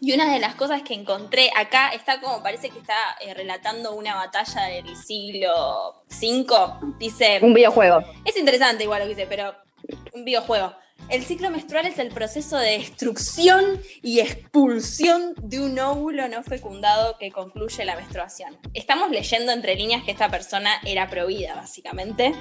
Y 0.00 0.12
una 0.12 0.32
de 0.32 0.38
las 0.38 0.54
cosas 0.54 0.82
que 0.82 0.94
encontré 0.94 1.50
acá 1.56 1.88
está 1.88 2.20
como 2.20 2.42
parece 2.42 2.70
que 2.70 2.78
está 2.78 2.94
eh, 3.20 3.34
relatando 3.34 3.94
una 3.94 4.14
batalla 4.14 4.66
del 4.66 4.96
siglo 4.96 6.04
V. 6.08 6.96
Dice, 6.98 7.40
Un 7.42 7.52
videojuego. 7.52 8.00
es 8.24 8.36
interesante 8.36 8.84
igual 8.84 9.00
lo 9.00 9.06
que 9.06 9.14
dice, 9.14 9.26
pero 9.26 9.54
un 10.12 10.24
videojuego. 10.24 10.72
El 11.08 11.24
ciclo 11.24 11.50
menstrual 11.50 11.86
es 11.86 11.98
el 11.98 12.08
proceso 12.08 12.56
de 12.56 12.78
destrucción 12.78 13.80
y 14.02 14.20
expulsión 14.20 15.34
de 15.42 15.60
un 15.60 15.78
óvulo 15.78 16.28
no 16.28 16.42
fecundado 16.44 17.18
que 17.18 17.32
concluye 17.32 17.84
la 17.84 17.96
menstruación. 17.96 18.56
Estamos 18.72 19.10
leyendo 19.10 19.52
entre 19.52 19.74
líneas 19.74 20.04
que 20.04 20.12
esta 20.12 20.28
persona 20.28 20.80
era 20.84 21.10
prohibida, 21.10 21.56
básicamente. 21.56 22.34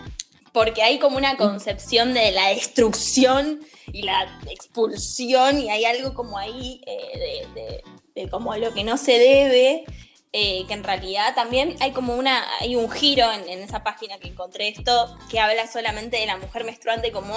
Porque 0.54 0.82
hay 0.84 1.00
como 1.00 1.18
una 1.18 1.36
concepción 1.36 2.14
de 2.14 2.32
la 2.32 2.48
destrucción 2.50 3.60
y 3.92 4.04
la 4.04 4.26
expulsión 4.50 5.60
y 5.60 5.70
hay 5.70 5.86
algo 5.86 6.14
como 6.14 6.38
ahí 6.38 6.82
eh, 6.86 7.46
de, 7.56 7.62
de- 7.62 7.84
de 8.16 8.30
como 8.30 8.56
lo 8.56 8.72
que 8.76 8.84
no 8.84 8.96
se 8.98 9.14
debe, 9.18 9.86
eh, 10.34 10.66
que 10.68 10.74
en 10.76 10.84
realidad 10.84 11.34
también 11.34 11.76
hay 11.80 11.92
como 11.92 12.16
una, 12.16 12.44
hay 12.62 12.76
un 12.76 12.90
giro 12.92 13.26
en, 13.32 13.50
en 13.50 13.60
esa 13.64 13.84
página 13.84 14.20
que 14.20 14.28
encontré 14.28 14.68
esto 14.68 15.18
que 15.32 15.40
habla 15.40 15.66
solamente 15.66 16.18
de 16.18 16.28
la 16.28 16.38
mujer 16.38 16.64
menstruante 16.64 17.12
como 17.12 17.34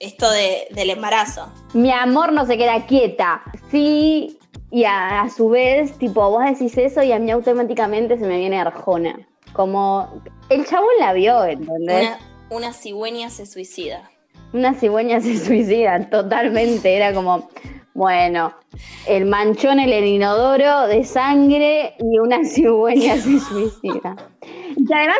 esto 0.00 0.28
de- 0.30 0.66
del 0.72 0.90
embarazo. 0.90 1.46
Mi 1.74 1.92
amor 1.92 2.32
no 2.32 2.44
se 2.44 2.58
queda 2.58 2.86
quieta. 2.86 3.42
Sí, 3.70 4.36
y 4.72 4.82
a, 4.84 5.22
a 5.22 5.30
su 5.30 5.48
vez, 5.48 5.96
tipo, 5.98 6.28
vos 6.28 6.44
decís 6.44 6.76
eso 6.76 7.02
y 7.04 7.12
a 7.12 7.20
mí 7.20 7.30
automáticamente 7.30 8.18
se 8.18 8.26
me 8.26 8.38
viene 8.38 8.58
Arjona. 8.60 9.16
Como, 9.52 10.22
el 10.50 10.66
chabón 10.66 10.90
la 10.98 11.12
vio, 11.12 11.44
¿entendés? 11.44 12.08
Una, 12.08 12.18
una 12.50 12.72
cigüeña 12.72 13.30
se 13.30 13.46
suicida. 13.46 14.10
Una 14.52 14.74
cigüeña 14.74 15.20
se 15.20 15.38
suicida, 15.38 16.08
totalmente. 16.10 16.94
Era 16.96 17.12
como, 17.12 17.48
bueno, 17.94 18.54
el 19.06 19.26
manchón 19.26 19.80
en 19.80 19.88
el 19.90 20.04
inodoro 20.04 20.86
de 20.86 21.04
sangre 21.04 21.94
y 21.98 22.18
una 22.18 22.44
cigüeña 22.44 23.16
se 23.16 23.38
suicida. 23.40 24.16
Y 24.76 24.92
además, 24.92 25.18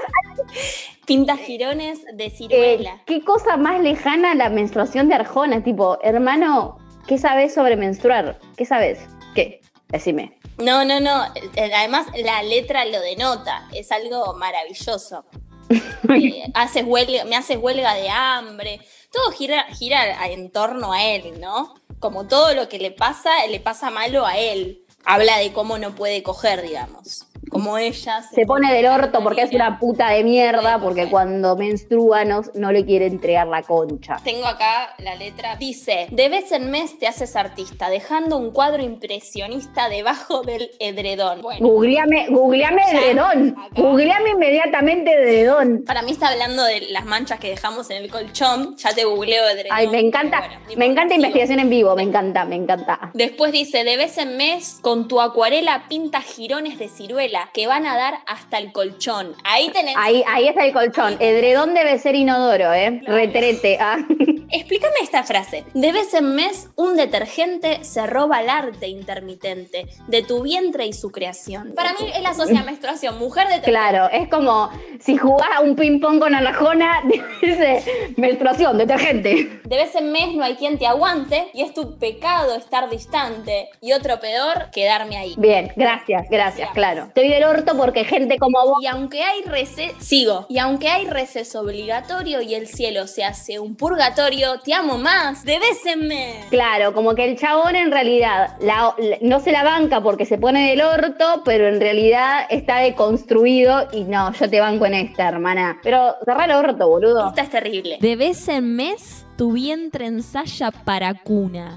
Pinta 1.07 1.37
jirones 1.37 2.01
de 2.15 2.27
eh, 2.27 2.31
ciruela. 2.31 3.03
¿qué 3.07 3.23
cosa 3.23 3.57
más 3.57 3.81
lejana 3.81 4.35
la 4.35 4.51
menstruación 4.51 5.09
de 5.09 5.15
Arjona? 5.15 5.63
Tipo, 5.63 5.99
hermano, 6.03 6.79
¿qué 7.07 7.17
sabes 7.17 7.55
sobre 7.55 7.77
menstruar? 7.77 8.41
¿Qué 8.57 8.65
sabes? 8.65 9.07
¿Qué? 9.35 9.61
Decime. 9.89 10.37
No, 10.59 10.85
no, 10.85 10.99
no. 10.99 11.25
eh, 11.55 11.71
Además, 11.77 12.07
la 12.25 12.43
letra 12.43 12.85
lo 12.87 13.01
denota. 13.01 13.69
Es 13.73 13.93
algo 13.93 14.35
maravilloso. 14.35 15.25
Eh, 16.09 16.45
haces 16.55 16.85
huelga, 16.87 17.25
me 17.25 17.37
haces 17.37 17.59
huelga 17.61 17.95
de 17.95 18.09
hambre. 18.09 18.81
Todo 19.13 19.33
gira, 19.33 19.65
gira 19.75 20.27
en 20.27 20.51
torno 20.51 20.93
a 20.93 21.03
él, 21.05 21.41
¿no? 21.41 21.75
Como 21.99 22.27
todo 22.27 22.55
lo 22.55 22.69
que 22.69 22.79
le 22.79 22.91
pasa, 22.91 23.31
le 23.49 23.61
pasa 23.61 23.91
malo 23.91 24.25
a 24.25 24.39
él. 24.39 24.85
Habla 25.05 25.39
de 25.39 25.53
cómo 25.53 25.79
no 25.79 25.95
puede 25.95 26.23
coger, 26.23 26.63
digamos. 26.63 27.26
Como 27.51 27.79
ella 27.79 28.23
Se 28.23 28.45
pone 28.45 28.73
del 28.73 28.87
orto 28.87 29.23
porque 29.23 29.43
es 29.43 29.53
una 29.53 29.79
puta 29.79 30.11
de 30.11 30.25
mierda, 30.25 30.79
porque 30.81 31.09
cuando 31.09 31.57
menstrua 31.57 32.25
no, 32.25 32.43
no 32.55 32.73
le 32.73 32.85
quiere 32.85 33.07
entregar 33.07 33.47
la 33.47 33.63
concha. 33.63 34.17
Tengo 34.25 34.47
acá 34.47 34.95
la 34.99 35.15
letra. 35.15 35.57
Dice, 35.57 36.09
de 36.11 36.29
vez 36.29 36.51
en 36.53 36.71
mes 36.71 36.99
te 36.99 37.07
haces 37.07 37.37
artista, 37.37 37.89
dejando 37.89 38.37
un 38.37 38.51
cuadro 38.51 38.83
impresionista 38.83 39.89
debajo 39.89 40.43
del 40.43 40.71
edredón. 40.81 41.43
Bueno, 41.43 41.67
Googleame, 41.67 42.29
googleame 42.31 42.83
Ya, 42.93 42.99
edredón. 43.01 43.57
acá. 43.59 43.81
Googleame 43.81 44.31
inmediatamente 44.31 45.13
edredón. 45.13 45.85
para 45.87 46.03
mí 46.03 46.13
está 46.13 46.29
hablando 46.29 46.65
de 46.65 46.81
las 46.91 47.05
manchas 47.05 47.39
que 47.41 47.49
dejamos 47.51 47.91
en 47.91 48.03
el 48.03 48.11
colchón. 48.11 48.77
Ya 48.77 48.93
te 48.95 49.05
googleo 49.05 49.49
edredón. 49.49 49.71
Ay, 49.73 49.89
me 49.89 50.01
encanta, 50.01 50.41
bueno, 50.41 50.61
me 50.77 50.87
encanta 50.87 51.15
investigación 51.15 51.61
en 51.61 51.71
vivo, 51.71 51.95
me 51.97 52.03
encanta, 52.03 52.45
me 52.45 52.57
encanta. 52.57 53.11
Después 53.15 53.53
dice, 53.53 53.85
de 53.85 53.97
vez 53.97 54.19
en 54.19 54.37
mes, 54.37 54.79
con 54.83 55.09
tu 55.09 55.21
acuarela 55.21 55.85
pinta 55.89 56.21
jirones 56.21 56.79
de 56.79 56.89
ciruela 56.89 57.36
que 57.53 57.67
van 57.67 57.87
a 57.87 57.97
dar 57.97 58.19
hasta 58.27 58.59
el 58.59 58.73
colchón. 58.73 59.35
Ahí 59.45 59.71
tenés... 59.71 59.95
Ahí, 59.97 60.23
ahí 60.27 60.49
está 60.49 60.65
el 60.65 60.73
colchón. 60.73 61.17
Edredón 61.21 61.75
debe 61.75 61.99
ser 61.99 62.15
inodoro, 62.15 62.73
¿eh? 62.73 63.01
Claro. 63.05 63.17
Retrete. 63.17 63.79
ah. 63.81 63.99
Explícame 64.51 64.95
esta 65.03 65.25
frase. 65.25 65.65
De 65.75 65.93
vez 65.93 66.15
en 66.15 66.35
mes, 66.35 66.71
un 66.77 66.97
detergente 66.97 67.83
se 67.85 68.07
roba 68.07 68.41
el 68.41 68.49
arte 68.49 68.87
intermitente 68.89 69.87
de 70.07 70.23
tu 70.23 70.43
vientre 70.43 70.87
y 70.87 70.93
su 70.93 71.11
creación. 71.11 71.73
Para 71.75 71.93
mí 71.95 72.11
es 72.15 72.23
la 72.23 72.33
sociedad 72.33 72.65
menstruación, 72.65 73.19
mujer 73.19 73.45
detergente. 73.49 73.71
Claro, 73.71 74.09
es 74.11 74.29
como 74.29 74.71
si 75.01 75.17
jugás 75.17 75.49
a 75.57 75.61
un 75.61 75.75
ping-pong 75.75 76.21
con 76.21 76.35
Arjona, 76.35 77.03
dice 77.43 78.13
menstruación, 78.17 78.79
detergente. 78.79 79.61
De 79.65 79.77
vez 79.77 79.95
en 79.97 80.13
mes 80.13 80.33
no 80.35 80.45
hay 80.45 80.55
quien 80.55 80.79
te 80.79 80.87
aguante 80.87 81.49
y 81.53 81.63
es 81.63 81.75
tu 81.75 81.99
pecado 81.99 82.55
estar 82.55 82.89
distante. 82.89 83.69
Y 83.81 83.93
otro 83.93 84.21
peor, 84.21 84.71
quedarme 84.71 85.17
ahí. 85.17 85.35
Bien, 85.37 85.73
gracias, 85.75 86.29
gracias, 86.31 86.71
claro. 86.71 87.11
Estoy 87.27 87.41
del 87.41 87.49
orto 87.49 87.77
porque 87.77 88.05
gente 88.05 88.39
como 88.39 88.65
vos. 88.65 88.79
Y 88.83 88.87
aunque 88.87 89.23
hay 89.25 89.43
receso, 89.43 89.95
sigo, 89.99 90.47
y 90.49 90.59
aunque 90.59 90.89
hay 90.89 91.07
receso 91.07 91.61
obligatorio 91.61 92.41
y 92.41 92.55
el 92.55 92.69
cielo 92.69 93.07
se 93.09 93.25
hace 93.25 93.59
un 93.59 93.75
purgatorio, 93.75 94.61
te 94.61 94.73
amo 94.75 94.97
más, 94.97 95.45
de 95.45 95.59
vez 95.59 95.85
en 95.87 96.07
mes. 96.07 96.45
Claro, 96.51 96.93
como 96.95 97.15
que 97.17 97.25
el 97.25 97.37
chabón 97.37 97.75
en 97.75 97.91
realidad 97.91 98.57
la- 98.61 98.95
la- 98.99 99.17
no 99.23 99.41
se 99.41 99.51
la 99.51 99.65
banca 99.65 100.01
porque 100.03 100.25
se 100.25 100.39
pone 100.39 100.71
del 100.71 100.83
orto, 100.83 101.43
pero 101.45 101.67
en 101.67 101.81
realidad 101.81 102.47
está 102.49 102.79
deconstruido 102.79 103.89
y 103.93 104.05
no, 104.05 104.33
yo 104.33 104.49
te 104.49 104.61
banco 104.61 104.87
en 104.87 104.95
esta, 104.95 105.29
hermana. 105.29 105.81
Pero 105.83 106.15
cerrá 106.25 106.45
el 106.45 106.53
orto, 106.53 106.89
boludo. 106.89 107.29
Esta 107.29 107.43
es 107.43 107.51
terrible. 107.51 107.99
De 108.01 108.15
vez 108.15 108.47
en 108.49 108.77
mes, 108.77 109.27
tu 109.37 109.53
vientre 109.53 110.07
ensaya 110.07 110.71
para 110.71 111.13
cuna. 111.15 111.75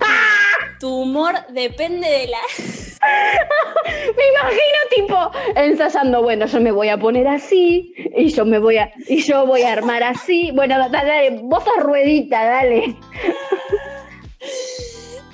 Tu 0.79 0.87
humor 0.89 1.33
depende 1.49 2.07
de 2.07 2.27
la... 2.27 2.37
Me 3.85 4.23
imagino 4.27 4.79
tipo 4.95 5.31
ensayando, 5.55 6.21
bueno, 6.21 6.45
yo 6.45 6.59
me 6.59 6.71
voy 6.71 6.89
a 6.89 6.97
poner 6.97 7.27
así 7.27 7.93
y 8.15 8.29
yo 8.29 8.45
me 8.45 8.59
voy 8.59 8.77
a 8.77 8.91
y 9.07 9.21
yo 9.21 9.45
voy 9.45 9.63
a 9.63 9.73
armar 9.73 10.03
así. 10.03 10.51
Bueno, 10.51 10.77
dale, 10.77 11.07
dale 11.07 11.39
vos 11.41 11.63
sos 11.63 11.83
ruedita, 11.83 12.43
dale. 12.43 12.95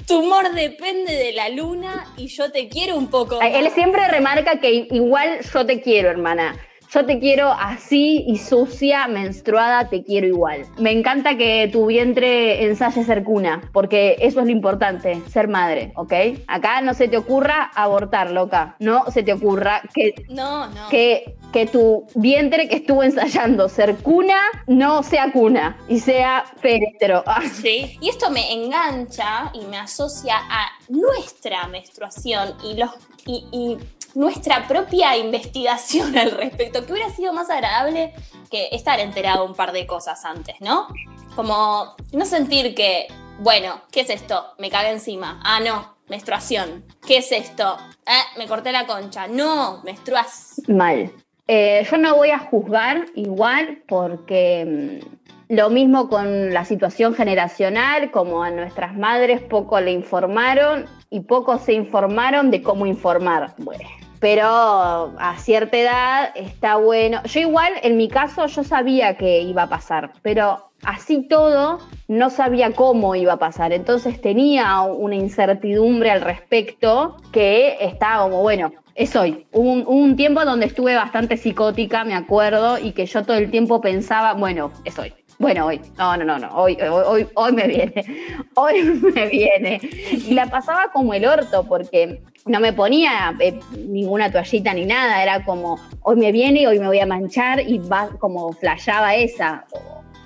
Tu 0.07 0.19
humor 0.19 0.51
depende 0.51 1.13
de 1.13 1.33
la 1.33 1.49
luna 1.49 2.05
y 2.15 2.27
yo 2.27 2.51
te 2.51 2.69
quiero 2.69 2.95
un 2.95 3.09
poco. 3.09 3.41
Él 3.41 3.67
siempre 3.71 4.07
remarca 4.07 4.59
que 4.59 4.87
igual 4.91 5.39
yo 5.41 5.65
te 5.65 5.81
quiero, 5.81 6.09
hermana. 6.09 6.55
Yo 6.95 7.05
te 7.05 7.19
quiero 7.19 7.51
así 7.51 8.23
y 8.25 8.37
sucia, 8.37 9.05
menstruada, 9.09 9.89
te 9.89 10.01
quiero 10.01 10.27
igual. 10.27 10.65
Me 10.77 10.91
encanta 10.91 11.35
que 11.35 11.67
tu 11.69 11.87
vientre 11.87 12.63
ensaye 12.63 13.03
ser 13.03 13.25
cuna, 13.25 13.69
porque 13.73 14.15
eso 14.21 14.39
es 14.39 14.45
lo 14.45 14.51
importante, 14.53 15.21
ser 15.29 15.49
madre, 15.49 15.91
¿ok? 15.97 16.13
Acá 16.47 16.79
no 16.79 16.93
se 16.93 17.09
te 17.09 17.17
ocurra 17.17 17.69
abortar, 17.75 18.31
loca. 18.31 18.77
No 18.79 19.11
se 19.11 19.23
te 19.23 19.33
ocurra 19.33 19.81
que 19.93 20.15
No, 20.29 20.67
no. 20.67 20.87
que, 20.89 21.35
que 21.51 21.65
tu 21.65 22.07
vientre 22.15 22.69
que 22.69 22.77
estuvo 22.77 23.03
ensayando 23.03 23.67
ser 23.67 23.97
cuna 23.97 24.37
no 24.67 25.03
sea 25.03 25.33
cuna 25.33 25.77
y 25.89 25.99
sea 25.99 26.45
féretro. 26.61 27.25
Sí. 27.61 27.97
Y 27.99 28.07
esto 28.07 28.29
me 28.29 28.53
engancha 28.53 29.51
y 29.53 29.65
me 29.65 29.77
asocia 29.77 30.35
a 30.37 30.67
nuestra 30.87 31.67
menstruación 31.67 32.53
y 32.63 32.77
los 32.77 32.91
y, 33.27 33.43
y 33.51 33.77
nuestra 34.15 34.67
propia 34.67 35.17
investigación 35.17 36.17
al 36.17 36.31
respecto, 36.31 36.85
que 36.85 36.93
hubiera 36.93 37.09
sido 37.09 37.33
más 37.33 37.49
agradable 37.49 38.13
que 38.49 38.69
estar 38.71 38.99
enterado 38.99 39.45
un 39.45 39.53
par 39.53 39.71
de 39.71 39.85
cosas 39.85 40.23
antes, 40.25 40.55
¿no? 40.61 40.87
Como 41.35 41.95
no 42.13 42.25
sentir 42.25 42.73
que, 42.75 43.07
bueno, 43.39 43.81
¿qué 43.91 44.01
es 44.01 44.09
esto? 44.09 44.45
Me 44.57 44.69
cagué 44.69 44.91
encima. 44.91 45.41
Ah, 45.43 45.59
no, 45.59 45.95
menstruación. 46.07 46.85
¿Qué 47.05 47.17
es 47.17 47.31
esto? 47.31 47.77
Ah, 48.05 48.23
me 48.37 48.47
corté 48.47 48.71
la 48.71 48.85
concha. 48.85 49.27
No, 49.27 49.81
menstruas. 49.83 50.61
Mal. 50.67 51.11
Eh, 51.47 51.85
yo 51.89 51.97
no 51.97 52.15
voy 52.15 52.31
a 52.31 52.39
juzgar 52.39 53.05
igual 53.13 53.83
porque 53.87 55.01
mm, 55.01 55.53
lo 55.53 55.69
mismo 55.69 56.09
con 56.09 56.53
la 56.53 56.65
situación 56.65 57.13
generacional, 57.13 58.09
como 58.09 58.43
a 58.43 58.49
nuestras 58.49 58.95
madres 58.95 59.41
poco 59.41 59.79
le 59.79 59.91
informaron 59.91 60.85
y 61.11 61.19
poco 61.19 61.59
se 61.59 61.73
informaron 61.73 62.49
de 62.49 62.63
cómo 62.63 62.87
informar. 62.87 63.53
Bueno, 63.57 63.87
pero 64.25 65.13
a 65.19 65.35
cierta 65.37 65.77
edad 65.77 66.31
está 66.33 66.77
bueno. 66.77 67.21
Yo 67.25 67.41
igual, 67.41 67.73
en 67.83 67.95
mi 67.95 68.07
caso, 68.07 68.47
yo 68.47 68.63
sabía 68.63 69.17
que 69.17 69.41
iba 69.41 69.61
a 69.61 69.69
pasar, 69.69 70.13
pero 70.23 70.71
así 70.83 71.27
todo, 71.27 71.77
no 72.07 72.31
sabía 72.31 72.71
cómo 72.71 73.13
iba 73.13 73.33
a 73.33 73.37
pasar. 73.37 73.71
Entonces 73.71 74.19
tenía 74.19 74.81
una 74.81 75.13
incertidumbre 75.13 76.09
al 76.09 76.21
respecto 76.21 77.17
que 77.31 77.77
estaba 77.79 78.23
como, 78.23 78.41
bueno, 78.41 78.71
es 78.95 79.15
hoy. 79.15 79.45
Un 79.51 80.15
tiempo 80.15 80.43
donde 80.43 80.65
estuve 80.65 80.95
bastante 80.95 81.37
psicótica, 81.37 82.03
me 82.03 82.15
acuerdo, 82.15 82.79
y 82.79 82.93
que 82.93 83.05
yo 83.05 83.21
todo 83.21 83.37
el 83.37 83.51
tiempo 83.51 83.79
pensaba, 83.79 84.33
bueno, 84.33 84.71
es 84.85 84.97
hoy. 84.97 85.13
Bueno, 85.37 85.65
hoy. 85.65 85.81
No, 85.97 86.15
no, 86.17 86.23
no, 86.23 86.39
no. 86.39 86.49
Hoy, 86.55 86.77
hoy, 86.81 87.03
hoy, 87.05 87.27
hoy 87.35 87.51
me 87.51 87.67
viene. 87.67 88.05
Hoy 88.55 88.83
me 88.83 89.27
viene. 89.27 89.79
Y 89.81 90.33
la 90.33 90.47
pasaba 90.47 90.91
como 90.93 91.13
el 91.13 91.25
orto, 91.25 91.65
porque 91.67 92.21
no 92.45 92.59
me 92.59 92.71
ponía 92.71 93.35
eh, 93.39 93.59
ninguna 93.77 94.31
toallita 94.31 94.73
ni 94.73 94.85
nada. 94.85 95.21
Era 95.21 95.43
como, 95.43 95.77
hoy 96.03 96.15
me 96.15 96.31
viene 96.31 96.61
y 96.61 96.65
hoy 96.65 96.79
me 96.79 96.87
voy 96.87 96.99
a 96.99 97.05
manchar, 97.05 97.59
y 97.59 97.79
va 97.79 98.09
como 98.19 98.53
flasheaba 98.53 99.15
esa. 99.15 99.65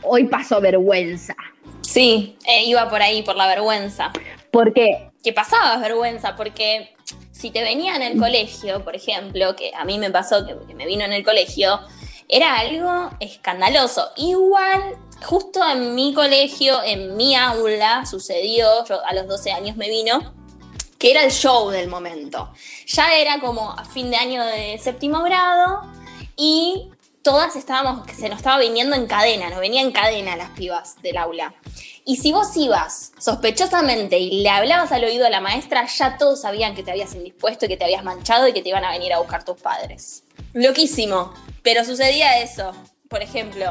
Hoy 0.03 0.25
paso 0.25 0.61
vergüenza. 0.61 1.35
Sí, 1.81 2.37
eh, 2.47 2.65
iba 2.65 2.87
por 2.89 3.01
ahí, 3.01 3.23
por 3.23 3.35
la 3.35 3.47
vergüenza. 3.47 4.11
Porque 4.51 5.09
que 5.23 5.33
pasabas 5.33 5.81
vergüenza, 5.81 6.35
porque 6.35 6.95
si 7.31 7.51
te 7.51 7.63
venía 7.63 7.95
en 7.95 8.03
el 8.03 8.19
colegio, 8.19 8.83
por 8.83 8.95
ejemplo, 8.95 9.55
que 9.55 9.71
a 9.75 9.85
mí 9.85 9.97
me 9.97 10.11
pasó 10.11 10.45
que, 10.45 10.55
que 10.67 10.75
me 10.75 10.85
vino 10.85 11.03
en 11.03 11.13
el 11.13 11.23
colegio, 11.23 11.79
era 12.29 12.59
algo 12.59 13.09
escandaloso. 13.19 14.11
Igual, 14.15 14.97
justo 15.25 15.67
en 15.67 15.95
mi 15.95 16.13
colegio, 16.13 16.81
en 16.83 17.17
mi 17.17 17.35
aula, 17.35 18.05
sucedió, 18.05 18.85
yo 18.85 19.03
a 19.03 19.13
los 19.13 19.27
12 19.27 19.51
años 19.51 19.75
me 19.75 19.89
vino, 19.89 20.33
que 20.99 21.09
era 21.09 21.23
el 21.23 21.31
show 21.31 21.71
del 21.71 21.89
momento. 21.89 22.53
Ya 22.85 23.15
era 23.15 23.39
como 23.39 23.71
a 23.71 23.83
fin 23.83 24.11
de 24.11 24.17
año 24.17 24.45
de 24.45 24.77
séptimo 24.77 25.23
grado 25.23 25.81
y 26.37 26.91
todas 27.23 27.55
estábamos, 27.55 28.05
que 28.05 28.13
se 28.13 28.29
nos 28.29 28.37
estaba 28.37 28.59
viniendo 28.59 28.95
en 28.95 29.07
cadena, 29.07 29.49
nos 29.49 29.59
venía 29.59 29.81
en 29.81 29.91
cadena 29.91 30.35
las 30.35 30.51
pibas 30.51 31.01
del 31.01 31.17
aula. 31.17 31.55
Y 32.05 32.17
si 32.17 32.31
vos 32.31 32.55
ibas 32.55 33.11
sospechosamente 33.19 34.19
y 34.19 34.41
le 34.41 34.49
hablabas 34.49 34.91
al 34.91 35.03
oído 35.03 35.25
a 35.25 35.29
la 35.29 35.41
maestra, 35.41 35.85
ya 35.85 36.17
todos 36.17 36.41
sabían 36.41 36.75
que 36.75 36.83
te 36.83 36.91
habías 36.91 37.15
indispuesto 37.15 37.65
y 37.65 37.69
que 37.69 37.77
te 37.77 37.85
habías 37.85 38.03
manchado 38.03 38.47
y 38.47 38.53
que 38.53 38.61
te 38.61 38.69
iban 38.69 38.85
a 38.85 38.91
venir 38.91 39.13
a 39.13 39.19
buscar 39.19 39.43
tus 39.43 39.59
padres. 39.59 40.23
Loquísimo. 40.53 41.33
Pero 41.63 41.83
sucedía 41.83 42.41
eso, 42.41 42.71
por 43.09 43.21
ejemplo, 43.21 43.65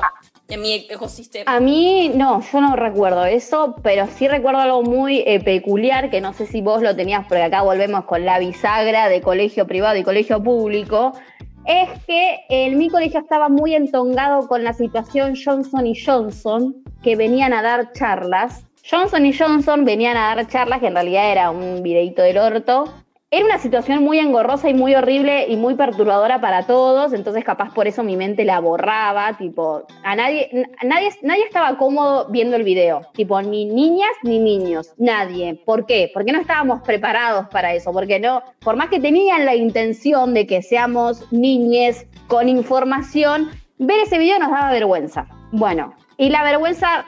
en 0.48 0.60
mi 0.60 0.74
ecosistema. 0.88 1.54
A 1.54 1.60
mí, 1.60 2.10
no, 2.14 2.40
yo 2.40 2.60
no 2.60 2.76
recuerdo 2.76 3.24
eso, 3.24 3.76
pero 3.82 4.06
sí 4.06 4.28
recuerdo 4.28 4.60
algo 4.60 4.82
muy 4.82 5.22
eh, 5.26 5.40
peculiar, 5.40 6.10
que 6.10 6.20
no 6.20 6.32
sé 6.32 6.46
si 6.46 6.62
vos 6.62 6.82
lo 6.82 6.96
tenías, 6.96 7.26
porque 7.26 7.42
acá 7.42 7.62
volvemos 7.62 8.04
con 8.04 8.24
la 8.24 8.38
bisagra 8.38 9.08
de 9.08 9.20
colegio 9.20 9.66
privado 9.66 9.96
y 9.96 10.04
colegio 10.04 10.42
público, 10.42 11.12
es 11.66 11.90
que 12.06 12.40
en 12.48 12.78
mi 12.78 12.88
colegio 12.88 13.20
estaba 13.20 13.50
muy 13.50 13.74
entongado 13.74 14.48
con 14.48 14.64
la 14.64 14.72
situación 14.72 15.34
Johnson 15.42 15.86
y 15.86 15.94
Johnson, 15.94 16.82
que 17.02 17.14
venían 17.14 17.52
a 17.52 17.62
dar 17.62 17.92
charlas. 17.92 18.64
Johnson 18.88 19.26
y 19.26 19.36
Johnson 19.36 19.84
venían 19.84 20.16
a 20.16 20.34
dar 20.34 20.48
charlas, 20.48 20.80
que 20.80 20.86
en 20.86 20.94
realidad 20.94 21.30
era 21.30 21.50
un 21.50 21.82
videito 21.82 22.22
del 22.22 22.38
orto, 22.38 22.84
era 23.30 23.44
una 23.44 23.58
situación 23.58 24.02
muy 24.02 24.18
engorrosa 24.18 24.70
y 24.70 24.74
muy 24.74 24.94
horrible 24.94 25.48
y 25.48 25.56
muy 25.56 25.74
perturbadora 25.74 26.40
para 26.40 26.64
todos, 26.66 27.12
entonces 27.12 27.44
capaz 27.44 27.74
por 27.74 27.86
eso 27.86 28.02
mi 28.02 28.16
mente 28.16 28.46
la 28.46 28.58
borraba, 28.58 29.36
tipo, 29.36 29.82
a 30.02 30.16
nadie, 30.16 30.48
nadie, 30.82 31.10
nadie 31.20 31.44
estaba 31.44 31.76
cómodo 31.76 32.28
viendo 32.30 32.56
el 32.56 32.62
video, 32.62 33.02
tipo, 33.12 33.40
ni 33.42 33.66
niñas 33.66 34.12
ni 34.22 34.38
niños, 34.38 34.94
nadie. 34.96 35.60
¿Por 35.66 35.84
qué? 35.84 36.10
Porque 36.14 36.32
no 36.32 36.40
estábamos 36.40 36.80
preparados 36.80 37.48
para 37.48 37.74
eso, 37.74 37.92
porque 37.92 38.18
no, 38.18 38.42
por 38.60 38.76
más 38.76 38.88
que 38.88 38.98
tenían 38.98 39.44
la 39.44 39.54
intención 39.54 40.32
de 40.32 40.46
que 40.46 40.62
seamos 40.62 41.30
niñes 41.30 42.06
con 42.28 42.48
información, 42.48 43.50
ver 43.76 44.00
ese 44.00 44.18
video 44.18 44.38
nos 44.38 44.50
daba 44.50 44.70
vergüenza. 44.70 45.26
Bueno, 45.52 45.94
y 46.16 46.30
la 46.30 46.42
vergüenza 46.44 47.04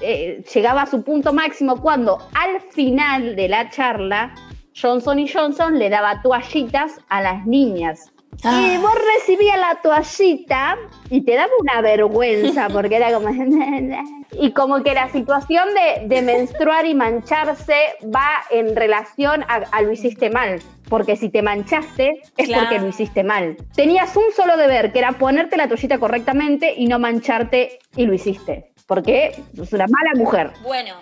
eh, 0.00 0.42
llegaba 0.52 0.82
a 0.82 0.86
su 0.86 1.04
punto 1.04 1.32
máximo 1.32 1.80
cuando 1.80 2.18
al 2.34 2.60
final 2.72 3.36
de 3.36 3.48
la 3.48 3.70
charla 3.70 4.34
Johnson 4.80 5.18
y 5.18 5.28
Johnson 5.28 5.78
le 5.78 5.88
daba 5.90 6.20
toallitas 6.22 6.92
a 7.08 7.20
las 7.22 7.46
niñas. 7.46 8.10
Y 8.42 8.46
Ah. 8.48 8.78
vos 8.82 8.92
recibías 9.16 9.56
la 9.58 9.80
toallita 9.80 10.76
y 11.08 11.20
te 11.24 11.36
daba 11.36 11.52
una 11.60 11.80
vergüenza 11.80 12.68
porque 12.72 12.96
era 12.96 13.12
como... 13.12 13.28
y 14.32 14.50
como 14.52 14.82
que 14.82 14.92
la 14.92 15.08
situación 15.10 15.68
de, 15.74 16.08
de 16.08 16.20
menstruar 16.22 16.84
y 16.86 16.94
mancharse 16.94 17.74
va 18.14 18.42
en 18.50 18.74
relación 18.74 19.44
a, 19.44 19.62
a 19.70 19.82
lo 19.82 19.92
hiciste 19.92 20.30
mal. 20.30 20.60
Porque 20.88 21.14
si 21.16 21.28
te 21.28 21.42
manchaste 21.42 22.20
es 22.36 22.46
Claro. 22.48 22.64
porque 22.64 22.80
lo 22.80 22.88
hiciste 22.88 23.22
mal. 23.22 23.56
Tenías 23.76 24.16
un 24.16 24.24
solo 24.34 24.56
deber, 24.56 24.92
que 24.92 24.98
era 24.98 25.12
ponerte 25.12 25.56
la 25.56 25.68
toallita 25.68 25.98
correctamente 25.98 26.74
y 26.76 26.86
no 26.86 26.98
mancharte 26.98 27.78
y 27.96 28.04
lo 28.06 28.14
hiciste. 28.14 28.72
Porque 28.86 29.40
sos 29.56 29.72
una 29.72 29.86
mala 29.86 30.10
mujer. 30.16 30.50
Bueno, 30.62 30.94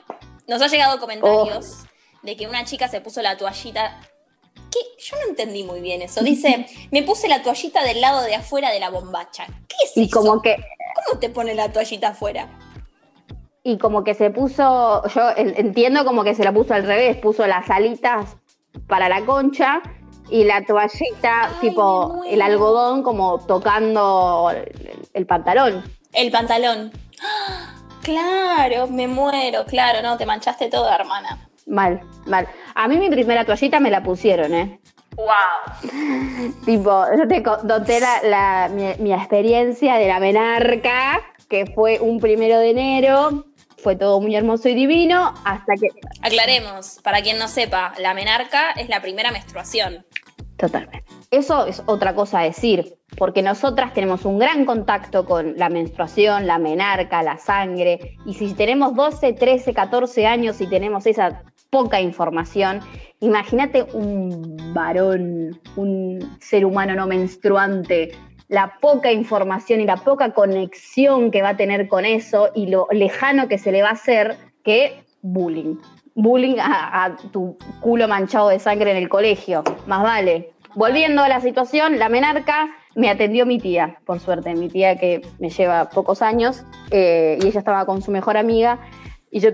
nos 0.47 0.61
ha 0.63 0.67
llegado 0.69 1.01
comentarios 1.01 1.87
de 2.23 2.37
que 2.37 2.47
una 2.47 2.65
chica 2.65 2.89
se 2.89 3.01
puso 3.01 3.23
la 3.23 3.37
toallita. 3.37 4.01
¿Qué? 4.71 4.79
Yo 4.99 5.17
no 5.17 5.29
entendí 5.29 5.65
muy 5.65 5.81
bien 5.81 6.03
eso. 6.03 6.23
Dice, 6.23 6.67
me 6.91 7.03
puse 7.03 7.29
la 7.29 7.43
toallita 7.43 7.83
del 7.85 8.01
lado 8.01 8.23
de 8.23 8.35
afuera 8.35 8.71
de 8.71 8.81
la 8.81 8.91
bombacha. 8.91 9.47
¿Qué 9.69 9.77
es 9.85 9.97
Y 9.97 10.05
eso? 10.05 10.19
como 10.21 10.41
que 10.43 10.57
¿Cómo 11.07 11.19
te 11.21 11.31
pone 11.31 11.55
la 11.55 11.73
toallita 11.73 12.09
afuera? 12.09 12.49
Y 13.65 13.79
como 13.79 14.03
que 14.05 14.15
se 14.15 14.31
puso, 14.31 15.03
yo 15.09 15.31
en- 15.37 15.55
entiendo 15.57 16.05
como 16.05 16.25
que 16.25 16.35
se 16.35 16.45
la 16.45 16.53
puso 16.53 16.75
al 16.75 16.85
revés, 16.85 17.17
puso 17.17 17.47
las 17.47 17.71
alitas 17.71 18.37
para 18.89 19.09
la 19.09 19.25
concha 19.25 19.81
y 20.29 20.45
la 20.45 20.65
toallita, 20.65 21.45
Ay, 21.45 21.55
tipo 21.61 22.23
el 22.27 22.43
algodón, 22.43 23.03
como 23.03 23.39
tocando 23.47 24.51
el, 24.55 25.09
el 25.13 25.27
pantalón. 25.27 25.83
El 26.13 26.31
pantalón. 26.31 26.93
¡Ah! 27.23 27.75
Claro, 28.03 28.89
me 28.89 29.07
muero, 29.07 29.65
claro, 29.65 30.03
no, 30.03 30.17
te 30.17 30.27
manchaste 30.27 30.69
toda, 30.69 30.95
hermana. 30.97 31.49
Mal, 31.67 32.01
mal. 32.27 32.49
A 32.75 32.89
mí 32.89 32.97
mi 32.99 33.09
primera 33.11 33.45
toallita 33.45 33.81
me 33.81 33.91
la 33.91 34.03
pusieron, 34.03 34.53
¿eh? 34.55 34.81
¡Wow! 35.17 36.53
Tipo, 36.65 37.05
yo 37.17 37.29
te 37.29 37.43
conté 37.43 38.01
la, 38.01 38.23
la- 38.23 38.69
mi, 38.73 38.95
mi 38.99 39.13
experiencia 39.13 39.95
de 39.97 40.09
la 40.09 40.19
menarca, 40.21 41.21
que 41.49 41.67
fue 41.67 42.01
un 42.01 42.19
primero 42.19 42.59
de 42.59 42.71
enero, 42.71 43.45
fue 43.83 43.97
todo 43.97 44.21
muy 44.21 44.35
hermoso 44.35 44.69
y 44.69 44.75
divino, 44.75 45.35
hasta 45.45 45.75
que... 45.75 45.89
Aclaremos, 46.23 47.01
para 47.03 47.21
quien 47.21 47.39
no 47.39 47.49
sepa, 47.49 47.93
la 47.99 48.15
menarca 48.15 48.71
es 48.73 48.89
la 48.89 49.01
primera 49.03 49.31
menstruación. 49.33 50.07
Totalmente. 50.57 51.05
Eso 51.33 51.65
es 51.65 51.83
otra 51.87 52.15
cosa 52.15 52.41
a 52.41 52.45
decir, 52.45 52.99
porque 53.17 53.41
nosotras 53.41 53.95
tenemos 53.95 54.27
un 54.27 54.39
gran 54.39 54.67
contacto 54.67 55.25
con 55.25 55.57
la 55.57 55.71
menstruación, 55.71 56.47
la 56.47 56.59
menarca, 56.59 57.23
la 57.23 57.39
sangre, 57.39 58.19
y 58.27 58.35
si 58.35 58.53
tenemos 58.53 58.95
12, 58.95 59.33
13, 59.33 59.73
14 59.73 60.27
años 60.27 60.61
y 60.61 60.67
tenemos 60.67 61.07
esa 61.07 61.43
poca 61.71 62.03
información, 62.03 62.81
imagínate 63.21 63.87
un 63.95 64.59
varón, 64.75 65.59
un 65.77 66.37
ser 66.39 66.67
humano 66.67 66.95
no 66.95 67.07
menstruante, 67.07 68.13
la 68.49 68.79
poca 68.79 69.11
información 69.11 69.81
y 69.81 69.87
la 69.87 69.97
poca 69.97 70.35
conexión 70.35 71.31
que 71.31 71.41
va 71.41 71.51
a 71.51 71.57
tener 71.57 71.89
con 71.89 72.05
eso 72.05 72.51
y 72.55 72.67
lo 72.67 72.89
lejano 72.91 73.49
que 73.49 73.57
se 73.57 73.73
le 73.73 73.81
va 73.81 73.89
a 73.89 73.93
hacer 73.93 74.37
que 74.65 75.03
bullying. 75.23 75.77
Bullying 76.15 76.59
a, 76.59 77.07
a 77.07 77.17
tu 77.17 77.57
culo 77.81 78.07
manchado 78.07 78.51
de 78.51 78.59
sangre 78.59 78.91
en 78.91 78.99
el 78.99 79.09
colegio, 79.09 79.65
más 79.87 80.03
vale. 80.03 80.53
Volviendo 80.75 81.23
a 81.23 81.29
la 81.29 81.41
situación, 81.41 81.99
la 81.99 82.09
menarca 82.09 82.69
me 82.95 83.11
atendió 83.11 83.47
mi 83.47 83.59
tía, 83.59 83.99
por 84.05 84.21
suerte, 84.21 84.55
mi 84.55 84.69
tía 84.69 84.97
que 84.97 85.23
me 85.39 85.51
lleva 85.51 85.91
pocos 85.91 86.23
años, 86.23 86.65
eh, 86.91 87.39
y 87.43 87.47
ella 87.47 87.59
estaba 87.59 87.85
con 87.87 88.03
su 88.03 88.11
mejor 88.11 88.37
amiga, 88.37 88.79
y 89.31 89.41
yo. 89.41 89.51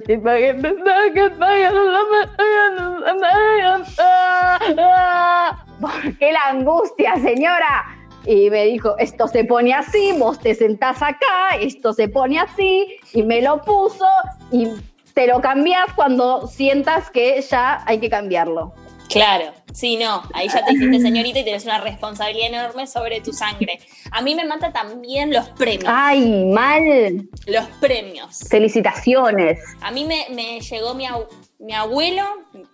¿Por 5.80 6.18
qué 6.18 6.32
la 6.32 6.48
angustia, 6.50 7.14
señora? 7.16 7.84
Y 8.24 8.50
me 8.50 8.64
dijo, 8.64 8.96
esto 8.98 9.28
se 9.28 9.44
pone 9.44 9.72
así, 9.72 10.12
vos 10.18 10.38
te 10.40 10.54
sentás 10.54 11.00
acá, 11.02 11.56
esto 11.60 11.92
se 11.92 12.08
pone 12.08 12.38
así, 12.40 12.96
y 13.12 13.22
me 13.22 13.40
lo 13.40 13.62
puso, 13.62 14.06
y 14.50 14.68
te 15.14 15.26
lo 15.26 15.40
cambias 15.40 15.92
cuando 15.94 16.46
sientas 16.46 17.10
que 17.10 17.40
ya 17.40 17.82
hay 17.86 17.98
que 17.98 18.10
cambiarlo. 18.10 18.74
Claro, 19.08 19.52
sí, 19.72 19.96
no, 19.96 20.22
ahí 20.34 20.48
ya 20.48 20.64
te 20.64 20.72
hiciste 20.74 21.00
señorita 21.00 21.38
y 21.38 21.44
tienes 21.44 21.64
una 21.64 21.80
responsabilidad 21.80 22.48
enorme 22.48 22.86
sobre 22.86 23.20
tu 23.20 23.32
sangre. 23.32 23.78
A 24.10 24.20
mí 24.22 24.34
me 24.34 24.44
mata 24.44 24.72
también 24.72 25.32
los 25.32 25.48
premios. 25.50 25.84
Ay, 25.86 26.44
mal. 26.46 27.28
Los 27.46 27.66
premios. 27.80 28.40
Felicitaciones. 28.50 29.58
A 29.80 29.90
mí 29.90 30.04
me, 30.04 30.26
me 30.30 30.60
llegó 30.60 30.94
mi, 30.94 31.06
abu- 31.06 31.26
mi 31.58 31.72
abuelo, 31.74 32.22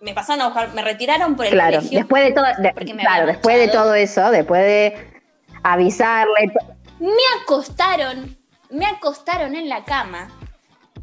me 0.01 0.13
pasaron 0.13 0.41
a 0.41 0.45
buscar, 0.47 0.73
me 0.73 0.81
retiraron 0.81 1.35
por 1.35 1.45
el 1.45 1.53
Claro, 1.53 1.77
colegio. 1.77 1.99
después 1.99 2.23
de 2.25 2.31
todo, 2.33 2.45
de- 2.45 2.95
claro, 2.97 3.25
después 3.27 3.57
de 3.57 3.67
todo 3.69 3.93
eso, 3.95 4.29
después 4.31 4.61
de 4.61 5.21
avisarle, 5.63 6.51
Me 6.99 7.11
acostaron, 7.41 8.37
me 8.69 8.85
acostaron 8.85 9.55
en 9.55 9.67
la 9.69 9.83
cama, 9.83 10.29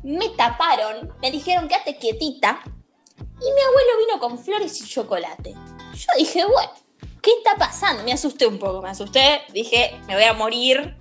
me 0.02 0.28
taparon, 0.30 1.12
me 1.20 1.30
dijeron 1.30 1.68
quédate 1.68 1.96
quietita 1.98 2.60
y 3.44 3.52
mi 3.52 3.60
abuelo 3.60 3.98
vino 4.06 4.18
con 4.20 4.38
flores 4.38 4.80
y 4.80 4.86
chocolate. 4.86 5.52
Yo 5.94 6.06
dije, 6.18 6.44
bueno, 6.44 6.72
¿qué 7.20 7.30
está 7.38 7.56
pasando? 7.56 8.02
Me 8.04 8.12
asusté 8.12 8.46
un 8.46 8.58
poco, 8.58 8.80
me 8.82 8.90
asusté, 8.90 9.42
dije, 9.52 10.00
me 10.06 10.14
voy 10.14 10.24
a 10.24 10.32
morir. 10.32 10.96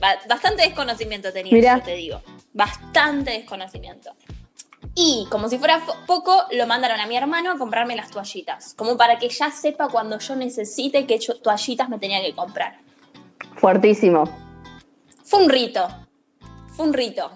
Ba- 0.00 0.18
Bastante 0.28 0.62
desconocimiento 0.62 1.32
tenía, 1.32 1.52
Mirá. 1.52 1.78
yo 1.78 1.84
te 1.84 1.94
digo. 1.94 2.22
Bastante 2.52 3.30
desconocimiento. 3.32 4.10
Y 4.94 5.26
como 5.30 5.48
si 5.48 5.58
fuera 5.58 5.82
poco, 6.06 6.44
lo 6.52 6.66
mandaron 6.66 7.00
a 7.00 7.06
mi 7.06 7.16
hermano 7.16 7.50
a 7.52 7.58
comprarme 7.58 7.96
las 7.96 8.10
toallitas. 8.10 8.72
Como 8.74 8.96
para 8.96 9.18
que 9.18 9.28
ya 9.28 9.50
sepa 9.50 9.88
cuando 9.88 10.18
yo 10.18 10.36
necesite 10.36 11.06
qué 11.06 11.18
toallitas 11.42 11.88
me 11.88 11.98
tenía 11.98 12.22
que 12.22 12.34
comprar. 12.34 12.78
fuertísimo. 13.56 14.24
Fue 15.24 15.42
un 15.42 15.50
rito. 15.50 15.86
Fue 16.76 16.86
un 16.86 16.92
rito. 16.94 17.30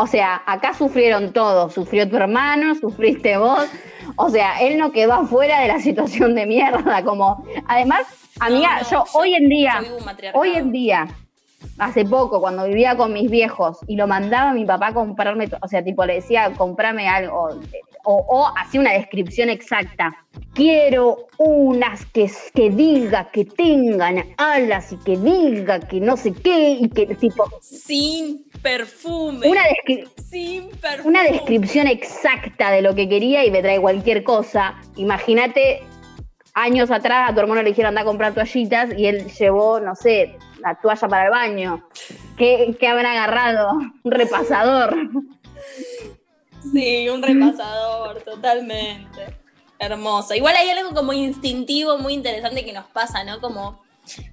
O 0.00 0.06
sea, 0.06 0.42
acá 0.46 0.74
sufrieron 0.74 1.32
todos. 1.32 1.74
Sufrió 1.74 2.08
tu 2.08 2.16
hermano, 2.16 2.72
sufriste 2.76 3.36
vos. 3.36 3.68
O 4.14 4.30
sea, 4.30 4.60
él 4.60 4.78
no 4.78 4.92
quedó 4.92 5.14
afuera 5.14 5.60
de 5.60 5.66
la 5.66 5.80
situación 5.80 6.36
de 6.36 6.46
mierda. 6.46 7.02
Como, 7.02 7.44
además, 7.66 8.06
amiga, 8.38 8.76
No, 8.76 8.82
no, 8.82 8.90
yo, 8.90 9.04
hoy 9.14 9.34
en 9.34 9.48
día, 9.48 9.82
yo 9.82 10.30
hoy 10.34 10.54
en 10.54 10.70
día, 10.70 11.08
hace 11.78 12.04
poco, 12.04 12.40
cuando 12.40 12.64
vivía 12.66 12.96
con 12.96 13.12
mis 13.12 13.30
viejos 13.30 13.78
y 13.86 13.96
lo 13.96 14.06
mandaba 14.06 14.50
a 14.50 14.54
mi 14.54 14.64
papá 14.64 14.88
a 14.88 14.94
comprarme, 14.94 15.48
o 15.60 15.68
sea, 15.68 15.82
tipo 15.82 16.04
le 16.04 16.14
decía, 16.14 16.52
comprame 16.56 17.08
algo, 17.08 17.50
o, 18.04 18.14
o 18.28 18.52
hacía 18.56 18.80
una 18.80 18.92
descripción 18.92 19.50
exacta. 19.50 20.16
Quiero 20.54 21.26
unas 21.38 22.04
que, 22.06 22.30
que 22.54 22.70
diga 22.70 23.30
que 23.30 23.44
tengan 23.44 24.24
alas 24.38 24.92
y 24.92 24.96
que 24.98 25.16
diga 25.16 25.80
que 25.80 26.00
no 26.00 26.16
sé 26.16 26.32
qué, 26.32 26.70
y 26.80 26.88
que 26.88 27.06
tipo, 27.14 27.44
Sin 27.60 28.44
perfume. 28.62 29.48
una 29.48 29.62
descripción. 29.64 30.26
Sin 30.28 30.70
perfume. 30.70 31.08
una 31.08 31.22
descripción 31.24 31.86
exacta 31.86 32.70
de 32.70 32.82
lo 32.82 32.94
que 32.94 33.08
quería 33.08 33.44
y 33.44 33.50
me 33.50 33.62
trae 33.62 33.80
cualquier 33.80 34.24
cosa. 34.24 34.74
Imagínate, 34.96 35.82
años 36.54 36.90
atrás 36.90 37.30
a 37.30 37.34
tu 37.34 37.40
hermano 37.40 37.62
le 37.62 37.70
dijeron 37.70 37.90
anda 37.90 38.02
a 38.02 38.04
comprar 38.04 38.34
toallitas 38.34 38.90
y 38.96 39.06
él 39.06 39.26
llevó, 39.38 39.80
no 39.80 39.94
sé, 39.94 40.36
la 40.58 40.74
toalla 40.80 41.08
para 41.08 41.24
el 41.24 41.30
baño. 41.30 41.88
¿Qué, 42.36 42.76
qué 42.78 42.88
habrán 42.88 43.16
agarrado? 43.16 43.72
Un 44.02 44.12
repasador. 44.12 44.96
Sí, 46.72 47.08
un 47.08 47.22
repasador, 47.22 48.22
totalmente. 48.22 49.36
Hermoso. 49.78 50.34
Igual 50.34 50.56
hay 50.56 50.70
algo 50.70 50.92
como 50.92 51.12
instintivo 51.12 51.98
muy 51.98 52.14
interesante 52.14 52.64
que 52.64 52.72
nos 52.72 52.86
pasa, 52.86 53.22
¿no? 53.24 53.40
Como 53.40 53.80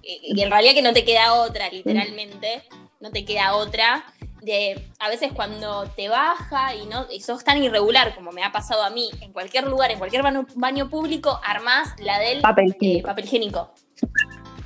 y 0.01 0.41
en 0.41 0.49
realidad 0.49 0.73
que 0.73 0.81
no 0.81 0.93
te 0.93 1.03
queda 1.03 1.33
otra, 1.33 1.69
literalmente, 1.69 2.63
no 2.99 3.11
te 3.11 3.25
queda 3.25 3.55
otra. 3.55 4.05
De, 4.41 4.79
a 4.99 5.09
veces 5.09 5.31
cuando 5.33 5.85
te 5.95 6.07
baja 6.07 6.75
y 6.75 6.85
no 6.85 7.07
y 7.11 7.19
sos 7.21 7.43
tan 7.43 7.63
irregular 7.63 8.13
como 8.13 8.31
me 8.31 8.43
ha 8.43 8.51
pasado 8.51 8.83
a 8.83 8.91
mí, 8.91 9.09
en 9.21 9.33
cualquier 9.33 9.65
lugar, 9.65 9.89
en 9.89 9.97
cualquier 9.97 10.21
baño, 10.21 10.45
baño 10.55 10.89
público, 10.89 11.39
armás 11.43 11.95
la 11.99 12.19
del 12.19 12.41
Papel 12.41 12.71
eh, 12.71 12.75
higiénico. 12.75 13.07
papel 13.07 13.25
higiénico. 13.25 13.73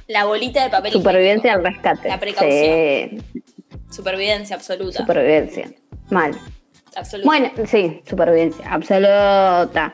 La 0.10 0.26
bolita 0.26 0.64
de 0.64 0.72
papel 0.72 0.92
Supervivencia 0.92 1.54
al 1.54 1.64
rescate. 1.64 2.10
La 2.10 2.20
precaución. 2.20 3.22
Sí, 3.32 3.44
Supervivencia 3.92 4.56
absoluta. 4.56 4.98
supervivencia. 4.98 5.70
Mal. 6.10 6.36
absoluta. 6.96 7.28
Bueno, 7.28 7.52
sí, 7.68 8.02
supervivencia, 8.10 8.66
absoluta. 8.74 9.94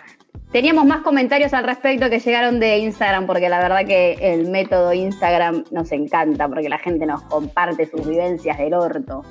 Teníamos 0.54 0.86
más 0.86 1.02
comentarios 1.02 1.54
al 1.54 1.66
respecto 1.66 2.10
que 2.10 2.20
llegaron 2.20 2.62
de 2.62 2.78
Instagram, 2.78 3.28
porque 3.28 3.50
la 3.50 3.60
verdad 3.60 3.86
que 3.86 4.14
el 4.22 4.48
método 4.50 4.94
Instagram 4.94 5.66
nos 5.72 5.92
encanta, 5.92 6.48
porque 6.48 6.70
la 6.70 6.80
gente 6.80 7.06
nos 7.06 7.22
comparte 7.24 7.86
sus 7.86 8.08
vivencias 8.08 8.58
del 8.58 8.74
orto. 8.74 9.22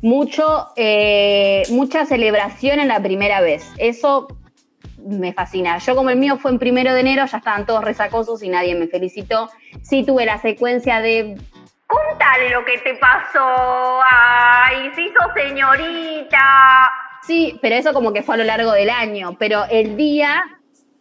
Mucho, 0.00 0.68
eh, 0.74 1.64
mucha 1.68 2.06
celebración 2.06 2.80
en 2.80 2.88
la 2.88 3.02
primera 3.02 3.42
vez. 3.42 3.62
Eso 3.76 4.26
me 5.06 5.32
fascina. 5.32 5.78
Yo 5.78 5.94
como 5.96 6.10
el 6.10 6.16
mío 6.16 6.36
fue 6.38 6.50
en 6.50 6.58
primero 6.58 6.92
de 6.94 7.00
enero, 7.00 7.24
ya 7.26 7.38
estaban 7.38 7.66
todos 7.66 7.84
resacosos 7.84 8.42
y 8.42 8.48
nadie 8.48 8.74
me 8.74 8.88
felicitó. 8.88 9.50
Sí 9.82 10.04
tuve 10.04 10.24
la 10.26 10.38
secuencia 10.38 11.00
de 11.00 11.36
Contale 11.86 12.48
lo 12.50 12.64
que 12.64 12.78
te 12.78 12.94
pasó. 12.94 14.00
Ay, 14.10 14.90
se 14.94 15.02
hizo 15.02 15.18
señorita. 15.34 16.38
Sí, 17.22 17.58
pero 17.60 17.74
eso 17.76 17.92
como 17.92 18.12
que 18.12 18.22
fue 18.22 18.34
a 18.36 18.38
lo 18.38 18.44
largo 18.44 18.72
del 18.72 18.88
año. 18.90 19.36
Pero 19.38 19.64
el 19.70 19.96
día, 19.96 20.42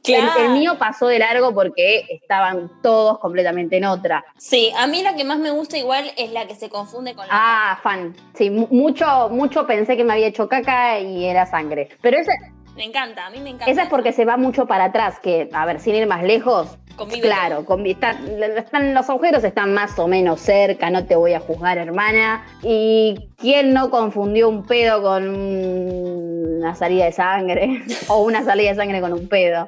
Claro. 0.04 0.32
el, 0.40 0.50
mío 0.52 0.78
pasó 0.80 1.08
de 1.08 1.20
largo 1.20 1.54
porque 1.54 2.06
estaban 2.10 2.70
todos 2.82 3.20
completamente 3.20 3.78
en 3.78 3.86
otra. 3.86 4.26
Sí, 4.38 4.72
a 4.78 4.88
mí 4.88 5.02
la 5.04 5.16
que 5.16 5.24
más 5.24 5.38
me 5.40 5.52
gusta 5.52 5.78
igual 5.78 6.12
es 6.18 6.32
la 6.32 6.46
que 6.48 6.56
se 6.56 6.70
confunde 6.70 7.14
con 7.16 7.28
la 7.28 7.34
Ah, 7.34 7.80
fan. 7.84 8.16
Sí, 8.34 8.50
mu- 8.50 8.68
mucho, 8.72 9.30
mucho 9.30 9.66
pensé 9.68 9.96
que 9.96 10.04
me 10.04 10.14
había 10.14 10.28
hecho 10.28 10.50
caca 10.50 11.00
y 11.00 11.26
era 11.26 11.46
sangre. 11.46 11.90
Pero 12.02 12.18
esa, 12.18 12.34
Me 12.76 12.86
encanta, 12.86 13.28
a 13.28 13.30
mí 13.30 13.40
me 13.40 13.50
encanta. 13.50 13.70
esa 13.72 13.84
es 13.84 13.90
porque 13.90 14.14
se 14.14 14.26
va 14.26 14.38
mucho 14.38 14.66
para 14.66 14.86
atrás, 14.86 15.20
que, 15.20 15.50
a 15.54 15.66
ver, 15.66 15.80
sin 15.80 15.96
ir 15.96 16.08
más 16.08 16.24
lejos. 16.24 16.78
Convive 16.96 17.22
Claro, 17.22 17.66
está- 17.86 18.18
están, 18.58 18.94
los 18.94 19.10
agujeros 19.10 19.44
están 19.44 19.74
más 19.74 19.98
o 19.98 20.08
menos 20.08 20.40
cerca, 20.42 20.90
no 20.90 21.06
te 21.06 21.16
voy 21.16 21.34
a 21.34 21.40
juzgar, 21.40 21.78
hermana. 21.78 22.44
¿Y 22.64 23.30
quién 23.38 23.74
no 23.74 23.90
confundió 23.90 24.50
un 24.50 24.66
pedo 24.66 25.02
con 25.02 25.28
una 25.36 26.76
salida 26.76 27.06
de 27.06 27.12
sangre? 27.12 27.82
o 28.08 28.22
una 28.24 28.44
salida 28.44 28.70
de 28.72 28.76
sangre 28.76 29.02
con 29.02 29.14
un 29.14 29.28
pedo. 29.28 29.68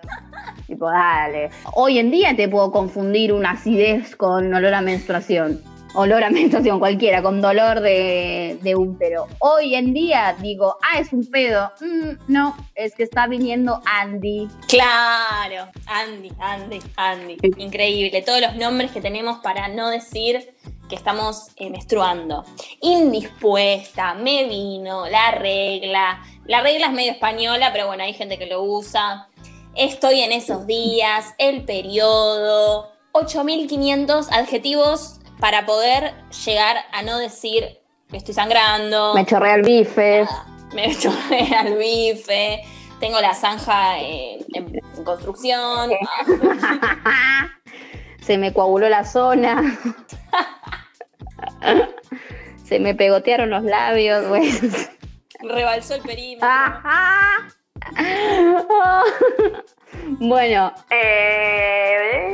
Tipo, 0.68 0.89
dale. 0.89 1.49
Hoy 1.74 1.97
en 1.99 2.12
día 2.12 2.36
te 2.36 2.47
puedo 2.49 2.72
confundir 2.72 3.34
una 3.34 3.51
acidez 3.51 4.16
con 4.16 4.54
olor 4.54 4.74
a 4.74 4.82
menstruación. 4.82 5.62
Olor 5.96 6.24
a 6.24 6.32
menstruación 6.32 6.80
cualquiera, 6.80 7.22
con 7.22 7.39
dolor 7.39 7.80
de, 7.80 8.58
de 8.64 8.76
útero. 8.76 9.28
Hoy 9.38 9.76
en 9.76 9.94
día 9.94 10.36
digo, 10.41 10.78
ah, 10.82 11.00
es 11.00 11.14
un 11.14 11.24
pedo. 11.30 11.72
Mm, 11.82 12.32
no, 12.34 12.58
es 12.74 12.96
que 12.96 13.04
está 13.04 13.28
viniendo 13.28 13.80
Andy. 13.86 14.48
Claro, 14.68 15.70
Andy, 15.86 16.32
Andy, 16.39 16.80
Andy. 16.96 17.38
Increíble. 17.58 18.24
Todos 18.24 18.41
los 18.41 18.56
nombres 18.56 18.89
que 18.89 19.02
tenemos 19.02 19.38
para 19.44 19.68
no 19.68 19.89
decir 19.89 20.56
que 20.89 20.96
estamos 20.96 21.50
eh, 21.58 21.70
menstruando. 21.70 22.44
Indispuesta, 22.82 24.16
me 24.16 24.46
vino, 24.46 25.08
la 25.08 25.30
regla. 25.32 26.24
La 26.46 26.62
regla 26.62 26.88
es 26.88 26.94
medio 26.94 27.12
española, 27.12 27.70
pero 27.72 27.86
bueno, 27.86 28.04
hay 28.04 28.14
gente 28.14 28.39
que 28.39 28.48
lo 28.48 28.64
usa. 28.64 29.28
Estoy 29.76 30.22
en 30.22 30.32
esos 30.32 30.66
días, 30.66 31.36
el 31.38 31.66
periodo. 31.66 32.91
8500 33.12 34.32
adjetivos 34.32 35.20
para 35.44 35.66
poder 35.66 36.14
llegar 36.46 36.78
a 36.94 37.02
no 37.02 37.18
decir 37.18 37.82
que 38.10 38.16
estoy 38.16 38.34
sangrando. 38.34 39.14
Me 39.14 39.26
chorrea 39.26 39.56
el 39.56 39.64
bife. 39.64 40.26
me 40.74 40.96
chorrea 40.98 41.64
el 41.66 41.78
bife, 41.78 42.64
tengo 43.02 43.20
la 43.20 43.34
zanja 43.34 44.00
eh, 44.00 44.39
en, 44.54 44.74
en 44.74 45.04
construcción. 45.04 45.91
Se 48.22 48.38
me 48.38 48.54
coaguló 48.54 48.88
la 48.88 49.04
zona. 49.04 49.78
Se 52.64 52.80
me 52.80 52.96
pegotearon 52.96 53.50
los 53.50 53.64
labios, 53.64 54.26
güey. 54.30 54.50
Rebalsó 55.41 55.96
el 55.96 56.04
perímetro. 56.04 56.48
Bueno, 60.20 60.74
eh, 60.89 62.34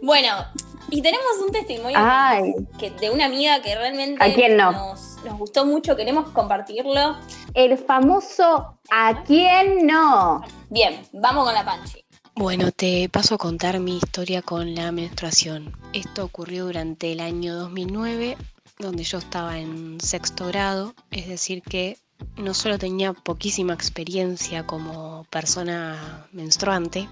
Bueno, 0.00 0.46
y 0.92 1.00
tenemos 1.00 1.38
un 1.44 1.50
testimonio 1.50 1.96
Ay. 1.98 2.52
que, 2.78 2.90
de 2.90 3.10
una 3.10 3.24
amiga 3.24 3.62
que 3.62 3.74
realmente 3.74 4.22
¿A 4.22 4.32
quién 4.34 4.58
no? 4.58 4.72
nos, 4.72 5.16
nos 5.24 5.38
gustó 5.38 5.64
mucho, 5.64 5.96
queremos 5.96 6.28
compartirlo. 6.30 7.16
el 7.54 7.78
famoso 7.78 8.78
¿a 8.90 9.24
quién 9.24 9.86
no? 9.86 10.42
Bien, 10.68 11.00
vamos 11.14 11.46
con 11.46 11.54
la 11.54 11.64
panchi. 11.64 12.04
Bueno, 12.34 12.72
te 12.72 13.08
paso 13.08 13.36
a 13.36 13.38
contar 13.38 13.80
mi 13.80 13.96
historia 13.96 14.42
con 14.42 14.74
la 14.74 14.92
menstruación. 14.92 15.74
Esto 15.94 16.24
ocurrió 16.24 16.66
durante 16.66 17.12
el 17.12 17.20
año 17.20 17.54
2009, 17.54 18.36
donde 18.78 19.02
yo 19.02 19.16
estaba 19.16 19.58
en 19.58 19.98
sexto 19.98 20.46
grado, 20.46 20.94
es 21.10 21.26
decir 21.26 21.62
que 21.62 21.96
no 22.36 22.52
solo 22.52 22.78
tenía 22.78 23.14
poquísima 23.14 23.72
experiencia 23.72 24.66
como 24.66 25.24
persona 25.30 26.26
menstruante, 26.32 27.08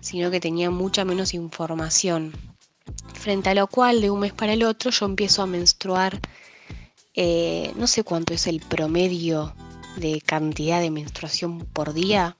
sino 0.00 0.32
que 0.32 0.40
tenía 0.40 0.70
mucha 0.70 1.04
menos 1.04 1.32
información. 1.32 2.32
Frente 3.14 3.50
a 3.50 3.54
lo 3.54 3.66
cual, 3.66 4.00
de 4.00 4.10
un 4.10 4.20
mes 4.20 4.32
para 4.32 4.52
el 4.52 4.64
otro, 4.64 4.90
yo 4.90 5.06
empiezo 5.06 5.42
a 5.42 5.46
menstruar, 5.46 6.20
eh, 7.14 7.72
no 7.76 7.86
sé 7.86 8.04
cuánto 8.04 8.34
es 8.34 8.46
el 8.46 8.60
promedio 8.60 9.54
de 9.96 10.20
cantidad 10.20 10.80
de 10.80 10.90
menstruación 10.90 11.60
por 11.60 11.92
día, 11.92 12.36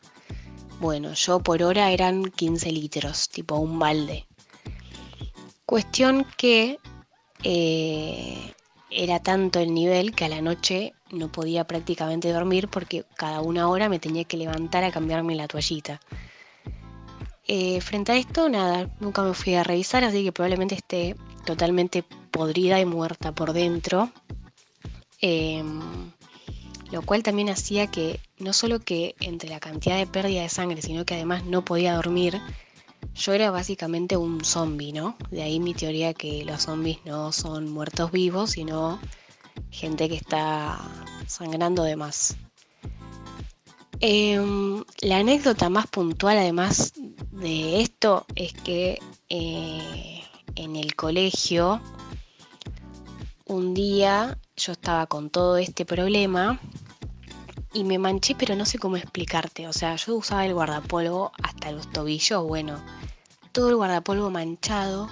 bueno, 0.81 1.13
yo 1.13 1.39
por 1.39 1.63
hora 1.63 1.93
eran 1.93 2.25
15 2.25 2.73
litros, 2.73 3.29
tipo 3.29 3.57
un 3.57 3.79
balde. 3.79 4.27
Cuestión 5.65 6.27
que 6.37 6.79
eh, 7.45 8.53
era 8.91 9.21
tanto 9.21 9.61
el 9.61 9.73
nivel 9.73 10.13
que 10.13 10.25
a 10.25 10.29
la 10.29 10.43
noche 10.43 10.93
no 11.13 11.31
podía 11.31 11.69
prácticamente 11.69 12.33
dormir 12.33 12.67
porque 12.67 13.05
cada 13.17 13.43
una 13.43 13.69
hora 13.69 13.89
me 13.89 14.01
tenía 14.01 14.25
que 14.25 14.37
levantar 14.37 14.83
a 14.83 14.91
cambiarme 14.91 15.37
la 15.37 15.47
toallita. 15.47 16.01
Eh, 17.49 17.81
frente 17.81 18.13
a 18.13 18.17
esto, 18.17 18.49
nada, 18.49 18.89
nunca 19.01 19.23
me 19.23 19.35
fui 19.35 19.55
a 19.55 19.65
revisar, 19.65 20.05
así 20.05 20.23
que 20.25 20.33
probablemente 20.33 20.77
esté 20.77 21.17
totalmente 21.45 22.05
podrida 22.31 22.79
y 22.81 22.87
muerta 22.87 23.33
por 23.33 23.53
dentro. 23.53 24.11
Em, 25.21 25.81
lo 26.91 27.03
cual 27.03 27.23
también 27.23 27.49
hacía 27.49 27.87
que 27.87 28.21
no 28.39 28.53
solo 28.53 28.81
que 28.81 29.15
entre 29.21 29.49
la 29.49 29.61
cantidad 29.61 29.97
de 29.97 30.07
pérdida 30.07 30.43
de 30.43 30.49
sangre, 30.49 30.83
sino 30.83 31.05
que 31.05 31.15
además 31.15 31.45
no 31.45 31.65
podía 31.65 31.95
dormir, 31.95 32.41
yo 33.15 33.33
era 33.33 33.51
básicamente 33.51 34.17
un 34.17 34.45
zombie, 34.45 34.93
¿no? 34.93 35.17
De 35.31 35.43
ahí 35.43 35.61
mi 35.61 35.75
teoría 35.75 36.15
que 36.15 36.45
los 36.45 36.63
zombies 36.63 36.99
no 37.05 37.33
son 37.33 37.71
muertos 37.71 38.11
vivos, 38.13 38.53
sino 38.53 39.01
gente 39.71 40.09
que 40.09 40.17
está 40.17 40.79
sangrando 41.27 41.83
de 41.83 41.97
más. 41.97 42.37
Em, 44.01 44.83
la 45.01 45.19
anécdota 45.19 45.69
más 45.69 45.87
puntual 45.87 46.37
además 46.39 46.93
de 47.43 47.83
esto 47.83 48.25
es 48.37 48.53
que 48.53 48.99
eh, 49.29 50.23
en 50.55 50.77
el 50.77 50.95
colegio 50.95 51.81
un 53.47 53.75
día 53.75 54.39
yo 54.57 54.73
estaba 54.73 55.07
con 55.07 55.29
todo 55.29 55.57
este 55.57 55.85
problema 55.85 56.61
y 57.75 57.85
me 57.85 57.99
manché, 57.99 58.35
pero 58.35 58.55
no 58.55 58.65
sé 58.65 58.79
cómo 58.79 58.97
explicarte. 58.97 59.67
O 59.67 59.73
sea, 59.73 59.97
yo 59.97 60.17
usaba 60.17 60.47
el 60.47 60.55
guardapolvo 60.55 61.33
hasta 61.43 61.73
los 61.73 61.91
tobillos, 61.91 62.45
bueno, 62.45 62.83
todo 63.53 63.71
el 63.71 63.77
guardapolvo 63.77 64.31
manchado. 64.31 65.09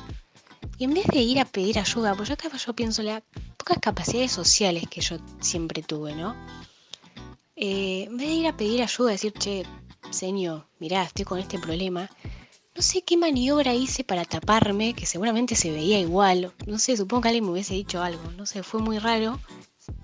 Y 0.78 0.84
en 0.84 0.94
vez 0.94 1.06
de 1.06 1.20
ir 1.20 1.40
a 1.40 1.44
pedir 1.44 1.78
ayuda, 1.78 2.14
pues 2.14 2.28
yo 2.28 2.34
estaba, 2.34 2.56
yo 2.56 2.74
pienso 2.74 3.02
las 3.02 3.22
pocas 3.56 3.78
capacidades 3.78 4.32
sociales 4.32 4.84
que 4.88 5.00
yo 5.00 5.16
siempre 5.40 5.82
tuve, 5.82 6.14
¿no? 6.14 6.34
Eh, 7.56 8.04
en 8.08 8.16
vez 8.16 8.28
de 8.28 8.34
ir 8.34 8.46
a 8.46 8.56
pedir 8.56 8.82
ayuda, 8.82 9.10
decir, 9.10 9.32
che, 9.32 9.64
señor, 10.10 10.66
mirá, 10.78 11.04
estoy 11.04 11.24
con 11.24 11.38
este 11.38 11.58
problema. 11.58 12.10
No 12.74 12.82
sé 12.82 13.02
qué 13.02 13.16
maniobra 13.16 13.74
hice 13.74 14.04
para 14.04 14.24
taparme, 14.24 14.94
que 14.94 15.06
seguramente 15.06 15.54
se 15.56 15.70
veía 15.70 15.98
igual. 15.98 16.52
No 16.66 16.78
sé, 16.78 16.96
supongo 16.96 17.22
que 17.22 17.28
alguien 17.28 17.44
me 17.44 17.50
hubiese 17.50 17.74
dicho 17.74 18.02
algo. 18.02 18.22
No 18.36 18.46
sé, 18.46 18.62
fue 18.62 18.80
muy 18.80 18.98
raro. 18.98 19.40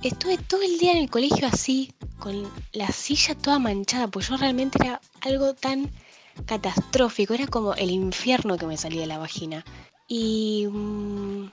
Estuve 0.02 0.36
todo 0.36 0.62
el 0.62 0.78
día 0.78 0.92
en 0.92 0.98
el 0.98 1.10
colegio 1.10 1.46
así, 1.46 1.92
con 2.18 2.50
la 2.72 2.90
silla 2.90 3.34
toda 3.34 3.58
manchada, 3.58 4.08
pues 4.08 4.28
yo 4.28 4.36
realmente 4.36 4.78
era 4.80 5.00
algo 5.20 5.54
tan 5.54 5.90
catastrófico, 6.44 7.34
era 7.34 7.46
como 7.46 7.74
el 7.74 7.90
infierno 7.90 8.58
que 8.58 8.66
me 8.66 8.76
salía 8.76 9.02
de 9.02 9.06
la 9.06 9.18
vagina. 9.18 9.64
Y 10.08 10.66
mm, 10.70 11.50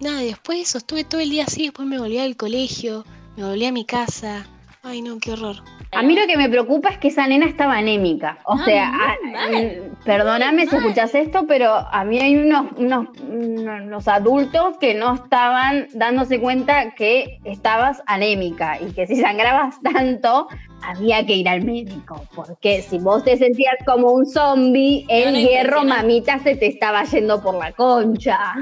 nada, 0.00 0.20
después 0.20 0.58
de 0.58 0.62
eso 0.62 0.78
estuve 0.78 1.04
todo 1.04 1.20
el 1.20 1.30
día 1.30 1.44
así, 1.44 1.64
después 1.64 1.88
me 1.88 1.98
volví 1.98 2.18
al 2.18 2.36
colegio, 2.36 3.04
me 3.36 3.44
volví 3.44 3.66
a 3.66 3.72
mi 3.72 3.84
casa. 3.84 4.46
Ay, 4.84 5.00
no, 5.00 5.18
qué 5.20 5.32
horror. 5.32 5.56
A 5.92 6.02
mí 6.02 6.18
lo 6.18 6.26
que 6.26 6.36
me 6.36 6.48
preocupa 6.48 6.88
es 6.88 6.98
que 6.98 7.08
esa 7.08 7.26
nena 7.28 7.46
estaba 7.46 7.76
anémica. 7.78 8.38
O 8.44 8.54
Ah, 8.54 8.64
sea, 8.64 8.90
muy 9.20 9.30
a- 9.30 9.32
mal. 9.32 9.52
mm, 9.52 10.04
perdóname 10.04 10.66
si 10.66 10.74
escuchas 10.74 11.14
esto, 11.14 11.46
pero 11.46 11.72
a 11.72 12.02
mí 12.04 12.18
hay 12.18 12.34
unos, 12.36 12.72
unos, 12.76 13.06
unos 13.20 14.08
adultos 14.08 14.76
que 14.78 14.94
no 14.94 15.14
estaban 15.14 15.86
dándose 15.94 16.40
cuenta 16.40 16.94
que 16.96 17.38
estabas 17.44 18.02
anémica 18.06 18.80
y 18.80 18.92
que 18.92 19.06
si 19.06 19.16
sangrabas 19.20 19.80
tanto, 19.82 20.48
había 20.82 21.24
que 21.26 21.36
ir 21.36 21.48
al 21.48 21.62
médico. 21.64 22.24
Porque 22.34 22.82
si 22.82 22.98
vos 22.98 23.22
te 23.22 23.36
sentías 23.36 23.76
como 23.86 24.10
un 24.10 24.26
zombie, 24.26 25.06
el 25.08 25.26
No, 25.26 25.30
no, 25.40 25.46
hierro, 25.46 25.84
mamita, 25.84 26.40
se 26.40 26.56
te 26.56 26.66
estaba 26.66 27.04
yendo 27.04 27.40
por 27.40 27.54
la 27.54 27.70
concha. 27.72 28.54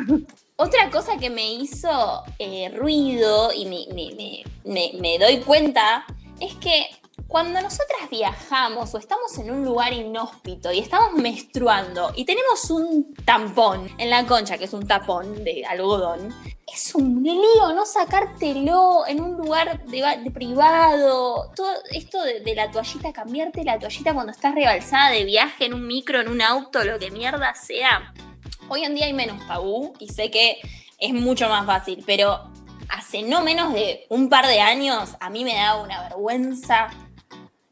Otra 0.62 0.90
cosa 0.90 1.16
que 1.16 1.30
me 1.30 1.54
hizo 1.54 2.22
eh, 2.38 2.70
ruido 2.76 3.50
y 3.50 3.64
me, 3.64 5.18
doy 5.18 5.40
cuenta 5.40 6.04
es 6.38 6.54
que 6.56 6.86
cuando 7.26 7.62
nosotras 7.62 8.10
viajamos 8.10 8.92
o 8.92 8.98
estamos 8.98 9.38
en 9.38 9.50
un 9.50 9.64
lugar 9.64 9.94
inhóspito 9.94 10.70
y 10.70 10.80
estamos 10.80 11.14
menstruando 11.14 12.12
y 12.14 12.26
tenemos 12.26 12.68
un 12.68 13.14
tampón 13.24 13.88
en 13.96 14.10
la 14.10 14.26
concha, 14.26 14.58
que 14.58 14.64
es 14.64 14.74
un 14.74 14.86
tapón 14.86 15.44
de 15.44 15.64
algodón, 15.64 16.28
es 16.70 16.94
un 16.94 17.22
lío 17.22 17.72
no 17.74 17.86
sacártelo 17.86 19.06
en 19.06 19.22
un 19.22 19.38
lugar 19.38 19.82
privado. 20.34 21.50
Todo 21.56 21.72
esto 21.90 22.22
de, 22.22 22.40
de 22.40 22.54
la 22.54 22.70
toallita, 22.70 23.14
cambiarte 23.14 23.64
la 23.64 23.78
toallita 23.78 24.12
cuando 24.12 24.32
estás 24.32 24.54
rebalsada 24.54 25.08
de 25.08 25.24
viaje 25.24 25.64
en 25.64 25.72
un 25.72 25.86
micro, 25.86 26.20
en 26.20 26.28
un 26.28 26.42
auto, 26.42 26.84
lo 26.84 26.98
que 26.98 27.10
mierda 27.10 27.54
sea. 27.54 28.12
Hoy 28.72 28.84
en 28.84 28.94
día 28.94 29.06
hay 29.06 29.12
menos 29.12 29.44
tabú 29.48 29.94
y 29.98 30.06
sé 30.08 30.30
que 30.30 30.58
es 31.00 31.12
mucho 31.12 31.48
más 31.48 31.66
fácil, 31.66 32.04
pero 32.06 32.50
hace 32.88 33.22
no 33.22 33.42
menos 33.42 33.74
de 33.74 34.06
un 34.10 34.28
par 34.28 34.46
de 34.46 34.60
años 34.60 35.16
a 35.18 35.28
mí 35.28 35.42
me 35.44 35.54
daba 35.54 35.82
una 35.82 36.02
vergüenza 36.04 36.88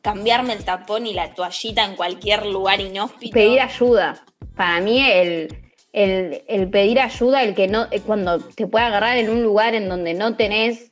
cambiarme 0.02 0.54
el 0.54 0.64
tapón 0.64 1.06
y 1.06 1.14
la 1.14 1.34
toallita 1.34 1.84
en 1.84 1.94
cualquier 1.94 2.46
lugar 2.46 2.80
inhóspito. 2.80 3.32
pedir 3.32 3.60
ayuda. 3.60 4.24
Para 4.56 4.80
mí 4.80 5.00
el, 5.08 5.56
el- 5.92 6.68
pedir 6.70 6.98
ayuda, 6.98 7.44
el 7.44 7.54
que 7.54 7.68
no, 7.68 7.86
eh, 7.92 8.00
cuando 8.00 8.40
te 8.40 8.66
puede 8.66 8.84
agarrar 8.86 9.18
en 9.18 9.30
un 9.30 9.42
lugar 9.44 9.76
en 9.76 9.88
donde 9.88 10.14
no 10.14 10.34
tenés 10.34 10.90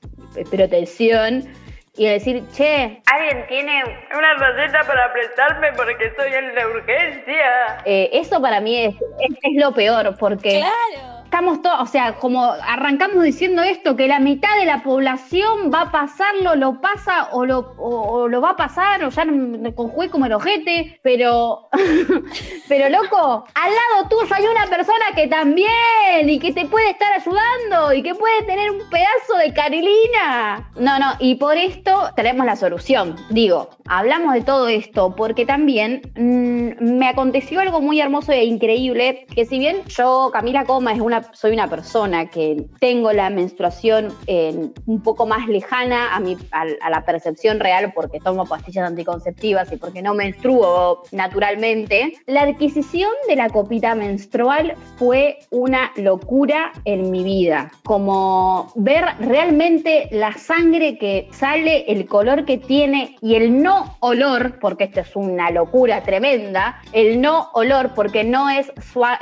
protección 0.51 1.49
y 1.97 2.07
decir, 2.07 2.43
che, 2.55 3.01
¿Alguien 3.07 3.47
tiene 3.49 3.83
Una 4.17 4.35
receta 4.35 4.81
para 4.87 5.13
prestarme 5.13 5.73
porque 5.73 6.05
estoy 6.05 6.33
en 6.33 6.55
la 6.55 6.67
urgencia. 6.69 7.79
eh, 7.85 8.11
eso 8.13 8.41
para 8.41 8.61
mí 8.61 8.77
es, 8.85 8.95
es- 8.95 9.39
es 9.43 9.55
lo 9.63 9.73
peor, 9.73 10.15
porque 10.19 10.59
Claro. 10.61 11.16
O 11.45 11.87
sea, 11.87 12.15
como 12.15 12.43
arrancamos 12.45 13.23
diciendo 13.23 13.63
esto, 13.63 13.95
que 13.97 14.09
la 14.09 14.21
mitad 14.21 14.57
de 14.59 14.65
la 14.65 14.83
población 14.83 15.71
va 15.73 15.83
a 15.83 15.93
pasarlo, 15.93 16.55
lo 16.55 16.81
pasa 16.81 17.29
o 17.33 17.45
lo, 17.45 18.41
va 18.41 18.51
a 18.51 18.57
pasar, 18.57 19.05
o 19.05 19.11
ya 19.11 19.25
no- 19.25 19.75
conjugué 19.75 20.09
como 20.11 20.27
el 20.27 20.33
ojete, 20.33 20.99
pero, 21.03 21.69
pero 22.69 22.89
loco, 22.89 23.45
al 23.55 23.71
lado 23.71 24.09
tuyo 24.09 24.35
hay 24.35 24.45
una 24.47 24.67
persona 24.67 25.05
que 25.15 25.27
también 25.29 26.29
y 26.29 26.39
que 26.39 26.53
te 26.53 26.65
puede 26.67 26.91
estar 26.91 27.13
ayudando 27.13 27.93
y 27.93 28.03
que 28.03 28.15
puede 28.15 28.43
tener 28.43 28.71
un 28.71 28.79
pedazo 28.91 29.37
de 29.45 29.53
carilina. 29.53 30.71
No, 30.77 30.99
no, 30.99 31.13
y 31.19 31.35
por 31.37 31.57
esto 31.57 32.11
tenemos 32.17 32.47
la 32.47 32.57
solución. 32.57 33.17
Digo, 33.31 33.71
hablamos 33.89 34.35
de 34.35 34.43
todo 34.43 34.69
esto 34.69 35.15
porque 35.15 35.45
también 35.45 36.03
mm, 36.17 36.99
me 36.99 37.09
aconteció 37.09 37.61
algo 37.61 37.81
muy 37.81 38.01
hermoso 38.01 38.33
e 38.33 38.45
increíble, 38.45 39.27
que 39.35 39.45
si 39.45 39.59
bien 39.59 39.83
yo, 39.89 40.31
Camila 40.33 40.65
Coma, 40.65 40.93
es 40.93 41.01
una, 41.01 41.23
soy 41.33 41.53
una 41.53 41.69
persona 41.69 42.27
que 42.27 42.67
tengo 42.81 43.13
la 43.13 43.31
menstruación 43.31 44.13
eh, 44.27 44.71
un 44.87 45.03
poco 45.03 45.27
más 45.27 45.49
lejana 45.49 46.15
a, 46.15 46.21
mi, 46.21 46.37
a, 46.51 46.91
la 46.91 47.05
percepción 47.05 47.61
real 47.61 47.93
porque 47.95 48.21
tomo 48.21 48.47
pastillas 48.47 48.89
anticonceptivas 48.89 49.73
y 49.73 49.77
porque 49.77 50.03
no 50.03 50.15
menstruo 50.15 51.03
naturalmente, 51.13 52.15
la 52.27 52.43
adquisición 52.43 53.11
de 53.29 53.37
la 53.37 53.49
copita 53.49 53.95
menstrual 53.95 54.75
fue 54.97 55.39
una 55.51 55.93
locura 55.97 56.73
en 56.85 57.11
mi 57.11 57.25
vida. 57.25 57.71
Como 57.85 58.73
ver 58.75 59.05
realmente 59.21 60.09
la 60.11 60.33
sangre 60.33 60.99
que 60.99 61.29
sale, 61.33 61.85
el 61.89 62.07
color 62.07 62.45
que 62.45 62.59
tiene 62.59 63.17
y 63.21 63.35
el 63.35 63.63
no 63.63 63.97
olor, 64.01 64.59
porque 64.61 64.85
esto 64.85 65.01
es 65.01 65.17
una 65.17 65.51
locura 65.51 66.03
tremenda, 66.03 66.81
el 66.93 67.21
no 67.21 67.51
olor 67.55 67.95
porque 67.95 68.25
no 68.25 68.51
es, 68.51 68.69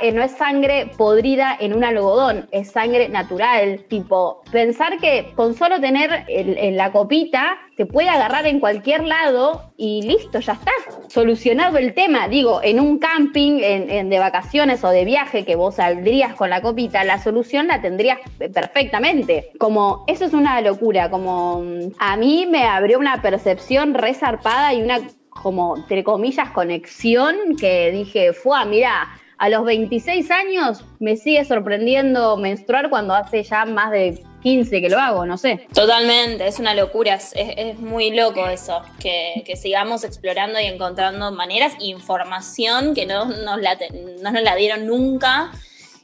eh, 0.01 0.11
no 0.11 0.23
es 0.23 0.31
sangre 0.31 0.91
podrida 0.97 1.55
en 1.59 1.73
un 1.73 1.83
algodón, 1.85 2.47
es 2.51 2.71
sangre 2.71 3.09
natural. 3.09 3.85
Tipo, 3.87 4.41
pensar 4.51 4.97
que 4.99 5.33
con 5.35 5.53
solo 5.53 5.79
tener 5.79 6.25
el- 6.27 6.75
la 6.75 6.91
copita 6.91 7.57
te 7.77 7.85
puede 7.85 8.09
agarrar 8.09 8.45
en 8.47 8.59
cualquier 8.59 9.03
lado 9.03 9.71
y 9.77 10.01
listo, 10.03 10.39
ya 10.39 10.53
está. 10.53 10.71
Solucionado 11.09 11.77
el 11.77 11.93
tema. 11.93 12.27
Digo, 12.27 12.61
en 12.63 12.79
un 12.79 12.99
camping 12.99 13.59
en- 13.61 13.89
en 13.89 14.09
de 14.09 14.19
vacaciones 14.19 14.83
o 14.83 14.89
de 14.89 15.05
viaje 15.05 15.45
que 15.45 15.55
vos 15.55 15.75
saldrías 15.75 16.35
con 16.35 16.49
la 16.49 16.61
copita, 16.61 17.03
la 17.03 17.19
solución 17.19 17.67
la 17.67 17.81
tendrías 17.81 18.19
perfectamente. 18.53 19.51
Como, 19.59 20.03
eso 20.07 20.25
es 20.25 20.33
una 20.33 20.59
locura. 20.61 21.09
Como 21.09 21.63
a 21.99 22.17
mí 22.17 22.47
me 22.49 22.63
abrió 22.63 22.97
una 22.99 23.21
percepción 23.21 23.93
resarpada 23.93 24.73
y 24.73 24.81
una, 24.81 24.99
como, 25.29 25.77
entre 25.77 26.03
comillas, 26.03 26.49
conexión 26.51 27.35
que 27.59 27.91
dije, 27.91 28.33
fue, 28.33 28.65
mira. 28.65 29.07
A 29.37 29.49
los 29.49 29.65
26 29.65 30.31
años 30.31 30.83
me 30.99 31.17
sigue 31.17 31.43
sorprendiendo 31.45 32.37
menstruar 32.37 32.89
cuando 32.89 33.13
hace 33.13 33.43
ya 33.43 33.65
más 33.65 33.91
de 33.91 34.23
15 34.45 34.79
que 34.79 34.89
lo 34.89 34.99
hago, 34.99 35.25
no 35.25 35.37
sé. 35.37 35.67
Totalmente, 35.73 36.47
es 36.47 36.59
una 36.59 36.75
locura, 36.75 37.15
es, 37.15 37.79
muy 37.79 38.11
loco 38.11 38.47
eso, 38.47 38.81
que, 38.99 39.43
sigamos 39.59 40.03
explorando 40.03 40.59
y 40.59 40.65
encontrando 40.65 41.31
maneras, 41.31 41.73
información 41.79 42.93
que 42.93 43.07
no 43.07 43.25
nos, 43.25 43.59
la, 43.59 43.75
no 44.21 44.31
nos 44.31 44.43
la 44.43 44.55
dieron 44.55 44.85
nunca. 44.85 45.51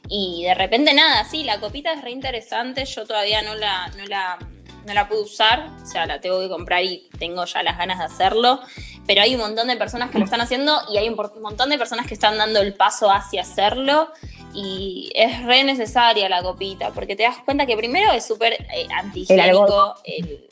Y 0.08 0.42
de 0.42 0.54
repente 0.54 0.92
nada, 0.92 1.24
sí, 1.24 1.44
la 1.44 1.60
copita 1.60 1.92
es 1.92 2.02
re 2.02 2.10
interesante, 2.10 2.84
yo 2.84 3.06
todavía 3.06 3.42
no 3.42 3.54
la, 3.54 3.86
no 3.96 4.04
la, 4.06 4.38
no 4.86 4.92
la 4.92 5.08
pude 5.08 5.22
usar, 5.22 5.70
o 5.80 5.86
sea, 5.86 6.06
la 6.06 6.20
tengo 6.20 6.40
que 6.40 6.48
comprar 6.48 6.82
y 6.82 7.08
tengo 7.20 7.44
ya 7.44 7.62
las 7.62 7.78
ganas 7.78 7.98
de 7.98 8.04
hacerlo, 8.06 8.60
pero 9.06 9.22
hay 9.22 9.34
un 9.34 9.40
montón 9.40 9.68
de 9.68 9.76
personas 9.76 10.10
que 10.10 10.18
lo 10.18 10.24
están 10.24 10.40
haciendo 10.40 10.80
y 10.90 10.98
hay 10.98 11.08
un 11.08 11.16
montón 11.40 11.70
de 11.70 11.78
personas 11.78 12.06
que 12.06 12.14
están 12.14 12.38
dando 12.38 12.60
el 12.60 12.74
paso 12.74 13.10
hacia 13.10 13.42
hacerlo 13.42 14.10
y 14.54 15.10
es 15.14 15.42
re 15.44 15.64
necesaria 15.64 16.28
la 16.28 16.42
copita, 16.42 16.90
porque 16.90 17.16
te 17.16 17.22
das 17.22 17.38
cuenta 17.44 17.66
que 17.66 17.76
primero 17.76 18.12
es 18.12 18.26
súper 18.26 18.52
eh, 18.52 18.86
antihigiénico, 18.94 19.94
el, 20.04 20.24
el 20.24 20.48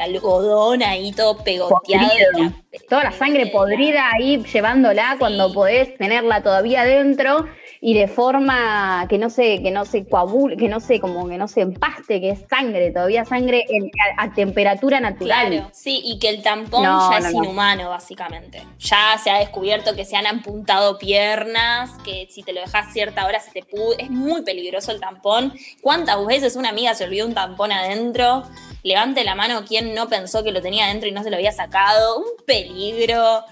algodón 0.00 0.82
ahí 0.82 1.12
todo 1.12 1.36
pegoteado. 1.42 2.08
La- 2.38 2.52
Toda 2.88 3.04
la 3.04 3.12
sangre 3.12 3.46
la- 3.46 3.52
podrida 3.52 4.10
ahí 4.12 4.42
llevándola 4.44 5.12
Sí. 5.12 5.18
cuando 5.18 5.52
podés 5.52 5.96
tenerla 5.98 6.42
todavía 6.42 6.82
adentro 6.82 7.46
y 7.80 7.94
de 7.94 8.06
forma 8.08 9.06
que 9.08 9.18
no 9.18 9.28
se, 9.30 9.60
que 9.62 9.70
no 9.70 9.84
se 9.84 10.06
coagule, 10.06 10.56
que 10.56 10.68
no 10.68 10.80
se, 10.80 11.00
como 11.00 11.28
que 11.28 11.36
no 11.38 11.48
se 11.48 11.62
empaste, 11.62 12.20
que 12.20 12.30
es 12.30 12.40
sangre, 12.48 12.90
todavía 12.92 13.24
sangre 13.24 13.64
en- 13.68 13.90
a, 14.18 14.24
a 14.24 14.34
temperatura 14.34 15.00
natural. 15.00 15.48
Claro, 15.48 15.70
sí, 15.72 16.00
y 16.04 16.18
que 16.18 16.28
el 16.28 16.42
tampón 16.42 16.84
No, 16.84 17.10
ya 17.10 17.20
no, 17.20 17.26
es 17.26 17.34
no. 17.34 17.42
inhumano, 17.44 17.88
básicamente. 17.88 18.62
Ya 18.78 19.18
se 19.22 19.30
ha 19.30 19.38
descubierto 19.38 19.94
que 19.96 20.04
se 20.04 20.16
han 20.16 20.26
apuntado 20.26 20.98
piernas, 20.98 21.90
que 22.04 22.28
si 22.30 22.42
te 22.42 22.52
lo 22.52 22.60
dejas 22.60 22.92
cierta 22.92 23.26
hora 23.26 23.40
se 23.40 23.50
te 23.50 23.62
pude. 23.62 23.96
Es 24.02 24.10
muy 24.10 24.42
peligroso 24.42 24.92
el 24.92 25.00
tampón. 25.00 25.52
¿Cuántas 25.80 26.24
veces 26.26 26.54
una 26.56 26.68
amiga 26.68 26.94
se 26.94 27.04
olvidó 27.04 27.26
un 27.26 27.34
tampón 27.34 27.72
adentro? 27.72 28.44
Levante 28.82 29.24
la 29.24 29.34
mano 29.34 29.64
quien 29.66 29.94
no 29.94 30.08
pensó 30.08 30.42
que 30.44 30.52
lo 30.52 30.60
tenía 30.62 30.86
adentro 30.86 31.08
y 31.08 31.12
no 31.12 31.22
se 31.22 31.30
lo 31.30 31.36
había 31.36 31.52
sacado. 31.52 32.18
Un 32.18 32.44
peligro. 32.46 33.42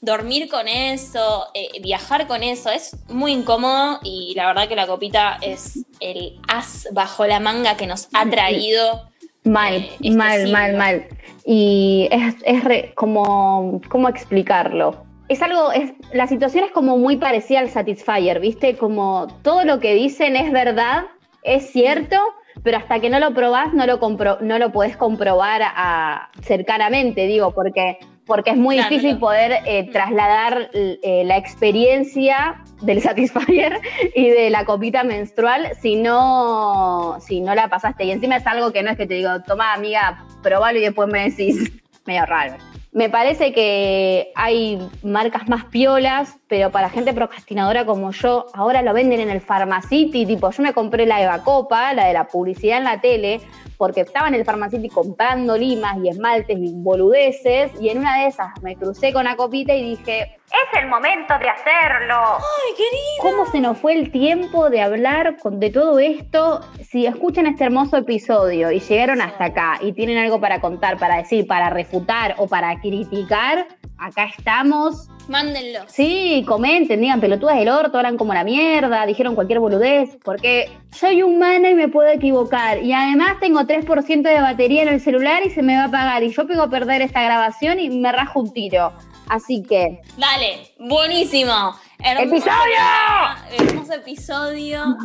Dormir 0.00 0.50
con 0.50 0.68
eso, 0.68 1.46
eh, 1.54 1.80
viajar 1.80 2.26
con 2.26 2.42
eso, 2.42 2.68
es 2.70 2.94
muy 3.08 3.32
incómodo 3.32 4.00
y 4.02 4.34
la 4.36 4.46
verdad 4.48 4.68
que 4.68 4.76
la 4.76 4.86
copita 4.86 5.38
es 5.40 5.78
el 5.98 6.38
as 6.46 6.86
bajo 6.92 7.24
la 7.26 7.40
manga 7.40 7.78
que 7.78 7.86
nos 7.86 8.08
ha 8.12 8.28
traído 8.28 9.08
Mal, 9.44 9.74
Eh, 9.76 9.90
este 10.02 10.10
mal, 10.10 10.38
siglo. 10.40 10.52
mal, 10.52 10.74
mal. 10.76 11.06
Y 11.46 12.08
es, 12.10 12.34
es 12.44 12.64
re- 12.64 12.92
como, 12.94 13.80
¿cómo 13.88 14.10
explicarlo? 14.10 15.04
Es 15.28 15.40
algo, 15.40 15.72
es, 15.72 15.92
la 16.12 16.26
situación 16.26 16.64
es 16.64 16.70
como 16.72 16.98
muy 16.98 17.16
parecida 17.16 17.60
al 17.60 17.70
Satisfyer, 17.70 18.40
¿viste? 18.40 18.76
Como 18.76 19.26
todo 19.42 19.64
lo 19.64 19.80
que 19.80 19.94
dicen 19.94 20.36
es 20.36 20.52
verdad, 20.52 21.04
es 21.42 21.70
cierto, 21.72 22.18
pero 22.62 22.78
hasta 22.78 23.00
que 23.00 23.10
no 23.10 23.18
lo 23.18 23.34
probás 23.34 23.72
no 23.74 23.86
lo, 23.86 23.98
compro, 23.98 24.38
no 24.40 24.58
lo 24.58 24.72
podés 24.72 24.96
comprobar 24.96 25.62
a, 25.64 26.30
cercanamente, 26.42 27.26
digo, 27.26 27.52
porque, 27.52 27.98
porque 28.26 28.50
es 28.50 28.56
muy 28.56 28.76
Claro, 28.76 28.90
difícil 28.90 29.14
no. 29.14 29.20
poder 29.20 29.58
eh, 29.66 29.90
trasladar 29.90 30.70
eh, 30.72 31.22
la 31.26 31.36
experiencia 31.36 32.62
del 32.82 33.00
Satisfyer 33.02 33.80
y 34.14 34.28
de 34.28 34.50
la 34.50 34.64
copita 34.64 35.04
menstrual 35.04 35.70
si 35.80 35.96
no, 35.96 37.18
si 37.20 37.40
no 37.40 37.54
la 37.54 37.68
pasaste. 37.68 38.04
Y 38.04 38.12
encima 38.12 38.36
es 38.36 38.46
algo 38.46 38.72
que 38.72 38.82
no 38.82 38.90
es 38.90 38.96
que 38.96 39.06
te 39.06 39.14
digo, 39.14 39.40
toma 39.46 39.72
amiga, 39.74 40.24
probalo 40.42 40.78
y 40.78 40.82
después 40.82 41.08
me 41.08 41.24
decís, 41.30 41.72
medio 42.06 42.24
raro. 42.26 42.54
Me 42.92 43.08
parece 43.10 43.52
que 43.52 44.30
hay 44.36 44.78
marcas 45.02 45.48
más 45.48 45.64
piolas, 45.64 46.36
pero 46.54 46.70
para 46.70 46.88
gente 46.88 47.12
procrastinadora 47.12 47.84
como 47.84 48.12
yo, 48.12 48.46
ahora 48.54 48.80
lo 48.80 48.92
venden 48.94 49.18
en 49.18 49.28
el 49.28 49.40
Pharmacity, 49.40 50.24
tipo, 50.24 50.52
yo 50.52 50.62
me 50.62 50.72
compré 50.72 51.04
la 51.04 51.20
Eva 51.20 51.42
Copa, 51.42 51.92
la 51.94 52.04
de 52.06 52.12
la 52.12 52.28
publicidad 52.28 52.78
en 52.78 52.84
la 52.84 53.00
tele, 53.00 53.40
porque 53.76 54.02
estaba 54.02 54.28
en 54.28 54.34
el 54.34 54.44
Pharmacity 54.44 54.88
comprando 54.88 55.56
limas 55.56 55.96
y 56.00 56.10
esmaltes 56.10 56.56
y 56.56 56.72
boludeces, 56.76 57.72
y 57.80 57.88
en 57.88 57.98
una 57.98 58.20
de 58.20 58.26
esas 58.28 58.52
me 58.62 58.76
crucé 58.76 59.12
con 59.12 59.24
la 59.24 59.34
copita 59.34 59.74
y 59.74 59.82
dije, 59.96 60.36
Es 60.46 60.80
el 60.80 60.86
momento 60.88 61.34
de 61.40 61.48
hacerlo. 61.48 62.14
Ay, 62.36 62.74
querida. 62.76 63.20
¿Cómo 63.22 63.50
se 63.50 63.58
nos 63.60 63.76
fue 63.78 63.94
el 63.94 64.12
tiempo 64.12 64.70
de 64.70 64.80
hablar 64.82 65.36
con- 65.42 65.58
de 65.58 65.70
todo 65.70 65.98
esto? 65.98 66.60
Si 66.88 67.04
escuchan 67.06 67.48
este 67.48 67.64
hermoso 67.64 67.96
episodio 67.96 68.70
y 68.70 68.78
llegaron 68.78 69.20
hasta 69.20 69.46
acá 69.46 69.78
y 69.80 69.92
tienen 69.92 70.18
algo 70.18 70.40
para 70.40 70.60
contar, 70.60 70.98
para 70.98 71.16
decir, 71.16 71.48
para 71.48 71.70
refutar 71.70 72.36
o 72.38 72.46
para 72.46 72.78
criticar, 72.80 73.66
acá 73.98 74.24
estamos. 74.36 75.08
Mándenlo. 75.28 75.80
Sí, 75.86 76.44
comenten, 76.46 77.00
digan 77.00 77.20
pelotudas 77.20 77.56
del 77.56 77.68
orto, 77.68 77.96
hablan 77.96 78.18
como 78.18 78.34
la 78.34 78.44
mierda, 78.44 79.06
dijeron 79.06 79.34
cualquier 79.34 79.60
boludez, 79.60 80.18
porque 80.22 80.70
soy 80.90 81.22
humana 81.22 81.70
y 81.70 81.74
me 81.74 81.88
puedo 81.88 82.08
equivocar. 82.08 82.82
Y 82.82 82.92
además 82.92 83.38
tengo 83.40 83.60
3% 83.60 84.22
de 84.22 84.40
batería 84.40 84.82
en 84.82 84.88
el 84.88 85.00
celular 85.00 85.42
y 85.46 85.50
se 85.50 85.62
me 85.62 85.76
va 85.76 85.84
a 85.84 85.86
apagar. 85.86 86.22
Y 86.22 86.30
yo 86.30 86.46
pego 86.46 86.62
a 86.62 86.70
perder 86.70 87.02
esta 87.02 87.22
grabación 87.22 87.80
y 87.80 87.88
me 87.90 88.12
rajo 88.12 88.40
un 88.40 88.52
tiro. 88.52 88.92
Así 89.28 89.62
que, 89.62 90.02
Dale, 90.18 90.74
buenísimo. 90.78 91.74
Hermoso 91.98 92.36
¡Episodio! 92.36 93.66
Hermoso 93.66 93.92
episodio. 93.94 94.96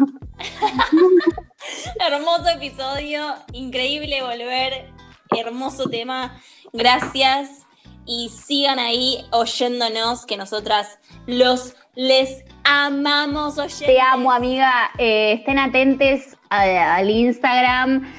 hermoso 2.06 2.50
episodio. 2.50 3.22
Increíble 3.54 4.22
volver. 4.22 4.92
Hermoso 5.38 5.90
tema. 5.90 6.42
Gracias. 6.74 7.69
Y 8.12 8.30
sigan 8.30 8.80
ahí 8.80 9.24
oyéndonos, 9.32 10.26
que 10.26 10.36
nosotras 10.36 10.98
los 11.28 11.76
les 11.96 12.44
amamos 12.64 13.60
oyendo. 13.60 13.86
te 13.86 14.02
amo, 14.02 14.32
amiga. 14.32 14.90
Eh, 14.98 15.34
estén 15.34 15.60
atentes 15.60 16.36
a- 16.50 16.96
al 16.96 17.08
Instagram. 17.10 18.12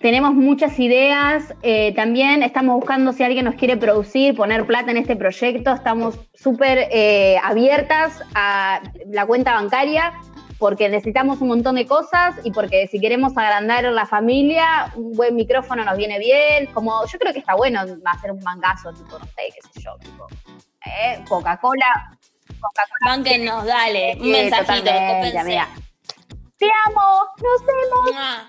Tenemos 0.00 0.34
muchas 0.34 0.78
ideas. 0.80 1.54
Eh, 1.62 1.92
también 1.94 2.42
estamos 2.42 2.74
buscando 2.74 3.12
si 3.12 3.22
alguien 3.22 3.44
nos 3.44 3.54
quiere 3.54 3.76
producir, 3.76 4.34
poner 4.34 4.66
plata 4.66 4.90
en 4.90 4.96
este 4.96 5.14
proyecto. 5.14 5.72
Estamos 5.72 6.18
súper 6.34 6.88
eh, 6.90 7.36
abiertas 7.42 8.20
a 8.34 8.80
la 9.06 9.26
cuenta 9.26 9.54
bancaria 9.54 10.12
porque 10.58 10.88
necesitamos 10.88 11.40
un 11.40 11.48
montón 11.48 11.74
de 11.74 11.86
cosas 11.86 12.34
y 12.44 12.50
porque 12.50 12.86
si 12.88 13.00
queremos 13.00 13.36
agrandar 13.36 13.84
la 13.84 14.06
familia, 14.06 14.92
un 14.94 15.12
buen 15.12 15.34
micrófono 15.36 15.84
nos 15.84 15.96
viene 15.96 16.18
bien. 16.18 16.66
Como 16.72 17.04
yo 17.06 17.18
creo 17.18 17.32
que 17.32 17.40
está 17.40 17.54
bueno 17.54 17.80
hacer 18.04 18.32
un 18.32 18.42
mangazo, 18.42 18.92
tipo, 18.92 19.18
no 19.18 19.24
sé, 19.26 19.52
qué 19.54 19.60
sé 19.62 19.80
yo, 19.80 19.96
tipo, 19.98 20.26
eh, 20.84 21.22
Coca-Cola. 21.28 22.18
Coca-Cola. 22.60 23.16
Bánquennos, 23.16 23.64
dale. 23.66 24.16
Un 24.20 24.30
mensajito, 24.30 24.90
amiga. 24.90 25.68
Te 26.58 26.66
amo, 26.86 27.26
nos 27.42 27.66
vemos. 27.66 28.12
Mua. 28.12 28.46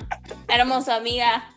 Hermoso, 0.47 0.93
amiga. 0.93 1.56